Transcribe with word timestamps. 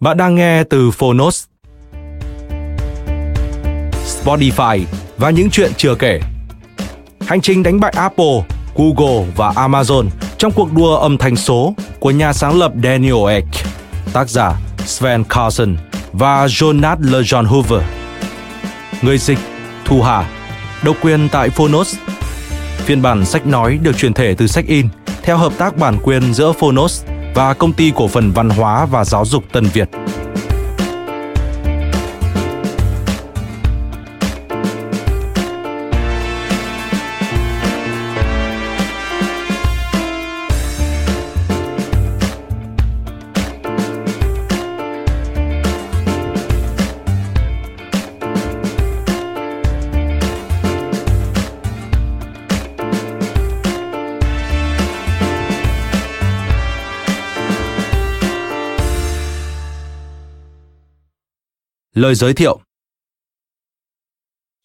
Bạn 0.00 0.16
đang 0.16 0.34
nghe 0.34 0.64
từ 0.64 0.90
Phonos. 0.90 1.44
Spotify 4.24 4.84
và 5.18 5.30
những 5.30 5.50
chuyện 5.50 5.72
chưa 5.76 5.94
kể. 5.94 6.20
Hành 7.20 7.40
trình 7.40 7.62
đánh 7.62 7.80
bại 7.80 7.92
Apple, 7.96 8.42
Google 8.74 9.26
và 9.36 9.50
Amazon 9.50 10.08
trong 10.38 10.52
cuộc 10.52 10.72
đua 10.72 10.96
âm 10.96 11.18
thanh 11.18 11.36
số 11.36 11.74
của 11.98 12.10
nhà 12.10 12.32
sáng 12.32 12.58
lập 12.58 12.72
Daniel 12.82 13.28
Ek, 13.28 13.44
tác 14.12 14.28
giả 14.28 14.52
Sven 14.86 15.24
Carlson 15.24 15.76
và 16.12 16.46
Jonas 16.46 17.00
Lejon 17.00 17.46
Hoover. 17.46 17.82
Người 19.02 19.18
dịch 19.18 19.38
Thu 19.84 20.02
Hà, 20.02 20.30
độc 20.82 20.96
quyền 21.02 21.28
tại 21.28 21.50
Phonos. 21.50 21.96
Phiên 22.76 23.02
bản 23.02 23.26
sách 23.26 23.46
nói 23.46 23.78
được 23.82 23.96
truyền 23.96 24.12
thể 24.12 24.34
từ 24.34 24.46
sách 24.46 24.66
in 24.66 24.88
theo 25.22 25.36
hợp 25.36 25.52
tác 25.58 25.76
bản 25.76 25.98
quyền 26.02 26.34
giữa 26.34 26.52
Phonos 26.52 27.04
và 27.34 27.54
Công 27.54 27.72
ty 27.72 27.92
Cổ 27.96 28.08
phần 28.08 28.32
Văn 28.32 28.50
hóa 28.50 28.86
và 28.86 29.04
Giáo 29.04 29.24
dục 29.24 29.44
Tân 29.52 29.64
Việt. 29.64 29.88
Lời 62.00 62.14
giới 62.14 62.34
thiệu 62.34 62.60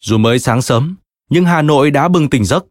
Dù 0.00 0.18
mới 0.18 0.38
sáng 0.38 0.62
sớm, 0.62 0.96
nhưng 1.30 1.44
Hà 1.44 1.62
Nội 1.62 1.90
đã 1.90 2.08
bừng 2.08 2.30
tỉnh 2.30 2.44
giấc. 2.44 2.66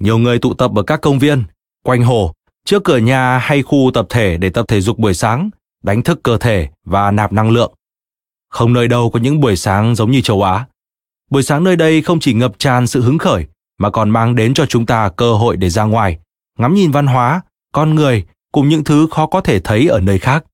Nhiều 0.00 0.18
người 0.18 0.38
tụ 0.38 0.54
tập 0.54 0.70
ở 0.74 0.82
các 0.82 1.00
công 1.00 1.18
viên, 1.18 1.44
quanh 1.84 2.02
hồ, 2.02 2.32
trước 2.64 2.84
cửa 2.84 2.96
nhà 2.96 3.38
hay 3.38 3.62
khu 3.62 3.90
tập 3.94 4.06
thể 4.08 4.36
để 4.36 4.50
tập 4.50 4.64
thể 4.68 4.80
dục 4.80 4.98
buổi 4.98 5.14
sáng, 5.14 5.50
đánh 5.82 6.02
thức 6.02 6.20
cơ 6.22 6.38
thể 6.38 6.68
và 6.84 7.10
nạp 7.10 7.32
năng 7.32 7.50
lượng. 7.50 7.74
Không 8.48 8.72
nơi 8.72 8.88
đâu 8.88 9.10
có 9.10 9.20
những 9.20 9.40
buổi 9.40 9.56
sáng 9.56 9.94
giống 9.94 10.10
như 10.10 10.20
châu 10.20 10.42
Á. 10.42 10.66
Buổi 11.30 11.42
sáng 11.42 11.64
nơi 11.64 11.76
đây 11.76 12.02
không 12.02 12.20
chỉ 12.20 12.34
ngập 12.34 12.58
tràn 12.58 12.86
sự 12.86 13.02
hứng 13.02 13.18
khởi, 13.18 13.46
mà 13.78 13.90
còn 13.90 14.10
mang 14.10 14.34
đến 14.34 14.54
cho 14.54 14.66
chúng 14.66 14.86
ta 14.86 15.08
cơ 15.16 15.34
hội 15.34 15.56
để 15.56 15.70
ra 15.70 15.84
ngoài, 15.84 16.18
ngắm 16.58 16.74
nhìn 16.74 16.90
văn 16.90 17.06
hóa, 17.06 17.40
con 17.72 17.94
người 17.94 18.24
cùng 18.52 18.68
những 18.68 18.84
thứ 18.84 19.06
khó 19.10 19.26
có 19.26 19.40
thể 19.40 19.60
thấy 19.60 19.86
ở 19.86 20.00
nơi 20.00 20.18
khác. 20.18 20.44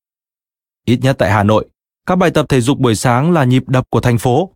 Ít 0.86 0.98
nhất 1.02 1.16
tại 1.18 1.30
Hà 1.30 1.42
Nội, 1.42 1.69
các 2.10 2.16
bài 2.16 2.30
tập 2.30 2.46
thể 2.48 2.60
dục 2.60 2.78
buổi 2.78 2.94
sáng 2.94 3.32
là 3.32 3.44
nhịp 3.44 3.62
đập 3.66 3.84
của 3.90 4.00
thành 4.00 4.18
phố. 4.18 4.50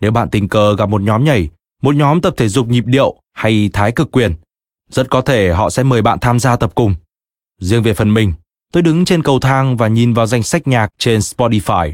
Nếu 0.00 0.10
bạn 0.10 0.30
tình 0.30 0.48
cờ 0.48 0.76
gặp 0.76 0.88
một 0.88 1.02
nhóm 1.02 1.24
nhảy, 1.24 1.48
một 1.82 1.94
nhóm 1.94 2.20
tập 2.20 2.34
thể 2.36 2.48
dục 2.48 2.68
nhịp 2.68 2.84
điệu 2.86 3.16
hay 3.32 3.70
thái 3.72 3.92
cực 3.92 4.10
quyền, 4.10 4.34
rất 4.90 5.10
có 5.10 5.20
thể 5.20 5.52
họ 5.52 5.70
sẽ 5.70 5.82
mời 5.82 6.02
bạn 6.02 6.18
tham 6.20 6.40
gia 6.40 6.56
tập 6.56 6.72
cùng. 6.74 6.94
Riêng 7.60 7.82
về 7.82 7.94
phần 7.94 8.14
mình, 8.14 8.32
tôi 8.72 8.82
đứng 8.82 9.04
trên 9.04 9.22
cầu 9.22 9.40
thang 9.40 9.76
và 9.76 9.88
nhìn 9.88 10.14
vào 10.14 10.26
danh 10.26 10.42
sách 10.42 10.68
nhạc 10.68 10.88
trên 10.98 11.20
Spotify. 11.20 11.92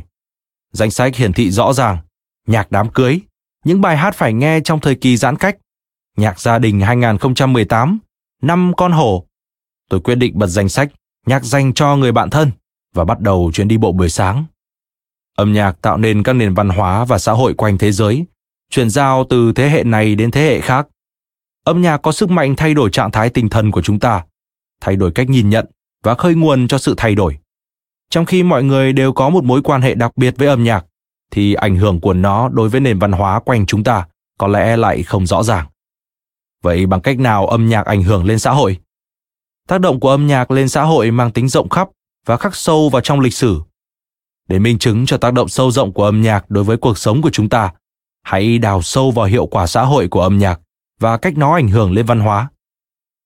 Danh 0.72 0.90
sách 0.90 1.16
hiển 1.16 1.32
thị 1.32 1.50
rõ 1.50 1.72
ràng, 1.72 1.98
nhạc 2.46 2.70
đám 2.70 2.90
cưới, 2.90 3.20
những 3.64 3.80
bài 3.80 3.96
hát 3.96 4.14
phải 4.14 4.32
nghe 4.32 4.60
trong 4.64 4.80
thời 4.80 4.94
kỳ 4.94 5.16
giãn 5.16 5.36
cách, 5.36 5.56
nhạc 6.16 6.40
gia 6.40 6.58
đình 6.58 6.80
2018, 6.80 7.98
năm 8.42 8.72
con 8.76 8.92
hổ. 8.92 9.24
Tôi 9.90 10.00
quyết 10.00 10.14
định 10.14 10.38
bật 10.38 10.46
danh 10.46 10.68
sách 10.68 10.92
nhạc 11.26 11.44
dành 11.44 11.72
cho 11.74 11.96
người 11.96 12.12
bạn 12.12 12.30
thân 12.30 12.50
và 12.94 13.04
bắt 13.04 13.20
đầu 13.20 13.50
chuyến 13.54 13.68
đi 13.68 13.78
bộ 13.78 13.92
buổi 13.92 14.08
sáng. 14.08 14.44
Âm 15.40 15.52
nhạc 15.52 15.82
tạo 15.82 15.96
nên 15.96 16.22
các 16.22 16.32
nền 16.32 16.54
văn 16.54 16.68
hóa 16.68 17.04
và 17.04 17.18
xã 17.18 17.32
hội 17.32 17.54
quanh 17.54 17.78
thế 17.78 17.92
giới, 17.92 18.24
truyền 18.70 18.90
giao 18.90 19.24
từ 19.30 19.52
thế 19.52 19.70
hệ 19.70 19.84
này 19.84 20.14
đến 20.14 20.30
thế 20.30 20.40
hệ 20.42 20.60
khác. 20.60 20.86
Âm 21.64 21.82
nhạc 21.82 21.96
có 21.96 22.12
sức 22.12 22.30
mạnh 22.30 22.56
thay 22.56 22.74
đổi 22.74 22.90
trạng 22.90 23.10
thái 23.10 23.30
tinh 23.30 23.48
thần 23.48 23.70
của 23.70 23.82
chúng 23.82 23.98
ta, 23.98 24.24
thay 24.80 24.96
đổi 24.96 25.12
cách 25.12 25.28
nhìn 25.28 25.50
nhận 25.50 25.66
và 26.02 26.14
khơi 26.14 26.34
nguồn 26.34 26.68
cho 26.68 26.78
sự 26.78 26.94
thay 26.96 27.14
đổi. 27.14 27.38
Trong 28.10 28.24
khi 28.24 28.42
mọi 28.42 28.62
người 28.62 28.92
đều 28.92 29.12
có 29.12 29.30
một 29.30 29.44
mối 29.44 29.62
quan 29.62 29.82
hệ 29.82 29.94
đặc 29.94 30.16
biệt 30.16 30.34
với 30.38 30.48
âm 30.48 30.64
nhạc, 30.64 30.84
thì 31.30 31.54
ảnh 31.54 31.76
hưởng 31.76 32.00
của 32.00 32.14
nó 32.14 32.48
đối 32.48 32.68
với 32.68 32.80
nền 32.80 32.98
văn 32.98 33.12
hóa 33.12 33.40
quanh 33.40 33.66
chúng 33.66 33.84
ta 33.84 34.06
có 34.38 34.46
lẽ 34.46 34.76
lại 34.76 35.02
không 35.02 35.26
rõ 35.26 35.42
ràng. 35.42 35.66
Vậy 36.62 36.86
bằng 36.86 37.00
cách 37.00 37.18
nào 37.18 37.46
âm 37.46 37.68
nhạc 37.68 37.86
ảnh 37.86 38.02
hưởng 38.02 38.24
lên 38.24 38.38
xã 38.38 38.50
hội? 38.50 38.78
Tác 39.68 39.80
động 39.80 40.00
của 40.00 40.10
âm 40.10 40.26
nhạc 40.26 40.50
lên 40.50 40.68
xã 40.68 40.82
hội 40.82 41.10
mang 41.10 41.30
tính 41.32 41.48
rộng 41.48 41.68
khắp 41.68 41.88
và 42.26 42.36
khắc 42.36 42.56
sâu 42.56 42.88
vào 42.88 43.02
trong 43.02 43.20
lịch 43.20 43.34
sử 43.34 43.60
để 44.50 44.58
minh 44.58 44.78
chứng 44.78 45.06
cho 45.06 45.16
tác 45.16 45.32
động 45.32 45.48
sâu 45.48 45.70
rộng 45.70 45.92
của 45.92 46.04
âm 46.04 46.22
nhạc 46.22 46.50
đối 46.50 46.64
với 46.64 46.76
cuộc 46.76 46.98
sống 46.98 47.22
của 47.22 47.30
chúng 47.30 47.48
ta. 47.48 47.72
Hãy 48.22 48.58
đào 48.58 48.82
sâu 48.82 49.10
vào 49.10 49.26
hiệu 49.26 49.46
quả 49.46 49.66
xã 49.66 49.82
hội 49.82 50.08
của 50.08 50.20
âm 50.20 50.38
nhạc 50.38 50.60
và 51.00 51.16
cách 51.16 51.38
nó 51.38 51.54
ảnh 51.54 51.68
hưởng 51.68 51.92
lên 51.92 52.06
văn 52.06 52.20
hóa. 52.20 52.48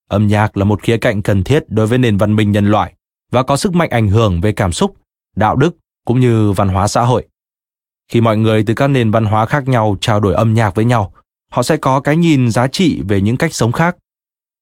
Âm 0.08 0.26
nhạc 0.26 0.56
là 0.56 0.64
một 0.64 0.82
khía 0.82 0.96
cạnh 0.96 1.22
cần 1.22 1.44
thiết 1.44 1.64
đối 1.68 1.86
với 1.86 1.98
nền 1.98 2.16
văn 2.16 2.36
minh 2.36 2.52
nhân 2.52 2.70
loại 2.70 2.94
và 3.30 3.42
có 3.42 3.56
sức 3.56 3.74
mạnh 3.74 3.90
ảnh 3.90 4.08
hưởng 4.08 4.40
về 4.40 4.52
cảm 4.52 4.72
xúc, 4.72 4.96
đạo 5.36 5.56
đức 5.56 5.76
cũng 6.04 6.20
như 6.20 6.52
văn 6.52 6.68
hóa 6.68 6.88
xã 6.88 7.02
hội. 7.02 7.26
Khi 8.08 8.20
mọi 8.20 8.36
người 8.36 8.64
từ 8.66 8.74
các 8.74 8.86
nền 8.86 9.10
văn 9.10 9.24
hóa 9.24 9.46
khác 9.46 9.68
nhau 9.68 9.96
trao 10.00 10.20
đổi 10.20 10.34
âm 10.34 10.54
nhạc 10.54 10.74
với 10.74 10.84
nhau, 10.84 11.12
họ 11.50 11.62
sẽ 11.62 11.76
có 11.76 12.00
cái 12.00 12.16
nhìn 12.16 12.50
giá 12.50 12.66
trị 12.66 13.02
về 13.08 13.20
những 13.20 13.36
cách 13.36 13.54
sống 13.54 13.72
khác. 13.72 13.96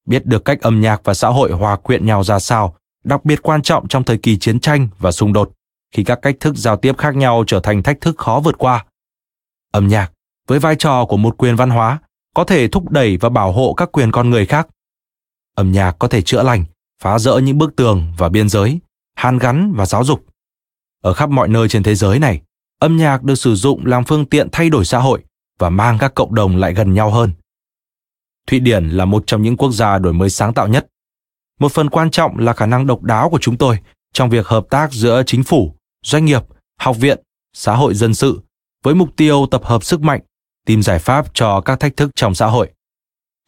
Biết 0.07 0.27
được 0.27 0.45
cách 0.45 0.61
âm 0.61 0.81
nhạc 0.81 1.01
và 1.05 1.15
xã 1.15 1.29
hội 1.29 1.53
hòa 1.53 1.77
quyện 1.77 2.07
nhau 2.07 2.25
ra 2.25 2.39
sao, 2.39 2.77
đặc 3.05 3.25
biệt 3.25 3.43
quan 3.43 3.63
trọng 3.63 3.89
trong 3.89 4.05
thời 4.05 4.19
kỳ 4.19 4.39
chiến 4.39 4.61
tranh 4.61 4.89
và 4.99 5.13
xung 5.13 5.33
đột 5.33 5.53
khi 5.93 6.05
các 6.05 6.19
cách 6.23 6.37
thức 6.41 6.57
giao 6.57 6.77
tiếp 6.77 6.99
khác 6.99 7.17
nhau 7.17 7.45
trở 7.47 7.61
thành 7.61 7.83
thách 7.83 8.01
thức 8.01 8.19
khó 8.19 8.41
vượt 8.45 8.59
qua. 8.59 8.85
Âm 9.73 9.89
nhạc, 9.89 10.13
với 10.49 10.59
vai 10.59 10.77
trò 10.77 11.05
của 11.05 11.17
một 11.17 11.37
quyền 11.39 11.57
văn 11.57 11.71
hóa, 11.71 11.99
có 12.35 12.45
thể 12.45 12.69
thúc 12.69 12.91
đẩy 12.91 13.17
và 13.17 13.29
bảo 13.29 13.53
hộ 13.53 13.75
các 13.75 13.93
quyền 13.93 14.13
con 14.13 14.31
người 14.31 14.47
khác. 14.47 14.69
Âm 15.55 15.73
nhạc 15.73 15.93
có 15.99 16.09
thể 16.09 16.23
chữa 16.23 16.43
lành, 16.43 16.65
phá 17.03 17.19
rỡ 17.19 17.39
những 17.39 17.59
bức 17.59 17.77
tường 17.77 18.13
và 18.19 18.29
biên 18.29 18.49
giới, 18.49 18.81
hàn 19.15 19.39
gắn 19.39 19.73
và 19.77 19.87
giáo 19.87 20.05
dục. 20.05 20.25
Ở 21.03 21.13
khắp 21.13 21.31
mọi 21.31 21.49
nơi 21.49 21.69
trên 21.69 21.83
thế 21.83 21.95
giới 21.95 22.19
này, 22.19 22.43
âm 22.79 22.97
nhạc 22.97 23.23
được 23.23 23.35
sử 23.35 23.55
dụng 23.55 23.87
làm 23.87 24.05
phương 24.05 24.27
tiện 24.27 24.49
thay 24.53 24.71
đổi 24.71 24.85
xã 24.85 24.99
hội 24.99 25.23
và 25.59 25.71
mang 25.71 25.99
các 25.99 26.15
cộng 26.15 26.35
đồng 26.35 26.57
lại 26.57 26.75
gần 26.75 26.95
nhau 26.95 27.11
hơn. 27.11 27.33
Thụy 28.47 28.61
Điển 28.61 28.89
là 28.89 29.05
một 29.05 29.25
trong 29.27 29.43
những 29.43 29.57
quốc 29.57 29.73
gia 29.73 29.99
đổi 29.99 30.13
mới 30.13 30.31
sáng 30.31 30.55
tạo 30.55 30.69
nhất. 30.69 30.87
Một 31.61 31.73
phần 31.73 31.91
quan 31.91 32.11
trọng 32.11 32.39
là 32.39 32.53
khả 32.53 32.67
năng 32.67 32.87
độc 32.87 33.03
đáo 33.03 33.31
của 33.31 33.39
chúng 33.41 33.57
tôi 33.57 33.79
trong 34.13 34.31
việc 34.31 34.47
hợp 34.47 34.67
tác 34.71 34.93
giữa 34.93 35.23
chính 35.27 35.45
phủ, 35.45 35.75
doanh 36.03 36.25
nghiệp, 36.25 36.43
học 36.79 36.97
viện, 36.97 37.19
xã 37.53 37.75
hội 37.75 37.95
dân 37.95 38.15
sự 38.15 38.41
với 38.83 38.95
mục 38.95 39.09
tiêu 39.17 39.47
tập 39.51 39.65
hợp 39.65 39.85
sức 39.85 40.01
mạnh, 40.01 40.21
tìm 40.67 40.83
giải 40.83 40.99
pháp 40.99 41.27
cho 41.35 41.61
các 41.61 41.81
thách 41.81 41.97
thức 41.97 42.11
trong 42.17 42.35
xã 42.35 42.47
hội. 42.47 42.71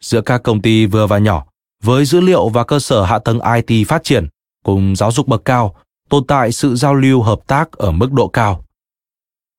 Giữa 0.03 0.21
các 0.21 0.43
công 0.43 0.61
ty 0.61 0.85
vừa 0.85 1.07
và 1.07 1.17
nhỏ, 1.17 1.45
với 1.83 2.05
dữ 2.05 2.19
liệu 2.19 2.49
và 2.49 2.63
cơ 2.63 2.79
sở 2.79 3.03
hạ 3.03 3.19
tầng 3.19 3.39
IT 3.55 3.87
phát 3.87 4.03
triển 4.03 4.27
cùng 4.63 4.95
giáo 4.95 5.11
dục 5.11 5.27
bậc 5.27 5.45
cao, 5.45 5.75
tồn 6.09 6.27
tại 6.27 6.51
sự 6.51 6.75
giao 6.75 6.93
lưu 6.93 7.21
hợp 7.21 7.39
tác 7.47 7.71
ở 7.71 7.91
mức 7.91 8.11
độ 8.11 8.27
cao. 8.27 8.65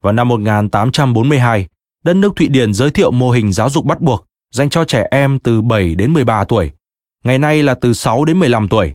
Vào 0.02 0.12
năm 0.12 0.28
1842, 0.28 1.66
đất 2.04 2.16
nước 2.16 2.36
Thụy 2.36 2.48
Điển 2.48 2.74
giới 2.74 2.90
thiệu 2.90 3.10
mô 3.10 3.30
hình 3.30 3.52
giáo 3.52 3.70
dục 3.70 3.84
bắt 3.84 4.00
buộc 4.00 4.26
dành 4.52 4.70
cho 4.70 4.84
trẻ 4.84 5.06
em 5.10 5.38
từ 5.38 5.62
7 5.62 5.94
đến 5.94 6.12
13 6.12 6.44
tuổi, 6.44 6.70
ngày 7.24 7.38
nay 7.38 7.62
là 7.62 7.74
từ 7.74 7.92
6 7.92 8.24
đến 8.24 8.38
15 8.38 8.68
tuổi. 8.68 8.94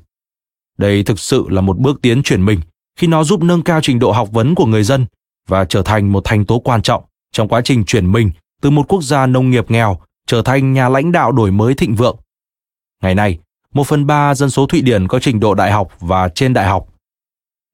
Đây 0.77 1.04
thực 1.04 1.19
sự 1.19 1.45
là 1.50 1.62
một 1.62 1.77
bước 1.77 2.01
tiến 2.01 2.24
chuyển 2.24 2.45
mình 2.45 2.59
khi 2.95 3.07
nó 3.07 3.23
giúp 3.23 3.43
nâng 3.43 3.63
cao 3.63 3.79
trình 3.83 3.99
độ 3.99 4.11
học 4.11 4.29
vấn 4.31 4.55
của 4.55 4.65
người 4.65 4.83
dân 4.83 5.05
và 5.47 5.65
trở 5.65 5.81
thành 5.81 6.11
một 6.11 6.21
thành 6.23 6.45
tố 6.45 6.59
quan 6.59 6.81
trọng 6.81 7.03
trong 7.31 7.47
quá 7.47 7.61
trình 7.61 7.85
chuyển 7.85 8.11
mình 8.11 8.31
từ 8.61 8.69
một 8.69 8.85
quốc 8.88 9.03
gia 9.03 9.25
nông 9.25 9.49
nghiệp 9.49 9.71
nghèo 9.71 9.99
trở 10.27 10.41
thành 10.41 10.73
nhà 10.73 10.89
lãnh 10.89 11.11
đạo 11.11 11.31
đổi 11.31 11.51
mới 11.51 11.73
thịnh 11.73 11.95
vượng. 11.95 12.17
Ngày 13.03 13.15
nay, 13.15 13.39
một 13.73 13.88
phần 13.88 14.07
ba 14.07 14.35
dân 14.35 14.49
số 14.49 14.65
Thụy 14.65 14.81
Điển 14.81 15.07
có 15.07 15.19
trình 15.19 15.39
độ 15.39 15.53
đại 15.53 15.71
học 15.71 15.91
và 15.99 16.29
trên 16.29 16.53
đại 16.53 16.65
học. 16.65 16.88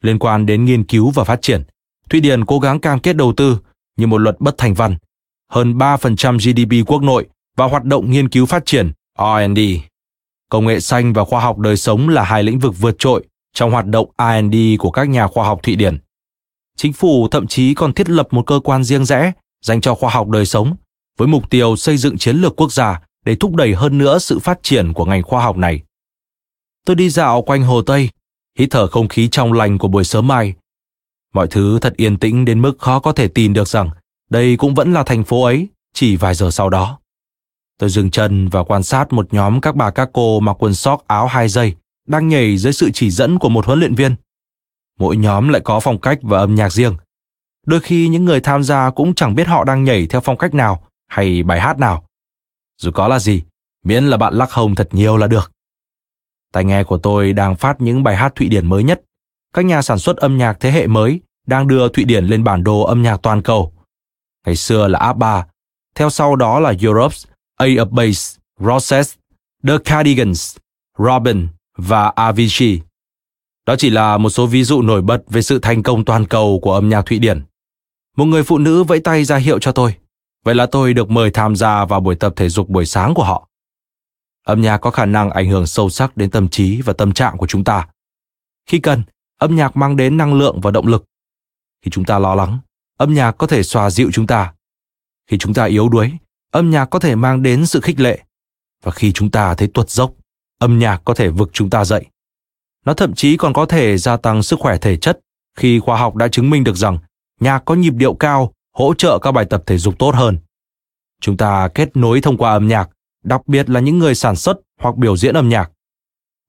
Liên 0.04 0.20
quan 0.20 0.46
đến 0.46 0.66
nghiên 0.66 0.84
cứu 0.84 1.12
và 1.12 1.24
phát 1.24 1.42
triển, 1.42 1.64
Thụy 2.10 2.20
Điển 2.20 2.46
cố 2.46 2.60
gắng 2.60 2.80
cam 2.80 3.00
kết 3.00 3.16
đầu 3.16 3.34
tư 3.38 3.60
như 3.98 4.08
một 4.08 4.18
luật 4.18 4.40
bất 4.40 4.58
thành 4.58 4.74
văn, 4.74 4.98
hơn 5.52 5.78
3% 5.78 6.38
GDP 6.38 6.88
quốc 6.88 7.04
nội 7.04 7.26
và 7.58 7.66
hoạt 7.66 7.84
động 7.84 8.12
nghiên 8.12 8.30
cứu 8.30 8.46
phát 8.46 8.66
triển 8.66 8.92
R&D. 9.20 9.60
Công 10.50 10.66
nghệ 10.66 10.80
xanh 10.80 11.14
và 11.14 11.24
khoa 11.24 11.42
học 11.42 11.58
đời 11.58 11.78
sống 11.78 12.10
là 12.10 12.24
hai 12.24 12.44
lĩnh 12.44 12.60
vực 12.60 12.74
vượt 12.80 12.96
trội 13.00 13.24
trong 13.58 13.72
hoạt 13.72 13.86
động 13.86 14.10
R&D 14.18 14.56
của 14.80 14.92
các 14.92 15.10
nhà 15.10 15.28
khoa 15.28 15.46
học 15.46 15.60
Thụy 15.64 15.76
Điển. 15.76 15.98
Chính 16.76 16.94
phủ 16.94 17.28
thậm 17.28 17.48
chí 17.48 17.74
còn 17.74 17.94
thiết 17.94 18.10
lập 18.10 18.28
một 18.32 18.46
cơ 18.46 18.60
quan 18.64 18.84
riêng 18.84 19.06
rẽ 19.06 19.32
dành 19.62 19.82
cho 19.82 19.96
khoa 19.96 20.10
học 20.10 20.28
đời 20.28 20.46
sống 20.46 20.76
với 21.18 21.28
mục 21.28 21.50
tiêu 21.50 21.76
xây 21.76 21.98
dựng 21.98 22.18
chiến 22.18 22.38
lược 22.38 22.56
quốc 22.56 22.72
gia 22.72 23.02
để 23.26 23.36
thúc 23.36 23.56
đẩy 23.56 23.74
hơn 23.74 23.98
nữa 23.98 24.20
sự 24.20 24.40
phát 24.40 24.60
triển 24.64 24.94
của 24.94 25.06
ngành 25.06 25.24
khoa 25.24 25.44
học 25.44 25.58
này. 25.58 25.82
Tôi 26.86 26.96
đi 26.96 27.10
dạo 27.10 27.42
quanh 27.42 27.64
Hồ 27.64 27.82
Tây, 27.82 28.10
hít 28.60 28.70
thở 28.72 28.88
không 28.88 29.08
khí 29.08 29.28
trong 29.32 29.54
lành 29.54 29.78
của 29.78 29.88
buổi 29.88 30.04
sớm 30.04 30.28
mai. 30.28 30.54
Mọi 31.34 31.48
thứ 31.48 31.80
thật 31.80 31.94
yên 31.98 32.18
tĩnh 32.18 32.46
đến 32.46 32.62
mức 32.62 32.80
khó 32.80 33.00
có 33.00 33.12
thể 33.12 33.28
tin 33.28 33.54
được 33.54 33.68
rằng 33.68 33.90
đây 34.30 34.58
cũng 34.58 34.76
vẫn 34.76 34.94
là 34.94 35.04
thành 35.04 35.24
phố 35.24 35.44
ấy 35.44 35.68
chỉ 35.94 36.16
vài 36.16 36.36
giờ 36.36 36.52
sau 36.52 36.70
đó. 36.70 37.00
Tôi 37.80 37.90
dừng 37.90 38.12
chân 38.12 38.48
và 38.48 38.64
quan 38.64 38.84
sát 38.84 39.14
một 39.14 39.34
nhóm 39.34 39.62
các 39.62 39.76
bà 39.76 39.92
các 39.92 40.10
cô 40.14 40.40
mặc 40.40 40.64
quần 40.64 40.74
sóc 40.74 41.04
áo 41.08 41.28
hai 41.28 41.50
dây 41.50 41.76
đang 42.08 42.28
nhảy 42.28 42.58
dưới 42.58 42.74
sự 42.74 42.90
chỉ 42.94 43.12
dẫn 43.12 43.40
của 43.40 43.50
một 43.50 43.66
huấn 43.66 43.80
luyện 43.80 43.96
viên. 43.96 44.16
Mỗi 45.00 45.18
nhóm 45.18 45.50
lại 45.50 45.62
có 45.66 45.80
phong 45.80 46.02
cách 46.02 46.20
và 46.22 46.38
âm 46.40 46.56
nhạc 46.56 46.70
riêng. 46.70 46.98
Đôi 47.66 47.80
khi 47.80 48.08
những 48.08 48.26
người 48.26 48.42
tham 48.42 48.64
gia 48.64 48.90
cũng 48.90 49.16
chẳng 49.16 49.36
biết 49.36 49.48
họ 49.48 49.64
đang 49.64 49.84
nhảy 49.84 50.08
theo 50.08 50.22
phong 50.22 50.38
cách 50.38 50.54
nào 50.54 50.84
hay 51.08 51.44
bài 51.44 51.60
hát 51.60 51.80
nào. 51.80 52.06
Dù 52.78 52.92
có 52.92 53.08
là 53.08 53.20
gì, 53.20 53.44
miễn 53.84 54.04
là 54.04 54.18
bạn 54.18 54.34
lắc 54.34 54.52
hồng 54.52 54.76
thật 54.76 54.90
nhiều 54.92 55.18
là 55.18 55.28
được. 55.28 55.52
Tai 56.54 56.66
nghe 56.66 56.84
của 56.84 56.98
tôi 56.98 57.34
đang 57.34 57.56
phát 57.56 57.82
những 57.82 58.04
bài 58.04 58.16
hát 58.16 58.36
Thụy 58.36 58.48
Điển 58.48 58.68
mới 58.68 58.84
nhất. 58.84 59.02
Các 59.54 59.66
nhà 59.66 59.82
sản 59.82 60.00
xuất 60.00 60.18
âm 60.18 60.38
nhạc 60.38 60.58
thế 60.60 60.72
hệ 60.72 60.88
mới 60.88 61.22
đang 61.48 61.68
đưa 61.68 61.90
Thụy 61.90 62.04
Điển 62.04 62.26
lên 62.26 62.44
bản 62.44 62.64
đồ 62.64 62.82
âm 62.82 63.02
nhạc 63.02 63.18
toàn 63.22 63.42
cầu. 63.42 63.74
Ngày 64.46 64.56
xưa 64.56 64.88
là 64.88 65.00
ABBA, 65.00 65.46
theo 65.96 66.10
sau 66.10 66.36
đó 66.36 66.60
là 66.60 66.72
Europe's 66.72 67.26
A 67.56 67.66
of 67.66 67.90
Bass, 67.90 68.38
Roses, 68.60 69.16
The 69.68 69.78
Cardigans, 69.86 70.58
Robin 70.98 71.48
và 71.78 72.08
Avicii. 72.16 72.82
Đó 73.66 73.76
chỉ 73.76 73.90
là 73.90 74.18
một 74.18 74.30
số 74.30 74.48
ví 74.48 74.64
dụ 74.64 74.82
nổi 74.82 75.02
bật 75.02 75.24
về 75.28 75.42
sự 75.42 75.60
thành 75.60 75.84
công 75.84 76.06
toàn 76.06 76.26
cầu 76.26 76.60
của 76.62 76.74
âm 76.74 76.90
nhạc 76.90 77.06
Thụy 77.06 77.20
Điển. 77.20 77.42
Một 78.18 78.26
người 78.26 78.44
phụ 78.44 78.58
nữ 78.58 78.84
vẫy 78.84 79.00
tay 79.00 79.26
ra 79.26 79.38
hiệu 79.38 79.60
cho 79.60 79.72
tôi. 79.72 79.96
Vậy 80.46 80.56
là 80.56 80.66
tôi 80.66 80.94
được 80.94 81.10
mời 81.10 81.32
tham 81.32 81.56
gia 81.56 81.86
vào 81.86 82.00
buổi 82.00 82.16
tập 82.16 82.34
thể 82.36 82.50
dục 82.50 82.70
buổi 82.70 82.86
sáng 82.86 83.14
của 83.14 83.24
họ. 83.24 83.48
Âm 84.46 84.62
nhạc 84.62 84.78
có 84.78 84.92
khả 84.92 85.06
năng 85.06 85.30
ảnh 85.30 85.50
hưởng 85.50 85.68
sâu 85.68 85.90
sắc 85.90 86.18
đến 86.18 86.30
tâm 86.30 86.48
trí 86.50 86.82
và 86.82 86.94
tâm 86.94 87.14
trạng 87.14 87.38
của 87.38 87.48
chúng 87.48 87.64
ta. 87.64 87.88
Khi 88.66 88.80
cần, 88.80 89.04
âm 89.38 89.56
nhạc 89.56 89.78
mang 89.78 89.98
đến 89.98 90.18
năng 90.18 90.34
lượng 90.34 90.62
và 90.62 90.72
động 90.72 90.88
lực. 90.88 91.06
Khi 91.86 91.92
chúng 91.92 92.06
ta 92.06 92.20
lo 92.20 92.36
lắng, 92.36 92.60
âm 92.98 93.14
nhạc 93.14 93.32
có 93.32 93.48
thể 93.48 93.64
xoa 93.64 93.90
dịu 93.90 94.10
chúng 94.14 94.28
ta. 94.28 94.54
Khi 95.30 95.38
chúng 95.38 95.54
ta 95.54 95.66
yếu 95.66 95.90
đuối, 95.90 96.12
âm 96.52 96.70
nhạc 96.70 96.86
có 96.86 97.00
thể 97.00 97.16
mang 97.16 97.44
đến 97.44 97.66
sự 97.66 97.82
khích 97.82 98.00
lệ. 98.00 98.20
Và 98.84 98.92
khi 98.92 99.12
chúng 99.12 99.32
ta 99.32 99.56
thấy 99.56 99.68
tuột 99.68 99.90
dốc, 99.90 100.12
âm 100.60 100.80
nhạc 100.80 101.02
có 101.06 101.14
thể 101.14 101.30
vực 101.30 101.50
chúng 101.54 101.70
ta 101.70 101.86
dậy. 101.86 102.06
Nó 102.86 102.94
thậm 102.94 103.14
chí 103.14 103.38
còn 103.38 103.54
có 103.54 103.66
thể 103.66 103.98
gia 103.98 104.18
tăng 104.18 104.44
sức 104.44 104.60
khỏe 104.60 104.78
thể 104.78 104.98
chất 104.98 105.20
khi 105.58 105.80
khoa 105.80 105.98
học 105.98 106.16
đã 106.16 106.28
chứng 106.28 106.50
minh 106.50 106.64
được 106.64 106.76
rằng 106.76 106.98
nhạc 107.40 107.66
có 107.66 107.76
nhịp 107.76 107.94
điệu 107.94 108.14
cao 108.14 108.54
hỗ 108.74 108.94
trợ 108.94 109.20
các 109.22 109.32
bài 109.32 109.46
tập 109.46 109.64
thể 109.66 109.78
dục 109.78 110.00
tốt 110.00 110.16
hơn. 110.16 110.38
Chúng 111.22 111.38
ta 111.38 111.68
kết 111.68 111.98
nối 111.98 112.22
thông 112.22 112.38
qua 112.38 112.52
âm 112.52 112.68
nhạc, 112.68 112.90
đặc 113.24 113.48
biệt 113.48 113.70
là 113.70 113.80
những 113.80 114.00
người 114.00 114.16
sản 114.16 114.36
xuất 114.36 114.58
hoặc 114.80 114.96
biểu 114.96 115.18
diễn 115.18 115.36
âm 115.36 115.50
nhạc. 115.50 115.72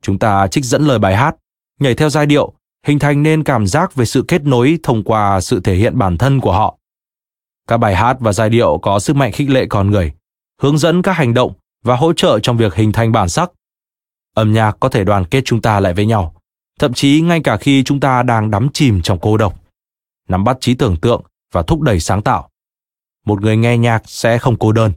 Chúng 0.03 0.19
ta 0.19 0.47
trích 0.47 0.65
dẫn 0.65 0.83
lời 0.83 0.99
bài 0.99 1.17
hát, 1.17 1.37
nhảy 1.81 1.95
theo 1.95 2.11
giai 2.11 2.27
điệu, 2.27 2.53
hình 2.87 2.99
thành 2.99 3.23
nên 3.23 3.45
cảm 3.45 3.67
giác 3.67 3.95
về 3.95 4.05
sự 4.05 4.25
kết 4.29 4.45
nối 4.45 4.79
thông 4.83 5.05
qua 5.05 5.41
sự 5.41 5.61
thể 5.61 5.75
hiện 5.75 5.99
bản 5.99 6.19
thân 6.19 6.41
của 6.41 6.53
họ. 6.53 6.79
Các 7.67 7.77
bài 7.77 7.97
hát 7.97 8.17
và 8.21 8.33
giai 8.33 8.51
điệu 8.51 8.79
có 8.83 8.99
sức 8.99 9.17
mạnh 9.17 9.33
khích 9.33 9.51
lệ 9.51 9.67
con 9.69 9.91
người, 9.91 10.13
hướng 10.63 10.79
dẫn 10.79 11.03
các 11.03 11.13
hành 11.13 11.35
động 11.35 11.53
và 11.85 11.97
hỗ 11.97 12.13
trợ 12.13 12.39
trong 12.39 12.57
việc 12.57 12.75
hình 12.75 12.93
thành 12.93 13.13
bản 13.13 13.29
sắc. 13.29 13.51
Âm 14.39 14.53
nhạc 14.53 14.77
có 14.81 14.89
thể 14.89 15.05
đoàn 15.05 15.25
kết 15.25 15.43
chúng 15.45 15.63
ta 15.63 15.81
lại 15.81 15.95
với 15.95 16.07
nhau, 16.07 16.35
thậm 16.79 16.93
chí 16.95 17.21
ngay 17.21 17.41
cả 17.45 17.57
khi 17.57 17.83
chúng 17.85 18.01
ta 18.01 18.23
đang 18.23 18.51
đắm 18.51 18.69
chìm 18.73 19.03
trong 19.03 19.19
cô 19.23 19.37
độc. 19.37 19.61
Nắm 20.29 20.45
bắt 20.45 20.57
trí 20.61 20.75
tưởng 20.75 20.97
tượng 20.97 21.23
và 21.53 21.63
thúc 21.63 21.81
đẩy 21.81 22.01
sáng 22.01 22.23
tạo. 22.23 22.49
Một 23.27 23.41
người 23.41 23.57
nghe 23.57 23.79
nhạc 23.79 24.03
sẽ 24.07 24.39
không 24.39 24.57
cô 24.57 24.73
đơn. 24.73 24.93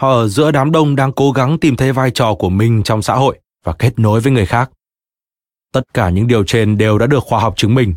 Họ 0.00 0.10
ở 0.10 0.28
giữa 0.28 0.50
đám 0.50 0.72
đông 0.72 0.96
đang 0.96 1.12
cố 1.12 1.32
gắng 1.32 1.58
tìm 1.58 1.76
thấy 1.76 1.92
vai 1.92 2.10
trò 2.10 2.34
của 2.34 2.48
mình 2.48 2.82
trong 2.82 3.02
xã 3.02 3.14
hội 3.14 3.38
và 3.64 3.72
kết 3.72 3.98
nối 3.98 4.20
với 4.20 4.32
người 4.32 4.46
khác. 4.46 4.70
Tất 5.72 5.82
cả 5.94 6.10
những 6.10 6.26
điều 6.26 6.44
trên 6.44 6.78
đều 6.78 6.98
đã 6.98 7.06
được 7.06 7.24
khoa 7.24 7.40
học 7.40 7.56
chứng 7.56 7.74
minh. 7.74 7.94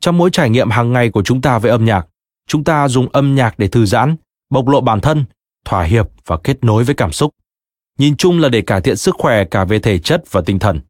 Trong 0.00 0.18
mỗi 0.18 0.30
trải 0.30 0.50
nghiệm 0.50 0.70
hàng 0.70 0.92
ngày 0.92 1.10
của 1.10 1.22
chúng 1.22 1.40
ta 1.40 1.58
với 1.58 1.70
âm 1.70 1.84
nhạc, 1.84 2.06
chúng 2.48 2.64
ta 2.64 2.88
dùng 2.88 3.08
âm 3.12 3.34
nhạc 3.34 3.58
để 3.58 3.68
thư 3.68 3.86
giãn, 3.86 4.16
bộc 4.50 4.68
lộ 4.68 4.80
bản 4.80 5.00
thân, 5.00 5.24
thỏa 5.64 5.82
hiệp 5.82 6.08
và 6.26 6.38
kết 6.44 6.64
nối 6.64 6.84
với 6.84 6.94
cảm 6.94 7.12
xúc. 7.12 7.34
Nhìn 7.98 8.16
chung 8.16 8.40
là 8.40 8.48
để 8.48 8.62
cải 8.62 8.80
thiện 8.80 8.96
sức 8.96 9.14
khỏe 9.18 9.44
cả 9.44 9.64
về 9.64 9.78
thể 9.78 9.98
chất 9.98 10.24
và 10.30 10.42
tinh 10.46 10.58
thần. 10.58 10.80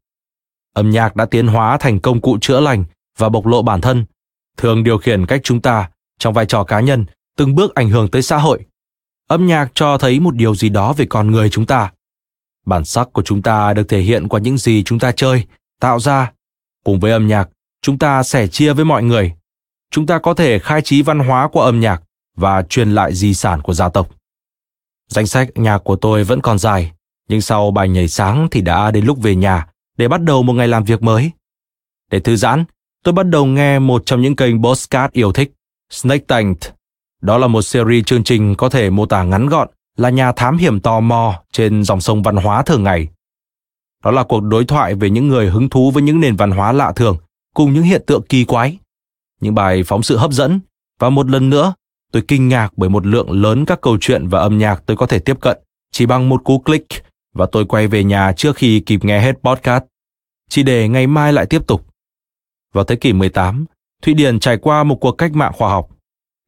Âm 0.73 0.89
nhạc 0.89 1.15
đã 1.15 1.25
tiến 1.25 1.47
hóa 1.47 1.77
thành 1.77 1.99
công 1.99 2.21
cụ 2.21 2.37
chữa 2.41 2.59
lành 2.59 2.85
và 3.17 3.29
bộc 3.29 3.45
lộ 3.45 3.61
bản 3.61 3.81
thân, 3.81 4.05
thường 4.57 4.83
điều 4.83 4.97
khiển 4.97 5.25
cách 5.25 5.41
chúng 5.43 5.61
ta 5.61 5.89
trong 6.19 6.33
vai 6.33 6.45
trò 6.45 6.63
cá 6.63 6.79
nhân 6.79 7.05
từng 7.37 7.55
bước 7.55 7.75
ảnh 7.75 7.89
hưởng 7.89 8.07
tới 8.07 8.21
xã 8.21 8.37
hội. 8.37 8.65
Âm 9.27 9.47
nhạc 9.47 9.71
cho 9.73 9.97
thấy 9.97 10.19
một 10.19 10.35
điều 10.35 10.55
gì 10.55 10.69
đó 10.69 10.93
về 10.93 11.05
con 11.09 11.31
người 11.31 11.49
chúng 11.49 11.65
ta. 11.65 11.91
Bản 12.65 12.85
sắc 12.85 13.07
của 13.13 13.21
chúng 13.21 13.41
ta 13.41 13.73
được 13.73 13.89
thể 13.89 13.99
hiện 14.01 14.27
qua 14.27 14.39
những 14.39 14.57
gì 14.57 14.83
chúng 14.83 14.99
ta 14.99 15.11
chơi 15.11 15.45
tạo 15.79 15.99
ra. 15.99 16.31
Cùng 16.83 16.99
với 16.99 17.11
âm 17.11 17.27
nhạc 17.27 17.49
chúng 17.81 17.99
ta 17.99 18.23
sẻ 18.23 18.47
chia 18.47 18.73
với 18.73 18.85
mọi 18.85 19.03
người. 19.03 19.33
Chúng 19.91 20.05
ta 20.05 20.19
có 20.19 20.33
thể 20.33 20.59
khai 20.59 20.81
trí 20.81 21.01
văn 21.01 21.19
hóa 21.19 21.49
qua 21.51 21.65
âm 21.65 21.79
nhạc 21.79 22.01
và 22.35 22.63
truyền 22.63 22.91
lại 22.91 23.13
di 23.13 23.33
sản 23.33 23.61
của 23.61 23.73
gia 23.73 23.89
tộc 23.89 24.09
danh 25.13 25.27
sách 25.27 25.49
nhà 25.55 25.77
của 25.77 25.95
tôi 25.95 26.23
vẫn 26.23 26.41
còn 26.41 26.59
dài, 26.59 26.91
nhưng 27.29 27.41
sau 27.41 27.71
bài 27.71 27.89
nhảy 27.89 28.07
sáng 28.07 28.47
thì 28.51 28.61
đã 28.61 28.91
đến 28.91 29.05
lúc 29.05 29.21
về 29.21 29.35
nhà 29.35 29.67
để 29.97 30.07
bắt 30.07 30.21
đầu 30.21 30.43
một 30.43 30.53
ngày 30.53 30.67
làm 30.67 30.83
việc 30.83 31.03
mới 31.03 31.31
để 32.13 32.19
thư 32.19 32.35
giãn, 32.35 32.63
tôi 33.03 33.13
bắt 33.13 33.23
đầu 33.23 33.45
nghe 33.45 33.79
một 33.79 34.03
trong 34.05 34.21
những 34.21 34.35
kênh 34.35 34.63
podcast 34.63 35.11
yêu 35.11 35.31
thích, 35.31 35.51
Snake 35.89 36.25
Tank. 36.27 36.57
Đó 37.21 37.37
là 37.37 37.47
một 37.47 37.61
series 37.61 38.05
chương 38.05 38.23
trình 38.23 38.55
có 38.55 38.69
thể 38.69 38.89
mô 38.89 39.05
tả 39.05 39.23
ngắn 39.23 39.47
gọn 39.47 39.67
là 39.97 40.09
nhà 40.09 40.31
thám 40.31 40.57
hiểm 40.57 40.79
tò 40.79 40.99
mò 40.99 41.43
trên 41.51 41.83
dòng 41.83 42.01
sông 42.01 42.23
văn 42.23 42.35
hóa 42.35 42.63
thường 42.63 42.83
ngày. 42.83 43.07
Đó 44.03 44.11
là 44.11 44.23
cuộc 44.23 44.39
đối 44.39 44.65
thoại 44.65 44.95
về 44.95 45.09
những 45.09 45.27
người 45.27 45.49
hứng 45.49 45.69
thú 45.69 45.91
với 45.91 46.03
những 46.03 46.19
nền 46.19 46.35
văn 46.35 46.51
hóa 46.51 46.71
lạ 46.71 46.93
thường 46.95 47.17
cùng 47.53 47.73
những 47.73 47.83
hiện 47.83 48.03
tượng 48.07 48.21
kỳ 48.29 48.45
quái. 48.45 48.77
Những 49.41 49.55
bài 49.55 49.83
phóng 49.83 50.03
sự 50.03 50.17
hấp 50.17 50.31
dẫn 50.31 50.59
và 50.99 51.09
một 51.09 51.29
lần 51.29 51.49
nữa 51.49 51.73
tôi 52.13 52.23
kinh 52.27 52.47
ngạc 52.47 52.73
bởi 52.77 52.89
một 52.89 53.05
lượng 53.05 53.31
lớn 53.31 53.65
các 53.65 53.81
câu 53.81 53.97
chuyện 54.01 54.27
và 54.27 54.39
âm 54.39 54.57
nhạc 54.57 54.83
tôi 54.85 54.97
có 54.97 55.05
thể 55.05 55.19
tiếp 55.19 55.37
cận 55.41 55.57
chỉ 55.91 56.05
bằng 56.05 56.29
một 56.29 56.43
cú 56.43 56.59
click 56.59 57.03
và 57.33 57.45
tôi 57.51 57.65
quay 57.65 57.87
về 57.87 58.03
nhà 58.03 58.33
trước 58.37 58.55
khi 58.55 58.79
kịp 58.79 59.05
nghe 59.05 59.19
hết 59.19 59.35
podcast, 59.43 59.83
chỉ 60.49 60.63
để 60.63 60.87
ngày 60.87 61.07
mai 61.07 61.33
lại 61.33 61.45
tiếp 61.45 61.67
tục. 61.67 61.85
Vào 62.73 62.83
thế 62.83 62.95
kỷ 62.95 63.13
18, 63.13 63.65
Thụy 64.01 64.13
Điển 64.13 64.39
trải 64.39 64.57
qua 64.57 64.83
một 64.83 64.95
cuộc 64.95 65.11
cách 65.11 65.33
mạng 65.33 65.51
khoa 65.55 65.69
học. 65.69 65.89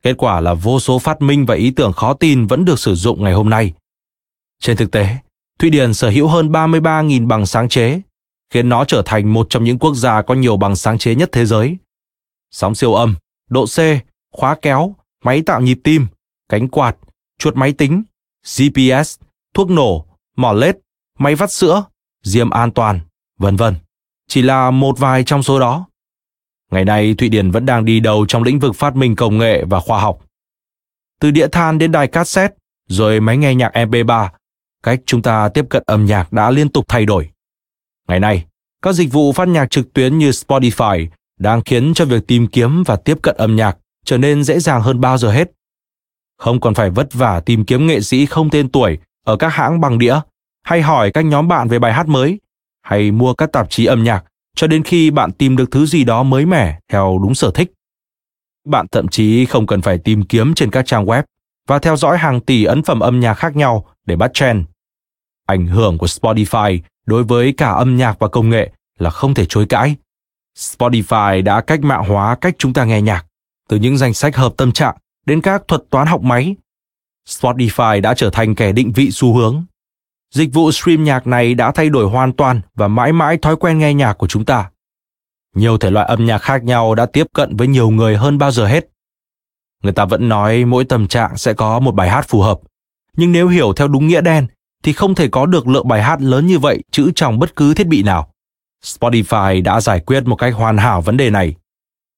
Kết 0.03 0.13
quả 0.17 0.39
là 0.39 0.53
vô 0.53 0.79
số 0.79 1.00
phát 1.00 1.22
minh 1.22 1.45
và 1.45 1.55
ý 1.55 1.72
tưởng 1.72 1.93
khó 1.93 2.13
tin 2.13 2.48
vẫn 2.48 2.65
được 2.65 2.79
sử 2.79 2.95
dụng 2.95 3.24
ngày 3.24 3.34
hôm 3.34 3.50
nay. 3.50 3.74
Trên 4.62 4.77
thực 4.77 4.91
tế, 4.91 5.07
Thụy 5.60 5.69
Điển 5.69 5.93
sở 5.93 6.10
hữu 6.10 6.27
hơn 6.27 6.51
33.000 6.51 7.27
bằng 7.27 7.45
sáng 7.45 7.69
chế, 7.69 8.01
khiến 8.50 8.69
nó 8.69 8.86
trở 8.86 9.01
thành 9.05 9.34
một 9.34 9.48
trong 9.50 9.63
những 9.63 9.79
quốc 9.79 9.95
gia 9.95 10.22
có 10.22 10.34
nhiều 10.34 10.57
bằng 10.57 10.75
sáng 10.75 10.98
chế 10.98 11.15
nhất 11.15 11.29
thế 11.31 11.45
giới. 11.45 11.77
Sóng 12.51 12.75
siêu 12.75 12.93
âm, 12.93 13.15
độ 13.50 13.65
C, 13.65 13.77
khóa 14.31 14.55
kéo, 14.62 14.95
máy 15.25 15.41
tạo 15.41 15.62
nhịp 15.62 15.79
tim, 15.84 16.08
cánh 16.50 16.67
quạt, 16.67 16.96
chuột 17.39 17.55
máy 17.55 17.74
tính, 17.74 18.03
GPS, 18.58 19.20
thuốc 19.53 19.70
nổ, 19.70 20.05
mỏ 20.38 20.53
lết, 20.53 20.77
máy 21.20 21.36
vắt 21.36 21.51
sữa, 21.51 21.84
diêm 22.24 22.50
an 22.50 22.72
toàn, 22.72 23.00
vân 23.38 23.55
vân. 23.55 23.75
Chỉ 24.27 24.41
là 24.41 24.72
một 24.72 25.00
vài 25.00 25.24
trong 25.24 25.44
số 25.44 25.60
đó. 25.60 25.88
Ngày 26.72 26.86
nay, 26.86 27.15
Thụy 27.17 27.29
Điển 27.29 27.51
vẫn 27.51 27.65
đang 27.65 27.86
đi 27.86 28.00
đầu 28.00 28.25
trong 28.25 28.44
lĩnh 28.44 28.60
vực 28.60 28.75
phát 28.75 28.96
minh 28.96 29.15
công 29.15 29.38
nghệ 29.38 29.63
và 29.70 29.79
khoa 29.79 30.00
học. 30.01 30.20
Từ 31.20 31.32
đĩa 31.32 31.48
than 31.48 31.77
đến 31.77 31.91
đài 31.91 32.08
cassette, 32.08 32.55
rồi 32.88 33.20
máy 33.20 33.38
nghe 33.38 33.55
nhạc 33.55 33.72
MP3, 33.74 34.29
cách 34.84 35.00
chúng 35.05 35.22
ta 35.22 35.50
tiếp 35.50 35.65
cận 35.70 35.84
âm 35.86 36.05
nhạc 36.05 36.34
đã 36.34 36.51
liên 36.51 36.70
tục 36.70 36.86
thay 36.88 37.05
đổi. 37.05 37.29
Ngày 38.08 38.20
nay, 38.20 38.46
các 38.82 38.94
dịch 38.94 39.12
vụ 39.12 39.34
phát 39.34 39.48
nhạc 39.48 39.72
trực 39.72 39.94
tuyến 39.94 40.17
như 40.17 40.29
Spotify 40.29 41.08
đang 41.39 41.62
khiến 41.62 41.94
cho 41.94 42.05
việc 42.05 42.27
tìm 42.27 42.48
kiếm 42.48 42.84
và 42.84 42.96
tiếp 42.96 43.17
cận 43.22 43.36
âm 43.38 43.55
nhạc 43.55 43.77
trở 44.06 44.18
nên 44.18 44.44
dễ 44.44 44.60
dàng 44.60 44.82
hơn 44.82 45.02
bao 45.02 45.18
giờ 45.18 45.32
hết. 45.32 45.52
Không 46.38 46.60
còn 46.60 46.74
phải 46.74 46.90
vất 46.90 47.14
vả 47.14 47.40
tìm 47.40 47.66
kiếm 47.66 47.88
nghệ 47.88 48.02
sĩ 48.02 48.26
không 48.26 48.50
tên 48.50 48.70
tuổi 48.70 48.98
ở 49.26 49.36
các 49.38 49.50
hãng 49.50 49.82
bằng 49.82 49.98
đĩa, 49.98 50.20
hay 50.64 50.82
hỏi 50.82 51.12
các 51.12 51.26
nhóm 51.26 51.48
bạn 51.48 51.68
về 51.68 51.80
bài 51.80 51.94
hát 51.94 52.08
mới, 52.08 52.40
hay 52.82 53.12
mua 53.12 53.34
các 53.34 53.52
tạp 53.52 53.70
chí 53.70 53.86
âm 53.86 54.04
nhạc 54.04 54.24
cho 54.56 54.68
đến 54.68 54.84
khi 54.84 55.12
bạn 55.12 55.32
tìm 55.32 55.56
được 55.56 55.72
thứ 55.72 55.86
gì 55.86 56.04
đó 56.04 56.24
mới 56.24 56.46
mẻ 56.46 56.80
theo 56.92 57.20
đúng 57.24 57.36
sở 57.36 57.52
thích. 57.52 57.72
Bạn 58.66 58.86
thậm 58.92 59.08
chí 59.08 59.46
không 59.46 59.68
cần 59.68 59.82
phải 59.82 59.98
tìm 59.98 60.24
kiếm 60.24 60.54
trên 60.54 60.72
các 60.72 60.86
trang 60.86 61.06
web 61.06 61.24
và 61.68 61.80
theo 61.80 61.98
dõi 61.98 62.18
hàng 62.18 62.42
tỷ 62.42 62.64
ấn 62.64 62.84
phẩm 62.84 63.00
âm 63.00 63.20
nhạc 63.20 63.34
khác 63.34 63.56
nhau 63.56 63.86
để 64.06 64.16
bắt 64.16 64.32
trend. 64.34 64.66
Ảnh 65.48 65.68
hưởng 65.68 65.98
của 65.98 66.08
Spotify 66.08 66.80
đối 67.06 67.24
với 67.24 67.54
cả 67.54 67.72
âm 67.72 67.98
nhạc 67.98 68.20
và 68.20 68.28
công 68.28 68.50
nghệ 68.50 68.72
là 69.00 69.10
không 69.10 69.34
thể 69.34 69.46
chối 69.46 69.66
cãi. 69.70 69.96
Spotify 70.58 71.44
đã 71.44 71.62
cách 71.62 71.80
mạng 71.84 72.04
hóa 72.08 72.36
cách 72.36 72.56
chúng 72.58 72.74
ta 72.74 72.86
nghe 72.86 73.02
nhạc, 73.02 73.26
từ 73.69 73.77
những 73.77 73.98
danh 73.98 74.13
sách 74.13 74.36
hợp 74.36 74.53
tâm 74.57 74.72
trạng 74.72 74.95
đến 75.25 75.41
các 75.41 75.63
thuật 75.67 75.81
toán 75.89 76.07
học 76.07 76.22
máy. 76.22 76.55
Spotify 77.27 78.01
đã 78.01 78.13
trở 78.13 78.29
thành 78.29 78.55
kẻ 78.55 78.72
định 78.72 78.91
vị 78.91 79.12
xu 79.12 79.34
hướng. 79.34 79.63
Dịch 80.34 80.53
vụ 80.53 80.72
stream 80.72 81.03
nhạc 81.03 81.27
này 81.27 81.53
đã 81.53 81.72
thay 81.72 81.89
đổi 81.89 82.05
hoàn 82.05 82.34
toàn 82.34 82.62
và 82.75 82.88
mãi 82.88 83.13
mãi 83.13 83.38
thói 83.38 83.55
quen 83.55 83.79
nghe 83.79 83.93
nhạc 83.93 84.13
của 84.13 84.27
chúng 84.27 84.45
ta. 84.45 84.69
Nhiều 85.55 85.77
thể 85.77 85.91
loại 85.91 86.05
âm 86.05 86.25
nhạc 86.25 86.38
khác 86.38 86.63
nhau 86.63 86.95
đã 86.95 87.05
tiếp 87.05 87.27
cận 87.34 87.55
với 87.55 87.67
nhiều 87.67 87.89
người 87.89 88.17
hơn 88.17 88.38
bao 88.38 88.51
giờ 88.51 88.67
hết. 88.67 88.89
Người 89.84 89.93
ta 89.93 90.05
vẫn 90.05 90.29
nói 90.29 90.65
mỗi 90.65 90.86
tâm 90.86 91.07
trạng 91.07 91.38
sẽ 91.38 91.53
có 91.53 91.79
một 91.79 91.91
bài 91.91 92.10
hát 92.10 92.25
phù 92.27 92.41
hợp, 92.41 92.60
nhưng 93.17 93.31
nếu 93.31 93.48
hiểu 93.48 93.74
theo 93.74 93.88
đúng 93.88 94.07
nghĩa 94.07 94.22
đen 94.22 94.48
thì 94.84 94.93
không 94.93 95.15
thể 95.15 95.27
có 95.27 95.45
được 95.45 95.67
lượng 95.67 95.88
bài 95.88 96.03
hát 96.03 96.22
lớn 96.22 96.48
như 96.48 96.60
vậy 96.60 96.84
chữ 96.91 97.12
trong 97.15 97.39
bất 97.39 97.55
cứ 97.55 97.74
thiết 97.74 97.88
bị 97.88 98.03
nào. 98.03 98.29
Spotify 98.84 99.63
đã 99.63 99.81
giải 99.81 100.00
quyết 100.00 100.25
một 100.25 100.36
cách 100.36 100.53
hoàn 100.55 100.77
hảo 100.77 101.01
vấn 101.01 101.17
đề 101.17 101.29
này. 101.29 101.55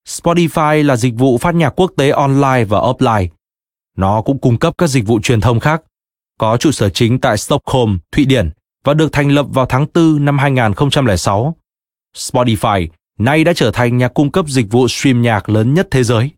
Spotify 0.07 0.83
là 0.83 0.95
dịch 0.95 1.13
vụ 1.17 1.37
phát 1.37 1.55
nhạc 1.55 1.69
quốc 1.69 1.91
tế 1.97 2.09
online 2.09 2.63
và 2.63 2.79
offline. 2.79 3.27
Nó 3.97 4.21
cũng 4.21 4.39
cung 4.39 4.59
cấp 4.59 4.73
các 4.77 4.87
dịch 4.87 5.07
vụ 5.07 5.19
truyền 5.19 5.41
thông 5.41 5.59
khác, 5.59 5.81
có 6.39 6.57
trụ 6.57 6.71
sở 6.71 6.89
chính 6.89 7.19
tại 7.19 7.37
Stockholm, 7.37 7.97
Thụy 8.11 8.25
Điển 8.25 8.49
và 8.83 8.93
được 8.93 9.11
thành 9.11 9.31
lập 9.31 9.45
vào 9.49 9.65
tháng 9.65 9.85
4 9.93 10.25
năm 10.25 10.37
2006. 10.37 11.55
Spotify 12.15 12.87
nay 13.19 13.43
đã 13.43 13.53
trở 13.53 13.71
thành 13.71 13.97
nhà 13.97 14.07
cung 14.07 14.31
cấp 14.31 14.45
dịch 14.47 14.71
vụ 14.71 14.87
stream 14.87 15.21
nhạc 15.21 15.49
lớn 15.49 15.73
nhất 15.73 15.87
thế 15.91 16.03
giới. 16.03 16.31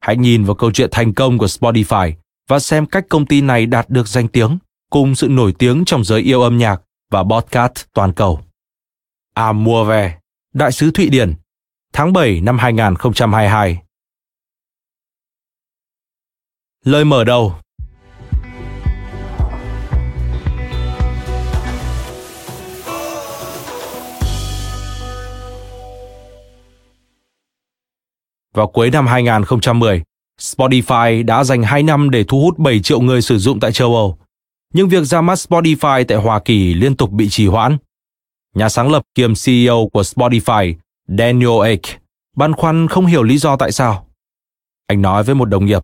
Hãy 0.00 0.16
nhìn 0.16 0.44
vào 0.44 0.54
câu 0.54 0.70
chuyện 0.72 0.88
thành 0.92 1.14
công 1.14 1.38
của 1.38 1.46
Spotify 1.46 2.12
và 2.48 2.58
xem 2.58 2.86
cách 2.86 3.04
công 3.08 3.26
ty 3.26 3.40
này 3.40 3.66
đạt 3.66 3.90
được 3.90 4.08
danh 4.08 4.28
tiếng 4.28 4.58
cùng 4.90 5.14
sự 5.14 5.28
nổi 5.28 5.52
tiếng 5.58 5.84
trong 5.84 6.04
giới 6.04 6.20
yêu 6.20 6.42
âm 6.42 6.58
nhạc 6.58 6.80
và 7.10 7.22
podcast 7.22 7.72
toàn 7.94 8.12
cầu. 8.12 8.40
À 9.34 9.52
mua 9.52 9.84
về, 9.84 10.14
Đại 10.54 10.72
sứ 10.72 10.90
Thụy 10.90 11.08
Điển, 11.08 11.34
tháng 11.92 12.12
7 12.12 12.40
năm 12.40 12.58
2022. 12.58 13.78
Lời 16.84 17.04
mở 17.04 17.24
đầu 17.24 17.54
Vào 28.54 28.66
cuối 28.66 28.90
năm 28.90 29.06
2010, 29.06 30.02
Spotify 30.40 31.24
đã 31.24 31.44
dành 31.44 31.62
2 31.62 31.82
năm 31.82 32.10
để 32.10 32.24
thu 32.24 32.40
hút 32.40 32.58
7 32.58 32.80
triệu 32.80 33.00
người 33.00 33.22
sử 33.22 33.38
dụng 33.38 33.60
tại 33.60 33.72
châu 33.72 33.94
Âu. 33.94 34.18
Nhưng 34.74 34.88
việc 34.88 35.04
ra 35.04 35.20
mắt 35.20 35.34
Spotify 35.34 36.04
tại 36.08 36.18
Hoa 36.18 36.40
Kỳ 36.44 36.74
liên 36.74 36.96
tục 36.96 37.10
bị 37.10 37.28
trì 37.28 37.46
hoãn. 37.46 37.76
Nhà 38.54 38.68
sáng 38.68 38.90
lập 38.92 39.02
kiêm 39.14 39.32
CEO 39.44 39.88
của 39.92 40.02
Spotify, 40.02 40.74
Daniel 41.08 41.62
Ake 41.62 41.98
băn 42.36 42.52
khoăn 42.52 42.88
không 42.88 43.06
hiểu 43.06 43.22
lý 43.22 43.38
do 43.38 43.56
tại 43.56 43.72
sao. 43.72 44.08
Anh 44.86 45.02
nói 45.02 45.24
với 45.24 45.34
một 45.34 45.44
đồng 45.44 45.66
nghiệp, 45.66 45.82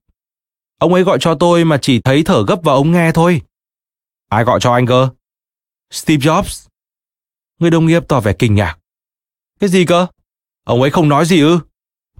ông 0.79 0.95
ấy 0.95 1.03
gọi 1.03 1.19
cho 1.21 1.35
tôi 1.35 1.65
mà 1.65 1.79
chỉ 1.83 2.01
thấy 2.01 2.23
thở 2.25 2.45
gấp 2.49 2.63
vào 2.63 2.77
ống 2.77 2.93
nghe 2.93 3.13
thôi. 3.13 3.43
Ai 4.29 4.45
gọi 4.45 4.61
cho 4.61 4.73
anh 4.73 4.87
cơ? 4.87 5.09
Steve 5.91 6.27
Jobs. 6.27 6.69
Người 7.59 7.71
đồng 7.71 7.87
nghiệp 7.87 8.03
tỏ 8.09 8.21
vẻ 8.21 8.33
kinh 8.39 8.55
ngạc. 8.55 8.79
Cái 9.61 9.69
gì 9.69 9.85
cơ? 9.85 10.07
Ông 10.65 10.83
ấy 10.83 10.91
không 10.91 11.09
nói 11.09 11.27
gì 11.27 11.41
ư? 11.41 11.61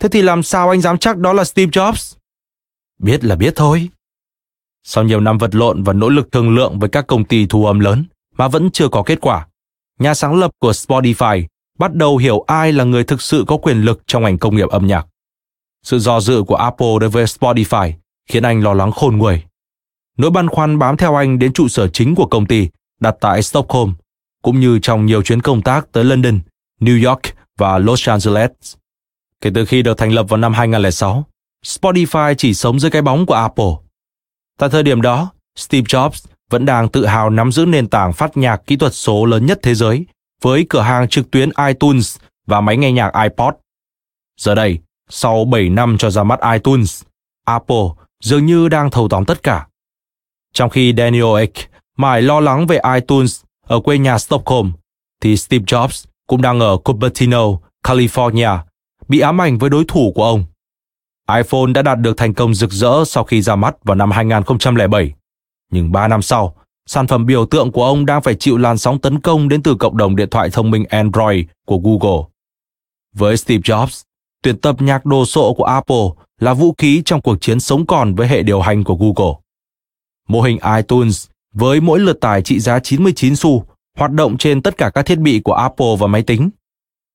Thế 0.01 0.09
thì 0.09 0.23
làm 0.23 0.43
sao 0.43 0.71
anh 0.71 0.81
dám 0.81 0.99
chắc 0.99 1.19
đó 1.19 1.33
là 1.33 1.45
Steve 1.45 1.71
Jobs? 1.71 2.17
Biết 2.99 3.25
là 3.25 3.37
biết 3.37 3.53
thôi. 3.57 3.89
Sau 4.83 5.05
nhiều 5.05 5.21
năm 5.21 5.39
vật 5.39 5.55
lộn 5.55 5.83
và 5.83 5.93
nỗ 5.93 6.09
lực 6.09 6.33
thương 6.33 6.55
lượng 6.55 6.79
với 6.79 6.89
các 6.89 7.07
công 7.07 7.25
ty 7.25 7.47
thu 7.47 7.67
âm 7.67 7.81
lớn 7.81 8.05
mà 8.37 8.49
vẫn 8.49 8.71
chưa 8.71 8.89
có 8.89 9.03
kết 9.03 9.19
quả, 9.21 9.49
nhà 9.99 10.15
sáng 10.15 10.35
lập 10.35 10.51
của 10.59 10.71
Spotify 10.71 11.47
bắt 11.79 11.95
đầu 11.95 12.17
hiểu 12.17 12.45
ai 12.47 12.73
là 12.73 12.85
người 12.85 13.05
thực 13.05 13.23
sự 13.23 13.45
có 13.47 13.57
quyền 13.57 13.83
lực 13.83 14.03
trong 14.07 14.23
ngành 14.23 14.39
công 14.39 14.57
nghiệp 14.57 14.69
âm 14.69 14.87
nhạc. 14.87 15.07
Sự 15.83 15.99
do 15.99 16.21
dự 16.21 16.43
của 16.43 16.57
Apple 16.57 16.99
đối 17.01 17.11
với 17.11 17.25
Spotify 17.25 17.93
khiến 18.31 18.43
anh 18.43 18.63
lo 18.63 18.75
lắng 18.75 18.93
khôn 18.93 19.17
nguôi. 19.17 19.43
Nỗi 20.19 20.31
băn 20.31 20.49
khoăn 20.49 20.79
bám 20.79 20.97
theo 20.97 21.15
anh 21.15 21.39
đến 21.39 21.53
trụ 21.53 21.69
sở 21.69 21.89
chính 21.89 22.15
của 22.15 22.27
công 22.27 22.47
ty 22.47 22.69
đặt 23.01 23.17
tại 23.21 23.43
Stockholm, 23.43 23.95
cũng 24.43 24.61
như 24.61 24.79
trong 24.79 25.07
nhiều 25.07 25.23
chuyến 25.23 25.43
công 25.43 25.63
tác 25.63 25.93
tới 25.93 26.05
London, 26.05 26.41
New 26.81 27.09
York 27.09 27.23
và 27.59 27.79
Los 27.79 28.09
Angeles. 28.09 28.51
Kể 29.41 29.51
từ 29.55 29.65
khi 29.65 29.83
được 29.83 29.99
thành 29.99 30.13
lập 30.13 30.27
vào 30.29 30.37
năm 30.39 30.53
2006, 30.53 31.25
Spotify 31.65 32.35
chỉ 32.35 32.55
sống 32.55 32.81
dưới 32.81 32.91
cái 32.91 33.03
bóng 33.03 33.27
của 33.27 33.35
Apple. 33.35 33.73
Tại 34.59 34.69
thời 34.69 34.83
điểm 34.83 35.03
đó, 35.03 35.31
Steve 35.57 35.85
Jobs 35.85 36.27
vẫn 36.51 36.65
đang 36.65 36.89
tự 36.89 37.07
hào 37.07 37.31
nắm 37.31 37.53
giữ 37.53 37.67
nền 37.67 37.89
tảng 37.89 38.13
phát 38.13 38.37
nhạc 38.37 38.67
kỹ 38.67 38.77
thuật 38.77 38.95
số 38.95 39.25
lớn 39.25 39.47
nhất 39.47 39.59
thế 39.63 39.75
giới 39.75 40.07
với 40.45 40.67
cửa 40.69 40.81
hàng 40.81 41.09
trực 41.09 41.31
tuyến 41.31 41.51
iTunes 41.69 42.17
và 42.47 42.61
máy 42.61 42.77
nghe 42.77 42.93
nhạc 42.93 43.13
iPod. 43.23 43.55
Giờ 44.41 44.55
đây, 44.55 44.79
sau 45.11 45.45
7 45.45 45.69
năm 45.69 45.99
cho 45.99 46.11
ra 46.11 46.23
mắt 46.23 46.41
iTunes, 46.53 47.03
Apple 47.45 47.87
dường 48.25 48.47
như 48.47 48.69
đang 48.69 48.91
thâu 48.91 49.09
tóm 49.09 49.25
tất 49.25 49.43
cả. 49.43 49.67
Trong 50.53 50.71
khi 50.71 50.95
Daniel 50.97 51.39
Ek 51.39 51.53
mãi 51.97 52.23
lo 52.23 52.41
lắng 52.41 52.67
về 52.67 52.81
iTunes 52.95 53.43
ở 53.67 53.81
quê 53.81 53.99
nhà 53.99 54.19
Stockholm, 54.19 54.73
thì 55.21 55.37
Steve 55.37 55.65
Jobs 55.65 56.07
cũng 56.27 56.43
đang 56.43 56.61
ở 56.61 56.77
Cupertino, 56.77 57.45
California 57.85 58.59
bị 59.09 59.21
ám 59.21 59.41
ảnh 59.41 59.59
với 59.59 59.71
đối 59.71 59.85
thủ 59.89 60.13
của 60.15 60.25
ông. 60.25 60.45
iPhone 61.37 61.73
đã 61.75 61.83
đạt 61.83 61.99
được 61.99 62.17
thành 62.17 62.35
công 62.35 62.55
rực 62.55 62.73
rỡ 62.73 63.05
sau 63.07 63.25
khi 63.25 63.43
ra 63.43 63.57
mắt 63.57 63.77
vào 63.85 63.95
năm 63.95 64.11
2007. 64.11 65.15
Nhưng 65.71 65.93
3 65.93 66.09
năm 66.09 66.23
sau, 66.23 66.57
sản 66.87 67.07
phẩm 67.07 67.27
biểu 67.27 67.47
tượng 67.47 67.73
của 67.73 67.85
ông 67.85 68.07
đang 68.07 68.23
phải 68.23 68.35
chịu 68.35 68.57
làn 68.57 68.79
sóng 68.79 68.99
tấn 68.99 69.21
công 69.21 69.49
đến 69.49 69.63
từ 69.63 69.75
cộng 69.75 69.97
đồng 69.97 70.17
điện 70.17 70.31
thoại 70.31 70.51
thông 70.51 70.71
minh 70.71 70.85
Android 70.89 71.45
của 71.67 71.79
Google. 71.79 72.23
Với 73.15 73.37
Steve 73.37 73.61
Jobs, 73.61 74.03
tuyển 74.43 74.59
tập 74.59 74.83
nhạc 74.83 75.07
đồ 75.07 75.25
sộ 75.25 75.55
của 75.55 75.65
Apple 75.65 76.07
là 76.41 76.55
vũ 76.55 76.75
khí 76.79 77.03
trong 77.05 77.21
cuộc 77.21 77.37
chiến 77.41 77.61
sống 77.61 77.87
còn 77.87 78.15
với 78.15 78.29
hệ 78.29 78.43
điều 78.43 78.61
hành 78.61 78.85
của 78.85 78.95
Google. 78.95 79.35
Mô 80.29 80.43
hình 80.43 80.59
iTunes 80.77 81.27
với 81.55 81.81
mỗi 81.81 82.01
lượt 82.01 82.21
tải 82.21 82.43
trị 82.43 82.61
giá 82.61 82.79
99 82.79 83.37
xu 83.37 83.65
hoạt 83.99 84.11
động 84.11 84.37
trên 84.39 84.63
tất 84.63 84.77
cả 84.77 84.91
các 84.95 85.07
thiết 85.07 85.19
bị 85.19 85.41
của 85.41 85.55
Apple 85.55 85.97
và 85.99 86.07
máy 86.07 86.23
tính. 86.23 86.51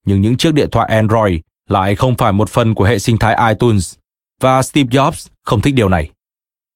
Nhưng 0.05 0.21
những 0.21 0.37
chiếc 0.37 0.53
điện 0.53 0.69
thoại 0.71 0.89
Android 0.89 1.39
lại 1.69 1.95
không 1.95 2.15
phải 2.15 2.33
một 2.33 2.49
phần 2.49 2.75
của 2.75 2.83
hệ 2.83 2.99
sinh 2.99 3.17
thái 3.17 3.53
iTunes 3.53 3.95
và 4.41 4.61
Steve 4.61 4.89
Jobs 4.89 5.27
không 5.43 5.61
thích 5.61 5.73
điều 5.73 5.89
này. 5.89 6.09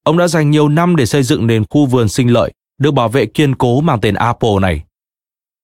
Ông 0.03 0.17
đã 0.17 0.27
dành 0.27 0.51
nhiều 0.51 0.69
năm 0.69 0.95
để 0.95 1.05
xây 1.05 1.23
dựng 1.23 1.47
nền 1.47 1.63
khu 1.69 1.85
vườn 1.85 2.09
sinh 2.09 2.27
lợi 2.33 2.53
được 2.83 2.91
bảo 2.91 3.09
vệ 3.09 3.25
kiên 3.25 3.55
cố 3.55 3.81
mang 3.81 4.01
tên 4.01 4.15
Apple 4.15 4.59
này. 4.61 4.83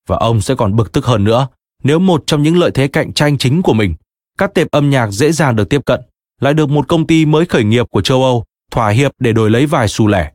Và 0.07 0.17
ông 0.17 0.41
sẽ 0.41 0.55
còn 0.55 0.75
bực 0.75 0.91
tức 0.91 1.05
hơn 1.05 1.23
nữa 1.23 1.47
nếu 1.83 1.99
một 1.99 2.23
trong 2.27 2.43
những 2.43 2.57
lợi 2.57 2.71
thế 2.73 2.87
cạnh 2.87 3.13
tranh 3.13 3.37
chính 3.37 3.61
của 3.61 3.73
mình, 3.73 3.95
các 4.37 4.53
tệp 4.53 4.71
âm 4.71 4.89
nhạc 4.89 5.07
dễ 5.11 5.31
dàng 5.31 5.55
được 5.55 5.69
tiếp 5.69 5.85
cận, 5.85 6.01
lại 6.41 6.53
được 6.53 6.69
một 6.69 6.87
công 6.87 7.07
ty 7.07 7.25
mới 7.25 7.45
khởi 7.45 7.63
nghiệp 7.63 7.85
của 7.91 8.01
châu 8.01 8.23
Âu 8.23 8.45
thỏa 8.71 8.89
hiệp 8.89 9.11
để 9.19 9.33
đổi 9.33 9.49
lấy 9.49 9.65
vài 9.65 9.87
xu 9.87 10.07
lẻ. 10.07 10.31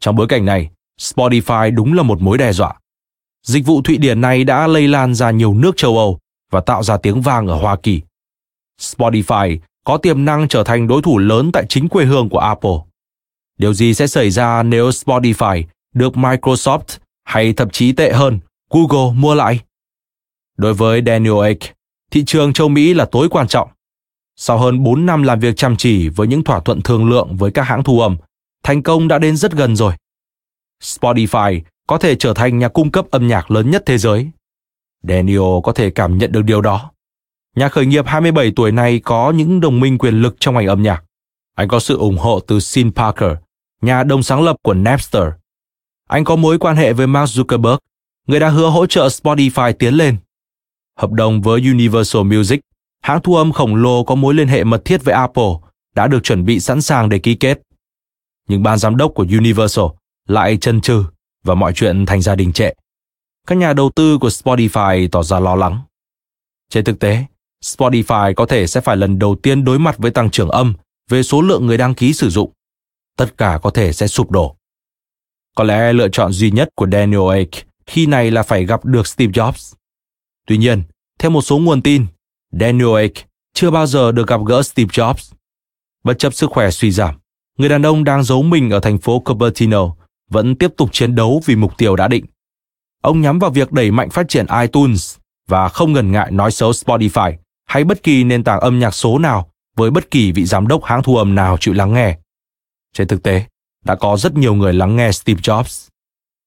Trong 0.00 0.16
bối 0.16 0.26
cảnh 0.28 0.44
này, 0.44 0.70
Spotify 1.00 1.74
đúng 1.74 1.92
là 1.92 2.02
một 2.02 2.20
mối 2.20 2.38
đe 2.38 2.52
dọa. 2.52 2.74
Dịch 3.46 3.66
vụ 3.66 3.82
Thụy 3.82 3.96
Điển 3.96 4.20
này 4.20 4.44
đã 4.44 4.66
lây 4.66 4.88
lan 4.88 5.14
ra 5.14 5.30
nhiều 5.30 5.54
nước 5.54 5.76
châu 5.76 5.98
Âu 5.98 6.18
và 6.50 6.60
tạo 6.60 6.82
ra 6.82 6.96
tiếng 6.96 7.22
vang 7.22 7.46
ở 7.46 7.54
Hoa 7.58 7.76
Kỳ. 7.76 8.00
Spotify 8.80 9.58
có 9.84 9.96
tiềm 9.96 10.24
năng 10.24 10.48
trở 10.48 10.64
thành 10.64 10.86
đối 10.86 11.02
thủ 11.02 11.18
lớn 11.18 11.50
tại 11.52 11.66
chính 11.68 11.88
quê 11.88 12.04
hương 12.04 12.28
của 12.28 12.38
Apple. 12.38 12.76
Điều 13.58 13.74
gì 13.74 13.94
sẽ 13.94 14.06
xảy 14.06 14.30
ra 14.30 14.62
nếu 14.62 14.88
Spotify 14.90 15.62
được 15.96 16.14
Microsoft 16.14 16.98
hay 17.24 17.52
thậm 17.52 17.70
chí 17.70 17.92
tệ 17.92 18.12
hơn, 18.12 18.38
Google 18.70 19.14
mua 19.14 19.34
lại? 19.34 19.60
Đối 20.56 20.74
với 20.74 21.02
Daniel 21.06 21.46
Ek, 21.46 21.58
thị 22.10 22.24
trường 22.26 22.52
châu 22.52 22.68
Mỹ 22.68 22.94
là 22.94 23.04
tối 23.04 23.28
quan 23.28 23.48
trọng. 23.48 23.68
Sau 24.36 24.58
hơn 24.58 24.82
4 24.82 25.06
năm 25.06 25.22
làm 25.22 25.40
việc 25.40 25.56
chăm 25.56 25.76
chỉ 25.76 26.08
với 26.08 26.26
những 26.26 26.44
thỏa 26.44 26.60
thuận 26.60 26.82
thương 26.82 27.10
lượng 27.10 27.36
với 27.36 27.50
các 27.50 27.62
hãng 27.62 27.84
thu 27.84 28.00
âm, 28.00 28.16
thành 28.62 28.82
công 28.82 29.08
đã 29.08 29.18
đến 29.18 29.36
rất 29.36 29.52
gần 29.52 29.76
rồi. 29.76 29.92
Spotify 30.82 31.60
có 31.86 31.98
thể 31.98 32.14
trở 32.14 32.34
thành 32.34 32.58
nhà 32.58 32.68
cung 32.68 32.90
cấp 32.90 33.06
âm 33.10 33.28
nhạc 33.28 33.50
lớn 33.50 33.70
nhất 33.70 33.82
thế 33.86 33.98
giới 33.98 34.30
Daniel 35.08 35.60
có 35.62 35.72
thể 35.72 35.90
cảm 35.90 36.18
nhận 36.18 36.32
được 36.32 36.42
điều 36.42 36.60
đó. 36.60 36.90
Nhà 37.56 37.68
khởi 37.68 37.86
nghiệp 37.86 38.06
27 38.06 38.52
tuổi 38.56 38.72
này 38.72 39.00
có 39.04 39.30
những 39.30 39.60
đồng 39.60 39.80
minh 39.80 39.98
quyền 39.98 40.14
lực 40.14 40.36
trong 40.40 40.54
ngành 40.54 40.66
âm 40.66 40.82
nhạc. 40.82 41.02
Anh 41.54 41.68
có 41.68 41.80
sự 41.80 41.98
ủng 41.98 42.18
hộ 42.18 42.40
từ 42.40 42.60
Sean 42.60 42.92
Parker, 42.92 43.32
nhà 43.82 44.04
đồng 44.04 44.22
sáng 44.22 44.42
lập 44.42 44.56
của 44.62 44.74
Napster. 44.74 45.24
Anh 46.08 46.24
có 46.24 46.36
mối 46.36 46.58
quan 46.58 46.76
hệ 46.76 46.92
với 46.92 47.06
Mark 47.06 47.30
Zuckerberg, 47.30 47.78
người 48.26 48.40
đã 48.40 48.48
hứa 48.48 48.68
hỗ 48.68 48.86
trợ 48.86 49.06
Spotify 49.06 49.72
tiến 49.72 49.94
lên. 49.94 50.16
Hợp 50.98 51.12
đồng 51.12 51.42
với 51.42 51.60
Universal 51.60 52.22
Music, 52.22 52.60
hãng 53.02 53.20
thu 53.22 53.36
âm 53.36 53.52
khổng 53.52 53.74
lồ 53.74 54.04
có 54.04 54.14
mối 54.14 54.34
liên 54.34 54.48
hệ 54.48 54.64
mật 54.64 54.84
thiết 54.84 55.04
với 55.04 55.14
Apple, 55.14 55.52
đã 55.94 56.06
được 56.06 56.22
chuẩn 56.22 56.44
bị 56.44 56.60
sẵn 56.60 56.82
sàng 56.82 57.08
để 57.08 57.18
ký 57.18 57.34
kết. 57.34 57.62
Nhưng 58.48 58.62
ban 58.62 58.78
giám 58.78 58.96
đốc 58.96 59.12
của 59.14 59.26
Universal 59.30 59.84
lại 60.28 60.56
chân 60.60 60.80
trừ 60.80 61.04
và 61.44 61.54
mọi 61.54 61.72
chuyện 61.72 62.06
thành 62.06 62.22
ra 62.22 62.34
đình 62.34 62.52
trệ. 62.52 62.70
Các 63.46 63.58
nhà 63.58 63.72
đầu 63.72 63.90
tư 63.96 64.18
của 64.18 64.28
Spotify 64.28 65.08
tỏ 65.12 65.22
ra 65.22 65.40
lo 65.40 65.54
lắng. 65.54 65.80
Trên 66.70 66.84
thực 66.84 66.98
tế, 66.98 67.24
Spotify 67.64 68.34
có 68.34 68.46
thể 68.46 68.66
sẽ 68.66 68.80
phải 68.80 68.96
lần 68.96 69.18
đầu 69.18 69.36
tiên 69.42 69.64
đối 69.64 69.78
mặt 69.78 69.98
với 69.98 70.10
tăng 70.10 70.30
trưởng 70.30 70.48
âm 70.48 70.74
về 71.10 71.22
số 71.22 71.40
lượng 71.42 71.66
người 71.66 71.78
đăng 71.78 71.94
ký 71.94 72.12
sử 72.12 72.30
dụng. 72.30 72.52
Tất 73.16 73.38
cả 73.38 73.58
có 73.62 73.70
thể 73.70 73.92
sẽ 73.92 74.06
sụp 74.06 74.30
đổ. 74.30 74.55
Có 75.56 75.64
lẽ 75.64 75.92
lựa 75.92 76.08
chọn 76.08 76.32
duy 76.32 76.50
nhất 76.50 76.68
của 76.74 76.86
Daniel 76.92 77.34
Ek 77.34 77.48
khi 77.86 78.06
này 78.06 78.30
là 78.30 78.42
phải 78.42 78.66
gặp 78.66 78.84
được 78.84 79.06
Steve 79.06 79.32
Jobs. 79.32 79.74
Tuy 80.46 80.56
nhiên, 80.56 80.82
theo 81.18 81.30
một 81.30 81.42
số 81.42 81.58
nguồn 81.58 81.82
tin, 81.82 82.06
Daniel 82.60 82.98
Ek 82.98 83.12
chưa 83.54 83.70
bao 83.70 83.86
giờ 83.86 84.12
được 84.12 84.28
gặp 84.28 84.40
gỡ 84.46 84.62
Steve 84.62 84.88
Jobs. 84.88 85.32
Bất 86.04 86.18
chấp 86.18 86.34
sức 86.34 86.50
khỏe 86.50 86.70
suy 86.70 86.90
giảm, 86.90 87.14
người 87.58 87.68
đàn 87.68 87.86
ông 87.86 88.04
đang 88.04 88.22
giấu 88.22 88.42
mình 88.42 88.70
ở 88.70 88.80
thành 88.80 88.98
phố 88.98 89.18
Cupertino 89.18 89.94
vẫn 90.30 90.56
tiếp 90.56 90.72
tục 90.76 90.88
chiến 90.92 91.14
đấu 91.14 91.42
vì 91.46 91.56
mục 91.56 91.78
tiêu 91.78 91.96
đã 91.96 92.08
định. 92.08 92.24
Ông 93.02 93.20
nhắm 93.20 93.38
vào 93.38 93.50
việc 93.50 93.72
đẩy 93.72 93.90
mạnh 93.90 94.10
phát 94.10 94.28
triển 94.28 94.46
iTunes 94.60 95.16
và 95.48 95.68
không 95.68 95.92
ngần 95.92 96.12
ngại 96.12 96.30
nói 96.30 96.50
xấu 96.50 96.70
Spotify 96.70 97.34
hay 97.66 97.84
bất 97.84 98.02
kỳ 98.02 98.24
nền 98.24 98.44
tảng 98.44 98.60
âm 98.60 98.78
nhạc 98.78 98.94
số 98.94 99.18
nào 99.18 99.50
với 99.76 99.90
bất 99.90 100.10
kỳ 100.10 100.32
vị 100.32 100.44
giám 100.44 100.68
đốc 100.68 100.84
hãng 100.84 101.02
thu 101.02 101.16
âm 101.16 101.34
nào 101.34 101.56
chịu 101.60 101.74
lắng 101.74 101.94
nghe. 101.94 102.18
Trên 102.94 103.08
thực 103.08 103.22
tế, 103.22 103.44
đã 103.86 103.94
có 103.94 104.16
rất 104.16 104.34
nhiều 104.34 104.54
người 104.54 104.72
lắng 104.72 104.96
nghe 104.96 105.12
Steve 105.12 105.40
Jobs. 105.40 105.88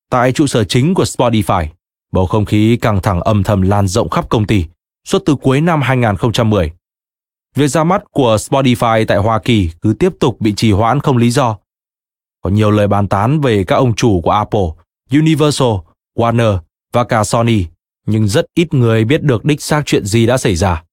Tại 0.10 0.32
trụ 0.32 0.48
sở 0.48 0.64
chính 0.64 0.94
của 0.94 1.04
Spotify, 1.04 1.68
bầu 2.12 2.26
không 2.26 2.46
khí 2.46 2.78
căng 2.82 3.02
thẳng 3.02 3.22
âm 3.22 3.44
thầm 3.44 3.62
lan 3.62 3.88
rộng 3.88 4.10
khắp 4.10 4.30
công 4.30 4.48
ty 4.48 4.66
suốt 5.06 5.24
từ 5.26 5.36
cuối 5.36 5.62
năm 5.62 5.82
2010. 5.82 6.72
Việc 7.56 7.68
ra 7.68 7.84
mắt 7.84 8.04
của 8.12 8.36
Spotify 8.36 9.06
tại 9.08 9.18
Hoa 9.18 9.40
Kỳ 9.40 9.70
cứ 9.82 9.94
tiếp 10.00 10.14
tục 10.20 10.42
bị 10.42 10.54
trì 10.56 10.72
hoãn 10.72 11.00
không 11.00 11.18
lý 11.18 11.32
do. 11.32 11.58
Có 12.42 12.50
nhiều 12.50 12.72
lời 12.72 12.88
bàn 12.88 13.08
tán 13.08 13.42
về 13.42 13.64
các 13.64 13.76
ông 13.76 13.96
chủ 13.96 14.22
của 14.22 14.32
Apple, 14.32 14.68
Universal, 15.12 15.74
Warner 16.18 16.58
và 16.94 17.04
cả 17.04 17.24
Sony, 17.24 17.66
nhưng 18.06 18.28
rất 18.28 18.46
ít 18.54 18.74
người 18.74 19.06
biết 19.06 19.24
được 19.24 19.46
đích 19.46 19.62
xác 19.62 19.82
chuyện 19.86 20.06
gì 20.06 20.26
đã 20.26 20.38
xảy 20.38 20.56
ra. 20.56 20.84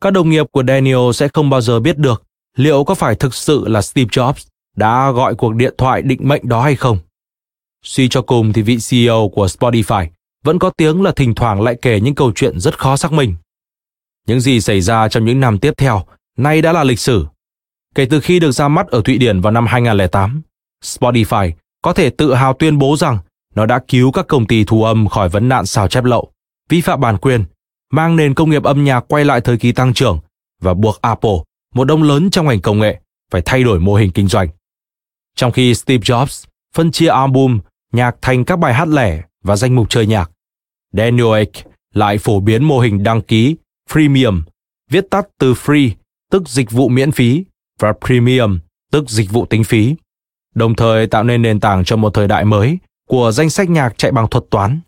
Các 0.00 0.10
đồng 0.10 0.30
nghiệp 0.30 0.46
của 0.52 0.62
Daniel 0.68 1.12
sẽ 1.14 1.28
không 1.28 1.50
bao 1.50 1.60
giờ 1.60 1.80
biết 1.80 1.98
được 1.98 2.22
liệu 2.56 2.84
có 2.84 2.94
phải 2.94 3.14
thực 3.14 3.34
sự 3.34 3.68
là 3.68 3.82
Steve 3.82 4.08
Jobs 4.08 4.46
đã 4.76 5.10
gọi 5.10 5.34
cuộc 5.34 5.54
điện 5.54 5.74
thoại 5.78 6.02
định 6.02 6.20
mệnh 6.22 6.48
đó 6.48 6.62
hay 6.62 6.76
không. 6.76 6.98
Suy 7.82 8.08
cho 8.08 8.22
cùng 8.22 8.52
thì 8.52 8.62
vị 8.62 8.78
CEO 8.90 9.30
của 9.34 9.46
Spotify 9.46 10.06
vẫn 10.44 10.58
có 10.58 10.70
tiếng 10.70 11.02
là 11.02 11.12
thỉnh 11.16 11.34
thoảng 11.34 11.62
lại 11.62 11.76
kể 11.82 12.00
những 12.00 12.14
câu 12.14 12.32
chuyện 12.34 12.60
rất 12.60 12.78
khó 12.78 12.96
xác 12.96 13.12
minh. 13.12 13.34
Những 14.26 14.40
gì 14.40 14.60
xảy 14.60 14.80
ra 14.80 15.08
trong 15.08 15.24
những 15.24 15.40
năm 15.40 15.58
tiếp 15.58 15.74
theo 15.76 16.04
nay 16.36 16.62
đã 16.62 16.72
là 16.72 16.84
lịch 16.84 16.98
sử. 16.98 17.26
Kể 17.94 18.06
từ 18.10 18.20
khi 18.20 18.40
được 18.40 18.50
ra 18.52 18.68
mắt 18.68 18.86
ở 18.88 19.02
Thụy 19.04 19.18
Điển 19.18 19.40
vào 19.40 19.52
năm 19.52 19.66
2008, 19.66 20.42
Spotify 20.84 21.52
có 21.82 21.92
thể 21.92 22.10
tự 22.10 22.34
hào 22.34 22.52
tuyên 22.52 22.78
bố 22.78 22.96
rằng 22.96 23.18
nó 23.54 23.66
đã 23.66 23.80
cứu 23.88 24.12
các 24.12 24.26
công 24.26 24.46
ty 24.46 24.64
thu 24.64 24.84
âm 24.84 25.08
khỏi 25.08 25.28
vấn 25.28 25.48
nạn 25.48 25.66
sao 25.66 25.88
chép 25.88 26.04
lậu, 26.04 26.32
vi 26.68 26.80
phạm 26.80 27.00
bản 27.00 27.16
quyền, 27.18 27.44
mang 27.92 28.16
nền 28.16 28.34
công 28.34 28.50
nghiệp 28.50 28.64
âm 28.64 28.84
nhạc 28.84 29.00
quay 29.00 29.24
lại 29.24 29.40
thời 29.40 29.56
kỳ 29.56 29.72
tăng 29.72 29.94
trưởng 29.94 30.18
và 30.60 30.74
buộc 30.74 31.00
Apple, 31.02 31.36
một 31.74 31.84
đông 31.84 32.02
lớn 32.02 32.30
trong 32.30 32.46
ngành 32.46 32.60
công 32.60 32.78
nghệ, 32.78 33.00
phải 33.30 33.42
thay 33.44 33.62
đổi 33.62 33.80
mô 33.80 33.94
hình 33.94 34.10
kinh 34.10 34.28
doanh. 34.28 34.48
Trong 35.36 35.52
khi 35.52 35.74
Steve 35.74 36.02
Jobs 36.02 36.44
phân 36.74 36.90
chia 36.90 37.08
album, 37.08 37.58
nhạc 37.92 38.16
thành 38.22 38.44
các 38.44 38.58
bài 38.58 38.74
hát 38.74 38.88
lẻ 38.88 39.22
và 39.44 39.56
danh 39.56 39.74
mục 39.74 39.90
chơi 39.90 40.06
nhạc, 40.06 40.30
Daniel 40.92 41.34
Ek 41.36 41.50
lại 41.94 42.18
phổ 42.18 42.40
biến 42.40 42.64
mô 42.64 42.78
hình 42.80 43.02
đăng 43.02 43.22
ký 43.22 43.56
freemium, 43.90 44.42
viết 44.90 45.06
tắt 45.10 45.26
từ 45.38 45.54
free, 45.54 45.90
tức 46.30 46.48
dịch 46.48 46.70
vụ 46.70 46.88
miễn 46.88 47.12
phí, 47.12 47.44
và 47.78 47.92
premium, 48.06 48.58
tức 48.92 49.10
dịch 49.10 49.30
vụ 49.30 49.46
tính 49.46 49.64
phí, 49.64 49.94
đồng 50.54 50.74
thời 50.74 51.06
tạo 51.06 51.24
nên 51.24 51.42
nền 51.42 51.60
tảng 51.60 51.84
cho 51.84 51.96
một 51.96 52.14
thời 52.14 52.28
đại 52.28 52.44
mới 52.44 52.78
của 53.08 53.30
danh 53.30 53.50
sách 53.50 53.70
nhạc 53.70 53.98
chạy 53.98 54.12
bằng 54.12 54.28
thuật 54.28 54.44
toán. 54.50 54.80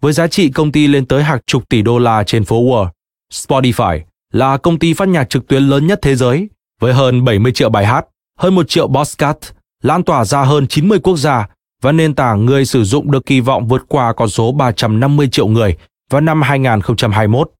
Với 0.00 0.12
giá 0.12 0.26
trị 0.26 0.50
công 0.50 0.72
ty 0.72 0.86
lên 0.86 1.06
tới 1.06 1.22
hàng 1.24 1.38
chục 1.46 1.68
tỷ 1.68 1.82
đô 1.82 1.98
la 1.98 2.24
trên 2.24 2.44
phố 2.44 2.62
Wall, 2.62 2.88
Spotify 3.32 4.00
là 4.32 4.56
công 4.56 4.78
ty 4.78 4.94
phát 4.94 5.08
nhạc 5.08 5.30
trực 5.30 5.48
tuyến 5.48 5.62
lớn 5.62 5.86
nhất 5.86 5.98
thế 6.02 6.16
giới 6.16 6.48
với 6.80 6.94
hơn 6.94 7.24
70 7.24 7.52
triệu 7.52 7.70
bài 7.70 7.86
hát, 7.86 8.06
hơn 8.38 8.54
1 8.54 8.68
triệu 8.68 8.88
podcast, 8.88 9.57
lan 9.82 10.02
tỏa 10.02 10.24
ra 10.24 10.44
hơn 10.44 10.66
90 10.66 10.98
quốc 10.98 11.16
gia 11.16 11.48
và 11.82 11.92
nền 11.92 12.14
tảng 12.14 12.46
người 12.46 12.64
sử 12.64 12.84
dụng 12.84 13.10
được 13.10 13.26
kỳ 13.26 13.40
vọng 13.40 13.68
vượt 13.68 13.84
qua 13.88 14.12
con 14.12 14.28
số 14.28 14.52
350 14.52 15.28
triệu 15.32 15.46
người 15.46 15.76
vào 16.10 16.20
năm 16.20 16.42
2021. 16.42 17.50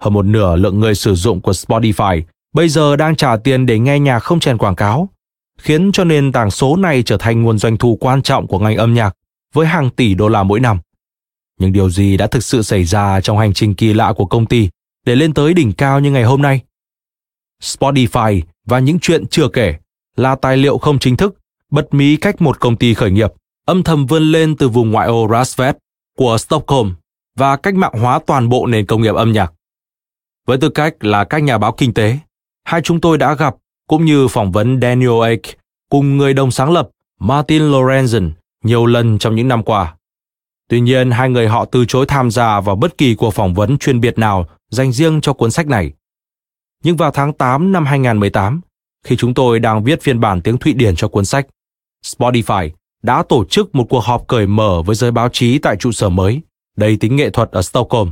Hơn 0.00 0.14
một 0.14 0.24
nửa 0.24 0.56
lượng 0.56 0.80
người 0.80 0.94
sử 0.94 1.14
dụng 1.14 1.40
của 1.40 1.52
Spotify 1.52 2.22
bây 2.52 2.68
giờ 2.68 2.96
đang 2.96 3.16
trả 3.16 3.36
tiền 3.36 3.66
để 3.66 3.78
nghe 3.78 3.98
nhạc 3.98 4.18
không 4.18 4.40
chèn 4.40 4.58
quảng 4.58 4.74
cáo, 4.74 5.08
khiến 5.58 5.92
cho 5.92 6.04
nền 6.04 6.32
tảng 6.32 6.50
số 6.50 6.76
này 6.76 7.02
trở 7.02 7.16
thành 7.16 7.42
nguồn 7.42 7.58
doanh 7.58 7.76
thu 7.76 7.96
quan 8.00 8.22
trọng 8.22 8.46
của 8.46 8.58
ngành 8.58 8.76
âm 8.76 8.94
nhạc 8.94 9.16
với 9.52 9.66
hàng 9.66 9.90
tỷ 9.90 10.14
đô 10.14 10.28
la 10.28 10.42
mỗi 10.42 10.60
năm. 10.60 10.78
Nhưng 11.60 11.72
điều 11.72 11.90
gì 11.90 12.16
đã 12.16 12.26
thực 12.26 12.44
sự 12.44 12.62
xảy 12.62 12.84
ra 12.84 13.20
trong 13.20 13.38
hành 13.38 13.52
trình 13.52 13.74
kỳ 13.74 13.92
lạ 13.92 14.12
của 14.16 14.26
công 14.26 14.46
ty 14.46 14.68
để 15.06 15.16
lên 15.16 15.34
tới 15.34 15.54
đỉnh 15.54 15.72
cao 15.72 16.00
như 16.00 16.10
ngày 16.10 16.24
hôm 16.24 16.42
nay? 16.42 16.60
Spotify 17.62 18.42
và 18.66 18.78
những 18.78 18.98
chuyện 18.98 19.26
chưa 19.26 19.48
kể 19.48 19.74
là 20.16 20.34
tài 20.34 20.56
liệu 20.56 20.78
không 20.78 20.98
chính 20.98 21.16
thức 21.16 21.38
bất 21.72 21.94
Mỹ 21.94 22.16
cách 22.16 22.42
một 22.42 22.60
công 22.60 22.76
ty 22.76 22.94
khởi 22.94 23.10
nghiệp 23.10 23.32
âm 23.66 23.82
thầm 23.82 24.06
vươn 24.06 24.22
lên 24.22 24.56
từ 24.56 24.68
vùng 24.68 24.90
ngoại 24.90 25.08
ô 25.08 25.28
Rasvet 25.30 25.76
của 26.16 26.38
Stockholm 26.38 26.92
và 27.36 27.56
cách 27.56 27.74
mạng 27.74 27.92
hóa 28.00 28.20
toàn 28.26 28.48
bộ 28.48 28.66
nền 28.66 28.86
công 28.86 29.02
nghiệp 29.02 29.14
âm 29.14 29.32
nhạc. 29.32 29.52
Với 30.46 30.58
tư 30.58 30.68
cách 30.68 31.04
là 31.04 31.24
các 31.24 31.42
nhà 31.42 31.58
báo 31.58 31.72
kinh 31.72 31.94
tế, 31.94 32.18
hai 32.64 32.80
chúng 32.82 33.00
tôi 33.00 33.18
đã 33.18 33.34
gặp 33.34 33.56
cũng 33.88 34.04
như 34.04 34.28
phỏng 34.28 34.52
vấn 34.52 34.80
Daniel 34.80 35.28
Ek 35.28 35.40
cùng 35.90 36.16
người 36.16 36.34
đồng 36.34 36.50
sáng 36.50 36.72
lập 36.72 36.88
Martin 37.20 37.62
Lorenzen 37.62 38.30
nhiều 38.64 38.86
lần 38.86 39.18
trong 39.18 39.34
những 39.34 39.48
năm 39.48 39.62
qua. 39.62 39.96
Tuy 40.68 40.80
nhiên, 40.80 41.10
hai 41.10 41.30
người 41.30 41.48
họ 41.48 41.64
từ 41.64 41.84
chối 41.84 42.06
tham 42.06 42.30
gia 42.30 42.60
vào 42.60 42.76
bất 42.76 42.98
kỳ 42.98 43.14
cuộc 43.14 43.30
phỏng 43.30 43.54
vấn 43.54 43.78
chuyên 43.78 44.00
biệt 44.00 44.18
nào 44.18 44.46
dành 44.70 44.92
riêng 44.92 45.20
cho 45.20 45.32
cuốn 45.32 45.50
sách 45.50 45.66
này. 45.66 45.92
Nhưng 46.84 46.96
vào 46.96 47.10
tháng 47.10 47.32
8 47.32 47.72
năm 47.72 47.86
2018, 47.86 48.60
khi 49.04 49.16
chúng 49.16 49.34
tôi 49.34 49.60
đang 49.60 49.84
viết 49.84 50.02
phiên 50.02 50.20
bản 50.20 50.40
tiếng 50.42 50.58
Thụy 50.58 50.72
Điển 50.72 50.96
cho 50.96 51.08
cuốn 51.08 51.24
sách, 51.24 51.46
Spotify 52.04 52.70
đã 53.02 53.22
tổ 53.28 53.44
chức 53.44 53.74
một 53.74 53.86
cuộc 53.90 54.00
họp 54.00 54.28
cởi 54.28 54.46
mở 54.46 54.82
với 54.82 54.96
giới 54.96 55.10
báo 55.10 55.28
chí 55.28 55.58
tại 55.58 55.76
trụ 55.76 55.92
sở 55.92 56.08
mới, 56.08 56.40
đầy 56.76 56.96
tính 56.96 57.16
nghệ 57.16 57.30
thuật 57.30 57.50
ở 57.50 57.62
Stockholm. 57.62 58.10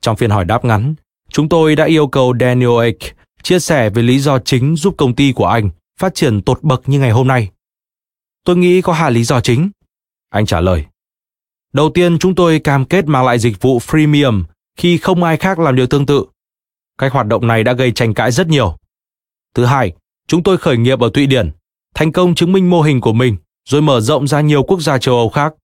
Trong 0.00 0.16
phiên 0.16 0.30
hỏi 0.30 0.44
đáp 0.44 0.64
ngắn, 0.64 0.94
chúng 1.28 1.48
tôi 1.48 1.76
đã 1.76 1.84
yêu 1.84 2.06
cầu 2.06 2.34
Daniel 2.40 2.84
Ek 2.84 2.96
chia 3.42 3.58
sẻ 3.58 3.90
về 3.90 4.02
lý 4.02 4.18
do 4.18 4.38
chính 4.38 4.76
giúp 4.76 4.94
công 4.98 5.14
ty 5.14 5.32
của 5.32 5.46
anh 5.46 5.70
phát 6.00 6.14
triển 6.14 6.42
tột 6.42 6.62
bậc 6.62 6.88
như 6.88 7.00
ngày 7.00 7.10
hôm 7.10 7.28
nay. 7.28 7.50
Tôi 8.44 8.56
nghĩ 8.56 8.82
có 8.82 8.92
hai 8.92 9.12
lý 9.12 9.24
do 9.24 9.40
chính. 9.40 9.70
Anh 10.30 10.46
trả 10.46 10.60
lời. 10.60 10.84
Đầu 11.72 11.90
tiên, 11.90 12.18
chúng 12.18 12.34
tôi 12.34 12.58
cam 12.58 12.84
kết 12.84 13.06
mang 13.06 13.24
lại 13.24 13.38
dịch 13.38 13.60
vụ 13.60 13.78
freemium 13.78 14.44
khi 14.76 14.98
không 14.98 15.22
ai 15.22 15.36
khác 15.36 15.58
làm 15.58 15.76
điều 15.76 15.86
tương 15.86 16.06
tự. 16.06 16.24
Cách 16.98 17.12
hoạt 17.12 17.26
động 17.26 17.46
này 17.46 17.64
đã 17.64 17.72
gây 17.72 17.92
tranh 17.92 18.14
cãi 18.14 18.32
rất 18.32 18.46
nhiều. 18.46 18.76
Thứ 19.54 19.64
hai, 19.64 19.92
chúng 20.26 20.42
tôi 20.42 20.56
khởi 20.56 20.76
nghiệp 20.76 21.00
ở 21.00 21.10
Thụy 21.14 21.26
Điển, 21.26 21.50
thành 21.94 22.12
công 22.12 22.34
chứng 22.34 22.52
minh 22.52 22.70
mô 22.70 22.82
hình 22.82 23.00
của 23.00 23.12
mình 23.12 23.36
rồi 23.68 23.82
mở 23.82 24.00
rộng 24.00 24.26
ra 24.28 24.40
nhiều 24.40 24.62
quốc 24.62 24.80
gia 24.80 24.98
châu 24.98 25.14
Âu 25.14 25.28
khác, 25.28 25.54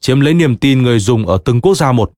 chiếm 0.00 0.20
lấy 0.20 0.34
niềm 0.34 0.56
tin 0.56 0.82
người 0.82 0.98
dùng 0.98 1.26
ở 1.26 1.38
từng 1.44 1.60
quốc 1.60 1.74
gia 1.74 1.92
một. 1.92 2.12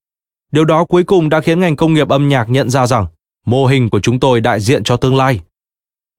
Điều 0.52 0.64
đó 0.64 0.84
cuối 0.84 1.04
cùng 1.04 1.28
đã 1.28 1.40
khiến 1.40 1.60
ngành 1.60 1.76
công 1.76 1.94
nghiệp 1.94 2.08
âm 2.08 2.28
nhạc 2.28 2.48
nhận 2.48 2.70
ra 2.70 2.86
rằng 2.86 3.06
mô 3.46 3.66
hình 3.66 3.90
của 3.90 4.00
chúng 4.00 4.20
tôi 4.20 4.40
đại 4.40 4.60
diện 4.60 4.84
cho 4.84 4.96
tương 4.96 5.16
lai. 5.16 5.40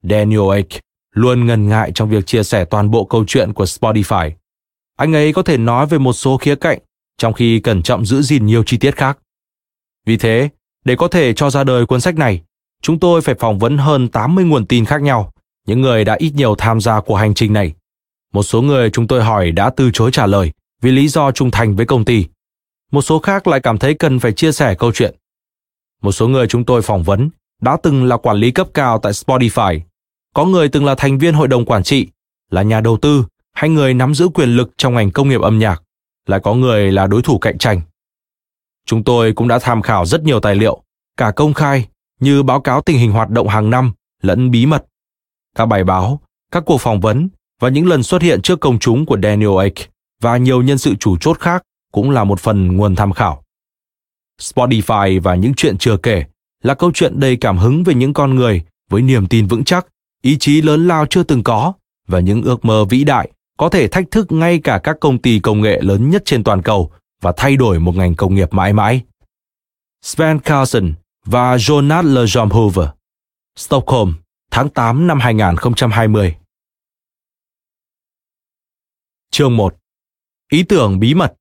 Daniel 0.04 0.56
Ek 0.56 0.68
luôn 1.14 1.46
ngần 1.46 1.70
ngại 1.70 1.92
trong 1.96 2.10
việc 2.10 2.26
chia 2.26 2.44
sẻ 2.44 2.66
toàn 2.66 2.92
bộ 2.92 3.06
câu 3.06 3.24
chuyện 3.28 3.54
của 3.54 3.64
Spotify. 3.64 4.32
Anh 4.98 5.14
ấy 5.14 5.34
có 5.34 5.42
thể 5.42 5.58
nói 5.58 5.86
về 5.86 5.98
một 5.98 6.14
số 6.14 6.38
khía 6.38 6.56
cạnh, 6.56 6.80
trong 7.18 7.34
khi 7.34 7.60
cẩn 7.60 7.84
trọng 7.84 8.06
giữ 8.06 8.22
gìn 8.22 8.46
nhiều 8.46 8.64
chi 8.64 8.78
tiết 8.78 8.96
khác. 8.96 9.20
Vì 10.06 10.18
thế, 10.18 10.50
để 10.86 10.96
có 10.96 11.08
thể 11.08 11.34
cho 11.34 11.50
ra 11.50 11.64
đời 11.64 11.86
cuốn 11.86 12.02
sách 12.02 12.16
này, 12.16 12.42
chúng 12.82 13.00
tôi 13.00 13.22
phải 13.22 13.36
phỏng 13.36 13.60
vấn 13.60 13.78
hơn 13.78 14.08
80 14.08 14.46
nguồn 14.46 14.66
tin 14.66 14.86
khác 14.86 15.02
nhau, 15.02 15.33
những 15.68 15.82
người 15.82 16.06
đã 16.06 16.16
ít 16.20 16.32
nhiều 16.36 16.56
tham 16.56 16.82
gia 16.82 17.02
cuộc 17.02 17.16
hành 17.16 17.34
trình 17.34 17.54
này. 17.54 17.74
Một 18.34 18.44
số 18.44 18.62
người 18.62 18.90
chúng 18.90 19.08
tôi 19.08 19.24
hỏi 19.24 19.52
đã 19.52 19.70
từ 19.70 19.92
chối 19.94 20.12
trả 20.12 20.26
lời 20.26 20.52
vì 20.82 20.92
lý 20.92 21.08
do 21.08 21.32
trung 21.32 21.52
thành 21.52 21.76
với 21.76 21.86
công 21.86 22.06
ty. 22.06 22.26
Một 22.92 23.02
số 23.02 23.20
khác 23.20 23.48
lại 23.48 23.60
cảm 23.60 23.78
thấy 23.78 23.94
cần 23.94 24.20
phải 24.20 24.32
chia 24.32 24.52
sẻ 24.52 24.76
câu 24.76 24.92
chuyện. 24.92 25.16
Một 26.02 26.12
số 26.12 26.28
người 26.28 26.48
chúng 26.48 26.66
tôi 26.66 26.82
phỏng 26.82 27.04
vấn 27.04 27.30
đã 27.62 27.78
từng 27.84 28.04
là 28.04 28.18
quản 28.18 28.38
lý 28.38 28.52
cấp 28.52 28.68
cao 28.74 29.00
tại 29.00 29.12
Spotify. 29.12 29.80
Có 30.34 30.46
người 30.46 30.70
từng 30.70 30.86
là 30.86 30.96
thành 30.96 31.18
viên 31.18 31.34
hội 31.34 31.48
đồng 31.48 31.66
quản 31.66 31.84
trị, 31.84 32.08
là 32.50 32.62
nhà 32.62 32.82
đầu 32.82 32.98
tư 32.98 33.26
hay 33.54 33.70
người 33.70 33.94
nắm 33.94 34.14
giữ 34.14 34.30
quyền 34.34 34.50
lực 34.50 34.72
trong 34.78 34.94
ngành 34.94 35.12
công 35.12 35.30
nghiệp 35.30 35.42
âm 35.42 35.60
nhạc. 35.60 35.84
Lại 36.28 36.40
có 36.44 36.54
người 36.54 36.92
là 36.92 37.08
đối 37.08 37.22
thủ 37.22 37.38
cạnh 37.38 37.58
tranh. 37.58 37.82
Chúng 38.86 39.04
tôi 39.04 39.34
cũng 39.34 39.48
đã 39.48 39.60
tham 39.60 39.82
khảo 39.82 40.06
rất 40.06 40.24
nhiều 40.24 40.40
tài 40.40 40.56
liệu, 40.56 40.82
cả 41.18 41.32
công 41.32 41.54
khai 41.54 41.88
như 42.20 42.44
báo 42.44 42.62
cáo 42.62 42.82
tình 42.82 42.98
hình 42.98 43.12
hoạt 43.12 43.30
động 43.30 43.48
hàng 43.48 43.70
năm 43.70 43.94
lẫn 44.22 44.52
bí 44.52 44.66
mật. 44.66 44.86
Các 45.56 45.66
bài 45.66 45.84
báo, 45.84 46.22
các 46.52 46.64
cuộc 46.66 46.78
phỏng 46.78 47.00
vấn 47.00 47.30
và 47.60 47.70
những 47.70 47.88
lần 47.88 48.04
xuất 48.04 48.22
hiện 48.22 48.42
trước 48.42 48.60
công 48.60 48.80
chúng 48.80 49.06
của 49.06 49.18
Daniel 49.24 49.64
Ek 49.64 49.74
và 50.22 50.38
nhiều 50.38 50.62
nhân 50.62 50.78
sự 50.78 50.96
chủ 50.96 51.18
chốt 51.18 51.40
khác 51.40 51.64
cũng 51.92 52.12
là 52.12 52.24
một 52.24 52.40
phần 52.40 52.78
nguồn 52.78 52.96
tham 52.96 53.14
khảo. 53.14 53.44
Spotify 54.42 55.22
và 55.22 55.36
những 55.36 55.54
chuyện 55.54 55.78
chưa 55.78 55.98
kể 55.98 56.24
là 56.64 56.74
câu 56.74 56.92
chuyện 56.94 57.20
đầy 57.20 57.36
cảm 57.36 57.58
hứng 57.58 57.84
về 57.84 57.94
những 57.94 58.14
con 58.14 58.36
người 58.36 58.64
với 58.90 59.02
niềm 59.02 59.28
tin 59.28 59.48
vững 59.48 59.64
chắc, 59.64 59.88
ý 60.22 60.38
chí 60.40 60.62
lớn 60.62 60.88
lao 60.88 61.06
chưa 61.06 61.24
từng 61.24 61.44
có 61.44 61.74
và 62.08 62.20
những 62.20 62.42
ước 62.42 62.66
mơ 62.66 62.86
vĩ 62.86 63.04
đại 63.04 63.32
có 63.58 63.70
thể 63.70 63.88
thách 63.88 64.12
thức 64.12 64.32
ngay 64.32 64.60
cả 64.60 64.80
các 64.84 64.98
công 65.00 65.18
ty 65.18 65.40
công 65.40 65.62
nghệ 65.62 65.82
lớn 65.82 66.10
nhất 66.10 66.22
trên 66.26 66.44
toàn 66.44 66.62
cầu 66.62 66.92
và 67.22 67.34
thay 67.38 67.56
đổi 67.56 67.80
một 67.80 67.96
ngành 67.96 68.16
công 68.16 68.36
nghiệp 68.36 68.54
mãi 68.54 68.74
mãi. 68.74 69.02
Sven 70.02 70.40
Carlson 70.40 70.94
và 71.26 71.56
Jonas 71.56 72.14
Lejomhover, 72.14 72.88
Stockholm, 73.56 74.14
tháng 74.56 74.70
8 74.70 75.08
năm 75.08 75.20
2020. 75.20 76.36
Chương 79.32 79.58
1. 79.58 79.76
Ý 80.52 80.64
tưởng 80.64 81.00
bí 81.00 81.14
mật 81.14 81.34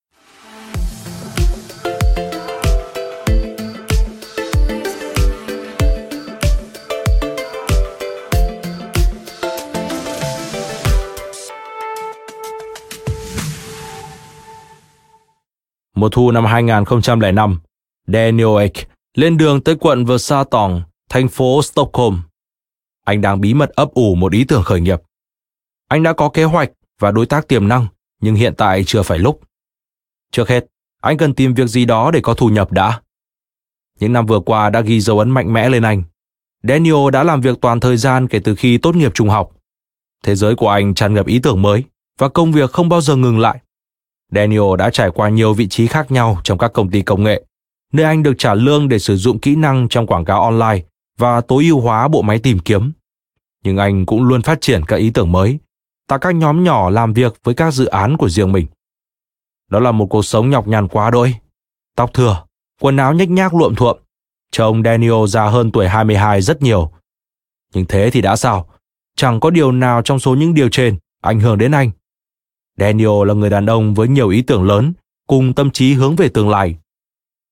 Mùa 15.94 16.08
thu 16.12 16.30
năm 16.30 16.44
2005, 16.44 17.60
Daniel 18.06 18.60
Ek 18.60 18.72
lên 19.14 19.36
đường 19.36 19.60
tới 19.60 19.76
quận 19.80 20.04
Versatong, 20.04 20.82
thành 21.10 21.28
phố 21.28 21.62
Stockholm. 21.62 22.31
Anh 23.04 23.20
đang 23.20 23.40
bí 23.40 23.54
mật 23.54 23.70
ấp 23.70 23.90
ủ 23.94 24.14
một 24.14 24.32
ý 24.32 24.44
tưởng 24.44 24.62
khởi 24.62 24.80
nghiệp. 24.80 25.00
Anh 25.88 26.02
đã 26.02 26.12
có 26.12 26.28
kế 26.28 26.44
hoạch 26.44 26.70
và 26.98 27.10
đối 27.10 27.26
tác 27.26 27.48
tiềm 27.48 27.68
năng, 27.68 27.86
nhưng 28.20 28.34
hiện 28.34 28.54
tại 28.56 28.84
chưa 28.86 29.02
phải 29.02 29.18
lúc. 29.18 29.40
Trước 30.30 30.48
hết, 30.48 30.66
anh 31.00 31.16
cần 31.16 31.34
tìm 31.34 31.54
việc 31.54 31.66
gì 31.66 31.84
đó 31.84 32.10
để 32.10 32.20
có 32.20 32.34
thu 32.34 32.48
nhập 32.48 32.72
đã. 32.72 33.00
Những 34.00 34.12
năm 34.12 34.26
vừa 34.26 34.40
qua 34.40 34.70
đã 34.70 34.80
ghi 34.80 35.00
dấu 35.00 35.18
ấn 35.18 35.30
mạnh 35.30 35.52
mẽ 35.52 35.68
lên 35.68 35.82
anh. 35.82 36.02
Daniel 36.62 37.10
đã 37.12 37.22
làm 37.22 37.40
việc 37.40 37.60
toàn 37.60 37.80
thời 37.80 37.96
gian 37.96 38.28
kể 38.28 38.38
từ 38.38 38.54
khi 38.54 38.78
tốt 38.78 38.96
nghiệp 38.96 39.14
trung 39.14 39.28
học. 39.28 39.50
Thế 40.24 40.34
giới 40.34 40.54
của 40.54 40.68
anh 40.68 40.94
tràn 40.94 41.14
ngập 41.14 41.26
ý 41.26 41.38
tưởng 41.38 41.62
mới 41.62 41.84
và 42.18 42.28
công 42.28 42.52
việc 42.52 42.70
không 42.70 42.88
bao 42.88 43.00
giờ 43.00 43.16
ngừng 43.16 43.38
lại. 43.38 43.58
Daniel 44.30 44.76
đã 44.78 44.90
trải 44.90 45.10
qua 45.10 45.28
nhiều 45.28 45.54
vị 45.54 45.68
trí 45.68 45.86
khác 45.86 46.10
nhau 46.10 46.40
trong 46.44 46.58
các 46.58 46.72
công 46.72 46.90
ty 46.90 47.02
công 47.02 47.24
nghệ, 47.24 47.44
nơi 47.92 48.06
anh 48.06 48.22
được 48.22 48.34
trả 48.38 48.54
lương 48.54 48.88
để 48.88 48.98
sử 48.98 49.16
dụng 49.16 49.38
kỹ 49.38 49.56
năng 49.56 49.88
trong 49.88 50.06
quảng 50.06 50.24
cáo 50.24 50.42
online 50.42 50.80
và 51.18 51.40
tối 51.40 51.64
ưu 51.64 51.80
hóa 51.80 52.08
bộ 52.08 52.22
máy 52.22 52.38
tìm 52.38 52.58
kiếm. 52.58 52.92
Nhưng 53.64 53.76
anh 53.76 54.06
cũng 54.06 54.22
luôn 54.22 54.42
phát 54.42 54.60
triển 54.60 54.84
các 54.84 54.96
ý 54.96 55.10
tưởng 55.10 55.32
mới, 55.32 55.58
tạo 56.08 56.18
các 56.18 56.34
nhóm 56.34 56.64
nhỏ 56.64 56.90
làm 56.90 57.12
việc 57.12 57.34
với 57.44 57.54
các 57.54 57.70
dự 57.70 57.86
án 57.86 58.16
của 58.16 58.28
riêng 58.28 58.52
mình. 58.52 58.66
Đó 59.70 59.80
là 59.80 59.92
một 59.92 60.06
cuộc 60.06 60.22
sống 60.22 60.50
nhọc 60.50 60.68
nhằn 60.68 60.88
quá 60.88 61.10
đỗi. 61.10 61.34
Tóc 61.96 62.14
thừa, 62.14 62.44
quần 62.80 62.96
áo 62.96 63.14
nhếch 63.14 63.30
nhác 63.30 63.54
luộm 63.54 63.74
thuộm, 63.74 63.98
trông 64.50 64.82
Daniel 64.82 65.26
già 65.28 65.48
hơn 65.48 65.72
tuổi 65.72 65.88
22 65.88 66.42
rất 66.42 66.62
nhiều. 66.62 66.92
Nhưng 67.74 67.84
thế 67.86 68.10
thì 68.10 68.20
đã 68.20 68.36
sao? 68.36 68.68
Chẳng 69.16 69.40
có 69.40 69.50
điều 69.50 69.72
nào 69.72 70.02
trong 70.02 70.18
số 70.18 70.34
những 70.34 70.54
điều 70.54 70.68
trên 70.68 70.98
ảnh 71.22 71.40
hưởng 71.40 71.58
đến 71.58 71.72
anh 71.72 71.90
Daniel 72.78 73.26
là 73.26 73.34
người 73.34 73.50
đàn 73.50 73.66
ông 73.66 73.94
với 73.94 74.08
nhiều 74.08 74.28
ý 74.28 74.42
tưởng 74.42 74.62
lớn, 74.62 74.92
cùng 75.26 75.54
tâm 75.54 75.70
trí 75.70 75.92
hướng 75.94 76.16
về 76.16 76.28
tương 76.28 76.48
lai. 76.48 76.76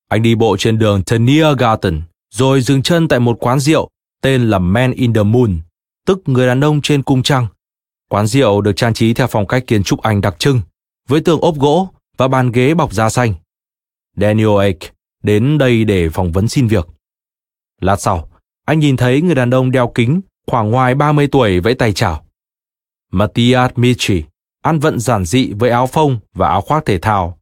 Anh 0.08 0.22
đi 0.22 0.34
bộ 0.34 0.56
trên 0.56 0.78
đường 0.78 1.02
Tenier 1.02 1.58
Garden, 1.58 2.02
rồi 2.30 2.60
dừng 2.60 2.82
chân 2.82 3.08
tại 3.08 3.20
một 3.20 3.36
quán 3.40 3.60
rượu 3.60 3.88
tên 4.22 4.50
là 4.50 4.58
Man 4.58 4.92
in 4.92 5.12
the 5.12 5.22
Moon, 5.22 5.58
tức 6.06 6.22
người 6.26 6.46
đàn 6.46 6.64
ông 6.64 6.80
trên 6.82 7.02
cung 7.02 7.22
trăng. 7.22 7.46
Quán 8.08 8.26
rượu 8.26 8.60
được 8.60 8.72
trang 8.76 8.94
trí 8.94 9.14
theo 9.14 9.26
phong 9.26 9.46
cách 9.46 9.66
kiến 9.66 9.82
trúc 9.82 10.00
Anh 10.02 10.20
đặc 10.20 10.38
trưng, 10.38 10.60
với 11.08 11.20
tường 11.20 11.40
ốp 11.40 11.56
gỗ 11.56 11.88
và 12.16 12.28
bàn 12.28 12.52
ghế 12.52 12.74
bọc 12.74 12.92
da 12.92 13.10
xanh. 13.10 13.34
Daniel 14.16 14.58
Ake 14.60 14.90
đến 15.22 15.58
đây 15.58 15.84
để 15.84 16.08
phỏng 16.08 16.32
vấn 16.32 16.48
xin 16.48 16.66
việc. 16.66 16.88
Lát 17.80 17.96
sau, 17.96 18.28
anh 18.66 18.78
nhìn 18.78 18.96
thấy 18.96 19.22
người 19.22 19.34
đàn 19.34 19.50
ông 19.50 19.70
đeo 19.70 19.92
kính 19.94 20.20
khoảng 20.46 20.70
ngoài 20.70 20.94
30 20.94 21.28
tuổi 21.28 21.60
vẫy 21.60 21.74
tay 21.74 21.92
chào. 21.92 22.24
Matthias 23.12 23.70
Michi, 23.76 24.24
ăn 24.62 24.78
vận 24.78 25.00
giản 25.00 25.24
dị 25.24 25.52
với 25.52 25.70
áo 25.70 25.86
phông 25.86 26.18
và 26.34 26.48
áo 26.48 26.60
khoác 26.60 26.84
thể 26.86 26.98
thao. 26.98 27.38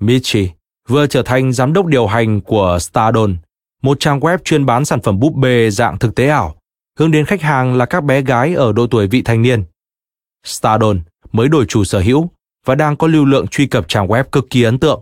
Michi 0.00 0.50
vừa 0.88 1.06
trở 1.06 1.22
thành 1.22 1.52
giám 1.52 1.72
đốc 1.72 1.86
điều 1.86 2.06
hành 2.06 2.40
của 2.40 2.78
Stardon, 2.80 3.36
một 3.82 4.00
trang 4.00 4.20
web 4.20 4.38
chuyên 4.44 4.66
bán 4.66 4.84
sản 4.84 5.02
phẩm 5.02 5.18
búp 5.18 5.34
bê 5.34 5.70
dạng 5.70 5.98
thực 5.98 6.14
tế 6.14 6.28
ảo, 6.28 6.56
hướng 6.98 7.10
đến 7.10 7.24
khách 7.24 7.42
hàng 7.42 7.74
là 7.74 7.86
các 7.86 8.04
bé 8.04 8.22
gái 8.22 8.54
ở 8.54 8.72
độ 8.72 8.86
tuổi 8.86 9.06
vị 9.06 9.22
thành 9.22 9.42
niên. 9.42 9.64
Stardon 10.44 11.00
mới 11.32 11.48
đổi 11.48 11.64
chủ 11.68 11.84
sở 11.84 12.00
hữu 12.00 12.30
và 12.64 12.74
đang 12.74 12.96
có 12.96 13.06
lưu 13.06 13.24
lượng 13.24 13.48
truy 13.48 13.66
cập 13.66 13.88
trang 13.88 14.06
web 14.06 14.24
cực 14.24 14.50
kỳ 14.50 14.62
ấn 14.62 14.78
tượng. 14.78 15.00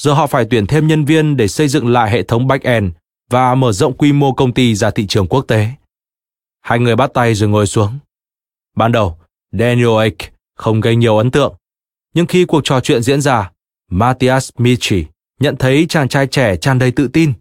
Giờ 0.00 0.12
họ 0.12 0.26
phải 0.26 0.46
tuyển 0.50 0.66
thêm 0.66 0.86
nhân 0.86 1.04
viên 1.04 1.36
để 1.36 1.48
xây 1.48 1.68
dựng 1.68 1.88
lại 1.88 2.10
hệ 2.10 2.22
thống 2.22 2.46
back-end 2.48 2.90
và 3.30 3.54
mở 3.54 3.72
rộng 3.72 3.96
quy 3.96 4.12
mô 4.12 4.32
công 4.32 4.54
ty 4.54 4.74
ra 4.74 4.90
thị 4.90 5.06
trường 5.06 5.26
quốc 5.26 5.44
tế. 5.48 5.68
Hai 6.60 6.78
người 6.78 6.96
bắt 6.96 7.10
tay 7.14 7.34
rồi 7.34 7.48
ngồi 7.48 7.66
xuống. 7.66 7.98
Ban 8.76 8.92
đầu, 8.92 9.18
Daniel 9.52 9.98
Ake 9.98 10.30
không 10.56 10.80
gây 10.80 10.96
nhiều 10.96 11.16
ấn 11.16 11.30
tượng. 11.30 11.54
Nhưng 12.14 12.26
khi 12.26 12.44
cuộc 12.44 12.60
trò 12.64 12.80
chuyện 12.80 13.02
diễn 13.02 13.20
ra, 13.20 13.50
Matthias 13.90 14.50
Michi 14.58 15.04
nhận 15.40 15.56
thấy 15.56 15.86
chàng 15.88 16.08
trai 16.08 16.26
trẻ 16.26 16.56
tràn 16.56 16.78
đầy 16.78 16.90
tự 16.90 17.08
tin. 17.08 17.32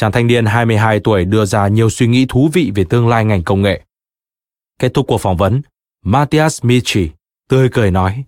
Chàng 0.00 0.12
thanh 0.12 0.26
niên 0.26 0.46
22 0.46 1.00
tuổi 1.00 1.24
đưa 1.24 1.44
ra 1.44 1.68
nhiều 1.68 1.90
suy 1.90 2.06
nghĩ 2.06 2.26
thú 2.28 2.50
vị 2.52 2.72
về 2.74 2.84
tương 2.84 3.08
lai 3.08 3.24
ngành 3.24 3.42
công 3.42 3.62
nghệ. 3.62 3.82
Kết 4.78 4.94
thúc 4.94 5.06
cuộc 5.08 5.18
phỏng 5.18 5.36
vấn, 5.36 5.62
Matthias 6.04 6.64
Michi 6.64 7.10
tươi 7.48 7.68
cười 7.72 7.90
nói, 7.90 8.24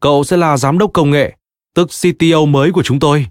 Cậu 0.00 0.24
sẽ 0.24 0.36
là 0.36 0.56
giám 0.56 0.78
đốc 0.78 0.90
công 0.92 1.10
nghệ, 1.10 1.36
tức 1.74 1.88
CTO 1.88 2.44
mới 2.44 2.72
của 2.72 2.82
chúng 2.82 3.00
tôi. 3.00 3.26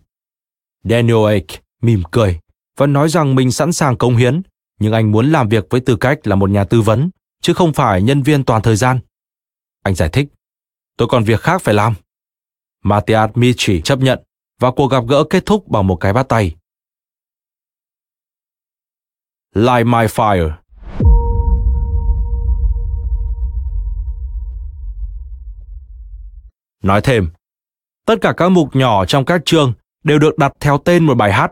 Daniel 0.83 1.33
Ake 1.33 1.59
mỉm 1.81 2.03
cười 2.11 2.39
và 2.77 2.87
nói 2.87 3.09
rằng 3.09 3.35
mình 3.35 3.51
sẵn 3.51 3.73
sàng 3.73 3.97
công 3.97 4.17
hiến, 4.17 4.41
nhưng 4.79 4.93
anh 4.93 5.11
muốn 5.11 5.31
làm 5.31 5.49
việc 5.49 5.65
với 5.69 5.81
tư 5.81 5.95
cách 5.95 6.27
là 6.27 6.35
một 6.35 6.49
nhà 6.49 6.63
tư 6.63 6.81
vấn, 6.81 7.09
chứ 7.41 7.53
không 7.53 7.73
phải 7.73 8.01
nhân 8.01 8.23
viên 8.23 8.43
toàn 8.43 8.61
thời 8.61 8.75
gian. 8.75 8.99
Anh 9.83 9.95
giải 9.95 10.09
thích, 10.09 10.27
tôi 10.97 11.07
còn 11.07 11.23
việc 11.23 11.41
khác 11.41 11.61
phải 11.61 11.73
làm. 11.73 11.93
Matthias 12.83 13.29
Michi 13.35 13.81
chấp 13.81 13.99
nhận 13.99 14.19
và 14.59 14.71
cuộc 14.71 14.87
gặp 14.87 15.03
gỡ 15.07 15.23
kết 15.23 15.45
thúc 15.45 15.67
bằng 15.67 15.87
một 15.87 15.95
cái 15.95 16.13
bắt 16.13 16.27
tay. 16.29 16.55
Light 19.55 19.85
My 19.85 20.05
Fire 20.05 20.51
Nói 26.83 27.01
thêm, 27.01 27.29
tất 28.05 28.15
cả 28.21 28.33
các 28.37 28.49
mục 28.49 28.75
nhỏ 28.75 29.05
trong 29.05 29.25
các 29.25 29.41
chương 29.45 29.73
đều 30.03 30.19
được 30.19 30.37
đặt 30.37 30.51
theo 30.59 30.77
tên 30.77 31.05
một 31.05 31.13
bài 31.13 31.33
hát. 31.33 31.51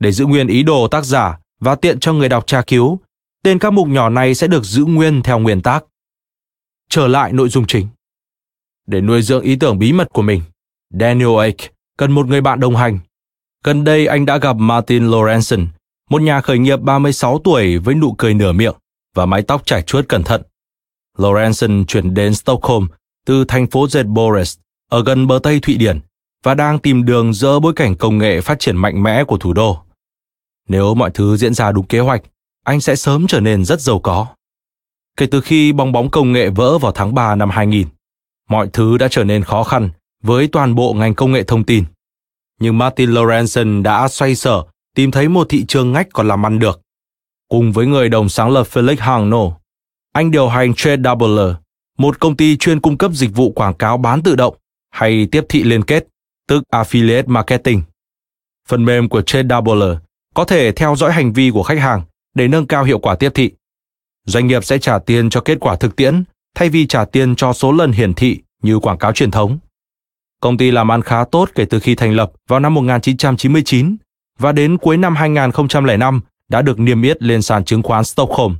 Để 0.00 0.12
giữ 0.12 0.26
nguyên 0.26 0.46
ý 0.46 0.62
đồ 0.62 0.88
tác 0.88 1.04
giả 1.04 1.38
và 1.60 1.74
tiện 1.74 2.00
cho 2.00 2.12
người 2.12 2.28
đọc 2.28 2.46
tra 2.46 2.62
cứu, 2.66 3.00
tên 3.42 3.58
các 3.58 3.72
mục 3.72 3.88
nhỏ 3.88 4.08
này 4.08 4.34
sẽ 4.34 4.46
được 4.46 4.64
giữ 4.64 4.84
nguyên 4.84 5.22
theo 5.22 5.38
nguyên 5.38 5.62
tác 5.62 5.84
trở 6.88 7.08
lại 7.08 7.32
nội 7.32 7.48
dung 7.48 7.66
chính. 7.66 7.88
Để 8.86 9.00
nuôi 9.00 9.22
dưỡng 9.22 9.42
ý 9.42 9.56
tưởng 9.56 9.78
bí 9.78 9.92
mật 9.92 10.08
của 10.12 10.22
mình, 10.22 10.42
Daniel 11.00 11.40
Ake 11.40 11.68
cần 11.98 12.12
một 12.12 12.26
người 12.26 12.40
bạn 12.40 12.60
đồng 12.60 12.76
hành. 12.76 12.98
Gần 13.64 13.84
đây 13.84 14.06
anh 14.06 14.26
đã 14.26 14.38
gặp 14.38 14.56
Martin 14.56 15.06
Lorenzen, 15.06 15.66
một 16.10 16.22
nhà 16.22 16.40
khởi 16.40 16.58
nghiệp 16.58 16.80
36 16.80 17.38
tuổi 17.44 17.78
với 17.78 17.94
nụ 17.94 18.14
cười 18.18 18.34
nửa 18.34 18.52
miệng 18.52 18.74
và 19.14 19.26
mái 19.26 19.42
tóc 19.42 19.62
trải 19.66 19.82
chuốt 19.82 20.08
cẩn 20.08 20.22
thận. 20.22 20.42
Lorenzen 21.18 21.84
chuyển 21.84 22.14
đến 22.14 22.34
Stockholm 22.34 22.86
từ 23.26 23.44
thành 23.44 23.66
phố 23.66 23.86
Göteborg 23.86 24.56
ở 24.90 25.04
gần 25.04 25.26
bờ 25.26 25.38
Tây 25.42 25.60
Thụy 25.60 25.76
Điển 25.76 26.00
và 26.44 26.54
đang 26.54 26.78
tìm 26.78 27.04
đường 27.04 27.32
dỡ 27.34 27.60
bối 27.60 27.72
cảnh 27.76 27.96
công 27.96 28.18
nghệ 28.18 28.40
phát 28.40 28.58
triển 28.58 28.76
mạnh 28.76 29.02
mẽ 29.02 29.24
của 29.24 29.38
thủ 29.38 29.52
đô. 29.52 29.78
Nếu 30.68 30.94
mọi 30.94 31.10
thứ 31.10 31.36
diễn 31.36 31.54
ra 31.54 31.72
đúng 31.72 31.86
kế 31.86 31.98
hoạch, 31.98 32.22
anh 32.64 32.80
sẽ 32.80 32.96
sớm 32.96 33.26
trở 33.26 33.40
nên 33.40 33.64
rất 33.64 33.80
giàu 33.80 33.98
có. 33.98 34.26
Kể 35.16 35.26
từ 35.26 35.40
khi 35.40 35.72
bong 35.72 35.92
bóng 35.92 36.10
công 36.10 36.32
nghệ 36.32 36.50
vỡ 36.50 36.78
vào 36.78 36.92
tháng 36.92 37.14
3 37.14 37.34
năm 37.34 37.50
2000, 37.50 37.86
mọi 38.48 38.68
thứ 38.72 38.98
đã 38.98 39.08
trở 39.10 39.24
nên 39.24 39.44
khó 39.44 39.62
khăn 39.62 39.90
với 40.22 40.48
toàn 40.48 40.74
bộ 40.74 40.94
ngành 40.94 41.14
công 41.14 41.32
nghệ 41.32 41.42
thông 41.42 41.64
tin. 41.64 41.84
Nhưng 42.60 42.78
Martin 42.78 43.10
Lorenzen 43.10 43.82
đã 43.82 44.08
xoay 44.08 44.34
sở 44.34 44.62
tìm 44.94 45.10
thấy 45.10 45.28
một 45.28 45.46
thị 45.48 45.64
trường 45.68 45.92
ngách 45.92 46.08
còn 46.12 46.28
làm 46.28 46.46
ăn 46.46 46.58
được. 46.58 46.80
Cùng 47.48 47.72
với 47.72 47.86
người 47.86 48.08
đồng 48.08 48.28
sáng 48.28 48.50
lập 48.50 48.66
Felix 48.72 48.96
Hangno, 48.98 49.50
anh 50.12 50.30
điều 50.30 50.48
hành 50.48 50.74
TradeDoubler, 50.74 51.56
một 51.98 52.20
công 52.20 52.36
ty 52.36 52.56
chuyên 52.56 52.80
cung 52.80 52.98
cấp 52.98 53.12
dịch 53.14 53.30
vụ 53.34 53.52
quảng 53.52 53.74
cáo 53.74 53.98
bán 53.98 54.22
tự 54.22 54.36
động 54.36 54.56
hay 54.90 55.28
tiếp 55.32 55.46
thị 55.48 55.62
liên 55.62 55.84
kết, 55.84 56.06
tức 56.48 56.62
Affiliate 56.72 57.26
Marketing. 57.26 57.82
Phần 58.68 58.84
mềm 58.84 59.08
của 59.08 59.22
TradeDoubler 59.22 59.96
có 60.34 60.44
thể 60.44 60.72
theo 60.72 60.96
dõi 60.96 61.12
hành 61.12 61.32
vi 61.32 61.50
của 61.50 61.62
khách 61.62 61.78
hàng 61.78 62.02
để 62.34 62.48
nâng 62.48 62.66
cao 62.66 62.84
hiệu 62.84 62.98
quả 62.98 63.14
tiếp 63.14 63.30
thị 63.34 63.50
doanh 64.26 64.46
nghiệp 64.46 64.64
sẽ 64.64 64.78
trả 64.78 64.98
tiền 64.98 65.30
cho 65.30 65.40
kết 65.40 65.60
quả 65.60 65.76
thực 65.76 65.96
tiễn 65.96 66.24
thay 66.54 66.68
vì 66.68 66.86
trả 66.86 67.04
tiền 67.04 67.36
cho 67.36 67.52
số 67.52 67.72
lần 67.72 67.92
hiển 67.92 68.14
thị 68.14 68.38
như 68.62 68.78
quảng 68.78 68.98
cáo 68.98 69.12
truyền 69.12 69.30
thống. 69.30 69.58
Công 70.40 70.56
ty 70.56 70.70
làm 70.70 70.92
ăn 70.92 71.02
khá 71.02 71.24
tốt 71.24 71.50
kể 71.54 71.64
từ 71.64 71.80
khi 71.80 71.94
thành 71.94 72.12
lập 72.12 72.32
vào 72.48 72.60
năm 72.60 72.74
1999 72.74 73.96
và 74.40 74.52
đến 74.52 74.78
cuối 74.78 74.96
năm 74.96 75.16
2005 75.16 76.20
đã 76.48 76.62
được 76.62 76.78
niêm 76.78 77.02
yết 77.02 77.22
lên 77.22 77.42
sàn 77.42 77.64
chứng 77.64 77.82
khoán 77.82 78.04
Stockholm. 78.04 78.56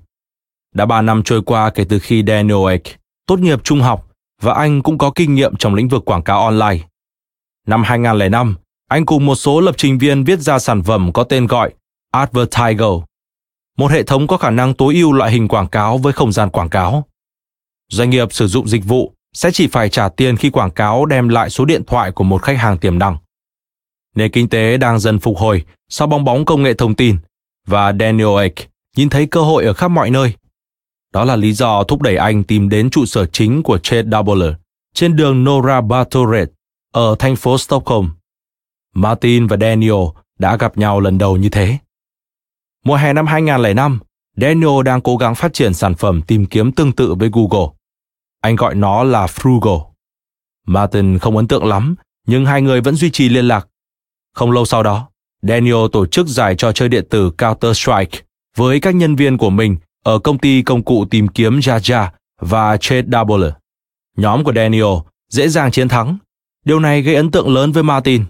Đã 0.74 0.86
3 0.86 1.02
năm 1.02 1.22
trôi 1.22 1.42
qua 1.42 1.70
kể 1.70 1.84
từ 1.88 1.98
khi 1.98 2.24
Daniel 2.26 2.70
Ek 2.70 2.82
tốt 3.26 3.38
nghiệp 3.38 3.64
trung 3.64 3.80
học 3.80 4.06
và 4.40 4.54
anh 4.54 4.82
cũng 4.82 4.98
có 4.98 5.12
kinh 5.14 5.34
nghiệm 5.34 5.56
trong 5.56 5.74
lĩnh 5.74 5.88
vực 5.88 6.04
quảng 6.04 6.22
cáo 6.22 6.40
online. 6.44 6.78
Năm 7.66 7.82
2005, 7.82 8.54
anh 8.88 9.06
cùng 9.06 9.26
một 9.26 9.34
số 9.34 9.60
lập 9.60 9.74
trình 9.78 9.98
viên 9.98 10.24
viết 10.24 10.38
ra 10.38 10.58
sản 10.58 10.82
phẩm 10.82 11.12
có 11.12 11.24
tên 11.24 11.46
gọi 11.46 11.70
Advertigo 12.12 13.00
một 13.80 13.90
hệ 13.90 14.02
thống 14.02 14.26
có 14.26 14.36
khả 14.36 14.50
năng 14.50 14.74
tối 14.74 14.94
ưu 14.94 15.12
loại 15.12 15.30
hình 15.30 15.48
quảng 15.48 15.68
cáo 15.68 15.98
với 15.98 16.12
không 16.12 16.32
gian 16.32 16.50
quảng 16.50 16.68
cáo. 16.68 17.06
Doanh 17.88 18.10
nghiệp 18.10 18.32
sử 18.32 18.46
dụng 18.46 18.68
dịch 18.68 18.84
vụ 18.84 19.12
sẽ 19.32 19.50
chỉ 19.50 19.66
phải 19.66 19.88
trả 19.88 20.08
tiền 20.08 20.36
khi 20.36 20.50
quảng 20.50 20.70
cáo 20.70 21.06
đem 21.06 21.28
lại 21.28 21.50
số 21.50 21.64
điện 21.64 21.82
thoại 21.86 22.12
của 22.12 22.24
một 22.24 22.42
khách 22.42 22.58
hàng 22.58 22.78
tiềm 22.78 22.98
năng. 22.98 23.16
Nền 24.20 24.30
kinh 24.30 24.48
tế 24.48 24.76
đang 24.76 24.98
dần 24.98 25.18
phục 25.18 25.38
hồi 25.38 25.62
sau 25.88 26.08
bong 26.08 26.24
bóng 26.24 26.44
công 26.44 26.62
nghệ 26.62 26.74
thông 26.74 26.94
tin 26.94 27.16
và 27.66 27.92
Daniel 28.00 28.40
Ek 28.42 28.54
nhìn 28.96 29.08
thấy 29.08 29.26
cơ 29.26 29.40
hội 29.40 29.64
ở 29.64 29.72
khắp 29.72 29.88
mọi 29.88 30.10
nơi. 30.10 30.34
Đó 31.12 31.24
là 31.24 31.36
lý 31.36 31.52
do 31.52 31.84
thúc 31.84 32.02
đẩy 32.02 32.16
anh 32.16 32.44
tìm 32.44 32.68
đến 32.68 32.90
trụ 32.90 33.06
sở 33.06 33.26
chính 33.26 33.62
của 33.62 33.78
Chet 33.78 34.04
Doubler 34.12 34.52
trên 34.94 35.16
đường 35.16 35.44
Nora 35.44 35.80
Bartoret 35.80 36.48
ở 36.92 37.16
thành 37.18 37.36
phố 37.36 37.58
Stockholm. 37.58 38.08
Martin 38.94 39.46
và 39.46 39.56
Daniel 39.60 40.04
đã 40.38 40.56
gặp 40.56 40.78
nhau 40.78 41.00
lần 41.00 41.18
đầu 41.18 41.36
như 41.36 41.48
thế. 41.48 41.78
Mùa 42.84 42.96
hè 42.96 43.12
năm 43.12 43.26
2005, 43.26 44.00
Daniel 44.36 44.82
đang 44.84 45.00
cố 45.00 45.16
gắng 45.16 45.34
phát 45.34 45.52
triển 45.52 45.74
sản 45.74 45.94
phẩm 45.94 46.22
tìm 46.22 46.46
kiếm 46.46 46.72
tương 46.72 46.92
tự 46.92 47.14
với 47.14 47.30
Google. 47.32 47.68
Anh 48.40 48.56
gọi 48.56 48.74
nó 48.74 49.04
là 49.04 49.26
Frugal. 49.26 49.84
Martin 50.66 51.18
không 51.18 51.36
ấn 51.36 51.48
tượng 51.48 51.64
lắm, 51.64 51.94
nhưng 52.26 52.46
hai 52.46 52.62
người 52.62 52.80
vẫn 52.80 52.94
duy 52.94 53.10
trì 53.10 53.28
liên 53.28 53.44
lạc. 53.44 53.66
Không 54.34 54.50
lâu 54.50 54.64
sau 54.64 54.82
đó, 54.82 55.08
Daniel 55.42 55.86
tổ 55.92 56.06
chức 56.06 56.26
giải 56.26 56.54
trò 56.54 56.72
chơi 56.72 56.88
điện 56.88 57.06
tử 57.10 57.30
Counter-Strike 57.38 58.20
với 58.56 58.80
các 58.80 58.94
nhân 58.94 59.16
viên 59.16 59.38
của 59.38 59.50
mình 59.50 59.76
ở 60.04 60.18
công 60.18 60.38
ty 60.38 60.62
công 60.62 60.82
cụ 60.82 61.04
tìm 61.04 61.28
kiếm 61.28 61.58
Jaja 61.58 62.08
và 62.40 62.76
Trade 62.76 63.08
Doubler. 63.12 63.52
Nhóm 64.16 64.44
của 64.44 64.52
Daniel 64.52 64.98
dễ 65.28 65.48
dàng 65.48 65.70
chiến 65.70 65.88
thắng. 65.88 66.18
Điều 66.64 66.80
này 66.80 67.02
gây 67.02 67.14
ấn 67.14 67.30
tượng 67.30 67.54
lớn 67.54 67.72
với 67.72 67.82
Martin. 67.82 68.24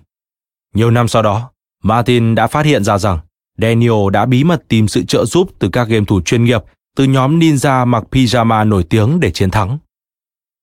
Nhiều 0.75 0.91
năm 0.91 1.09
sau 1.09 1.23
đó, 1.23 1.51
Martin 1.83 2.35
đã 2.35 2.47
phát 2.47 2.67
hiện 2.67 2.85
ra 2.85 2.99
rằng 2.99 3.19
Daniel 3.59 4.11
đã 4.13 4.27
bí 4.27 4.45
mật 4.45 4.63
tìm 4.69 4.89
sự 4.89 5.05
trợ 5.05 5.25
giúp 5.25 5.51
từ 5.59 5.69
các 5.69 5.89
game 5.89 6.05
thủ 6.05 6.21
chuyên 6.21 6.45
nghiệp 6.45 6.61
từ 6.97 7.05
nhóm 7.05 7.39
ninja 7.39 7.87
mặc 7.87 8.05
pyjama 8.11 8.69
nổi 8.69 8.85
tiếng 8.85 9.21
để 9.21 9.31
chiến 9.31 9.51
thắng. 9.51 9.79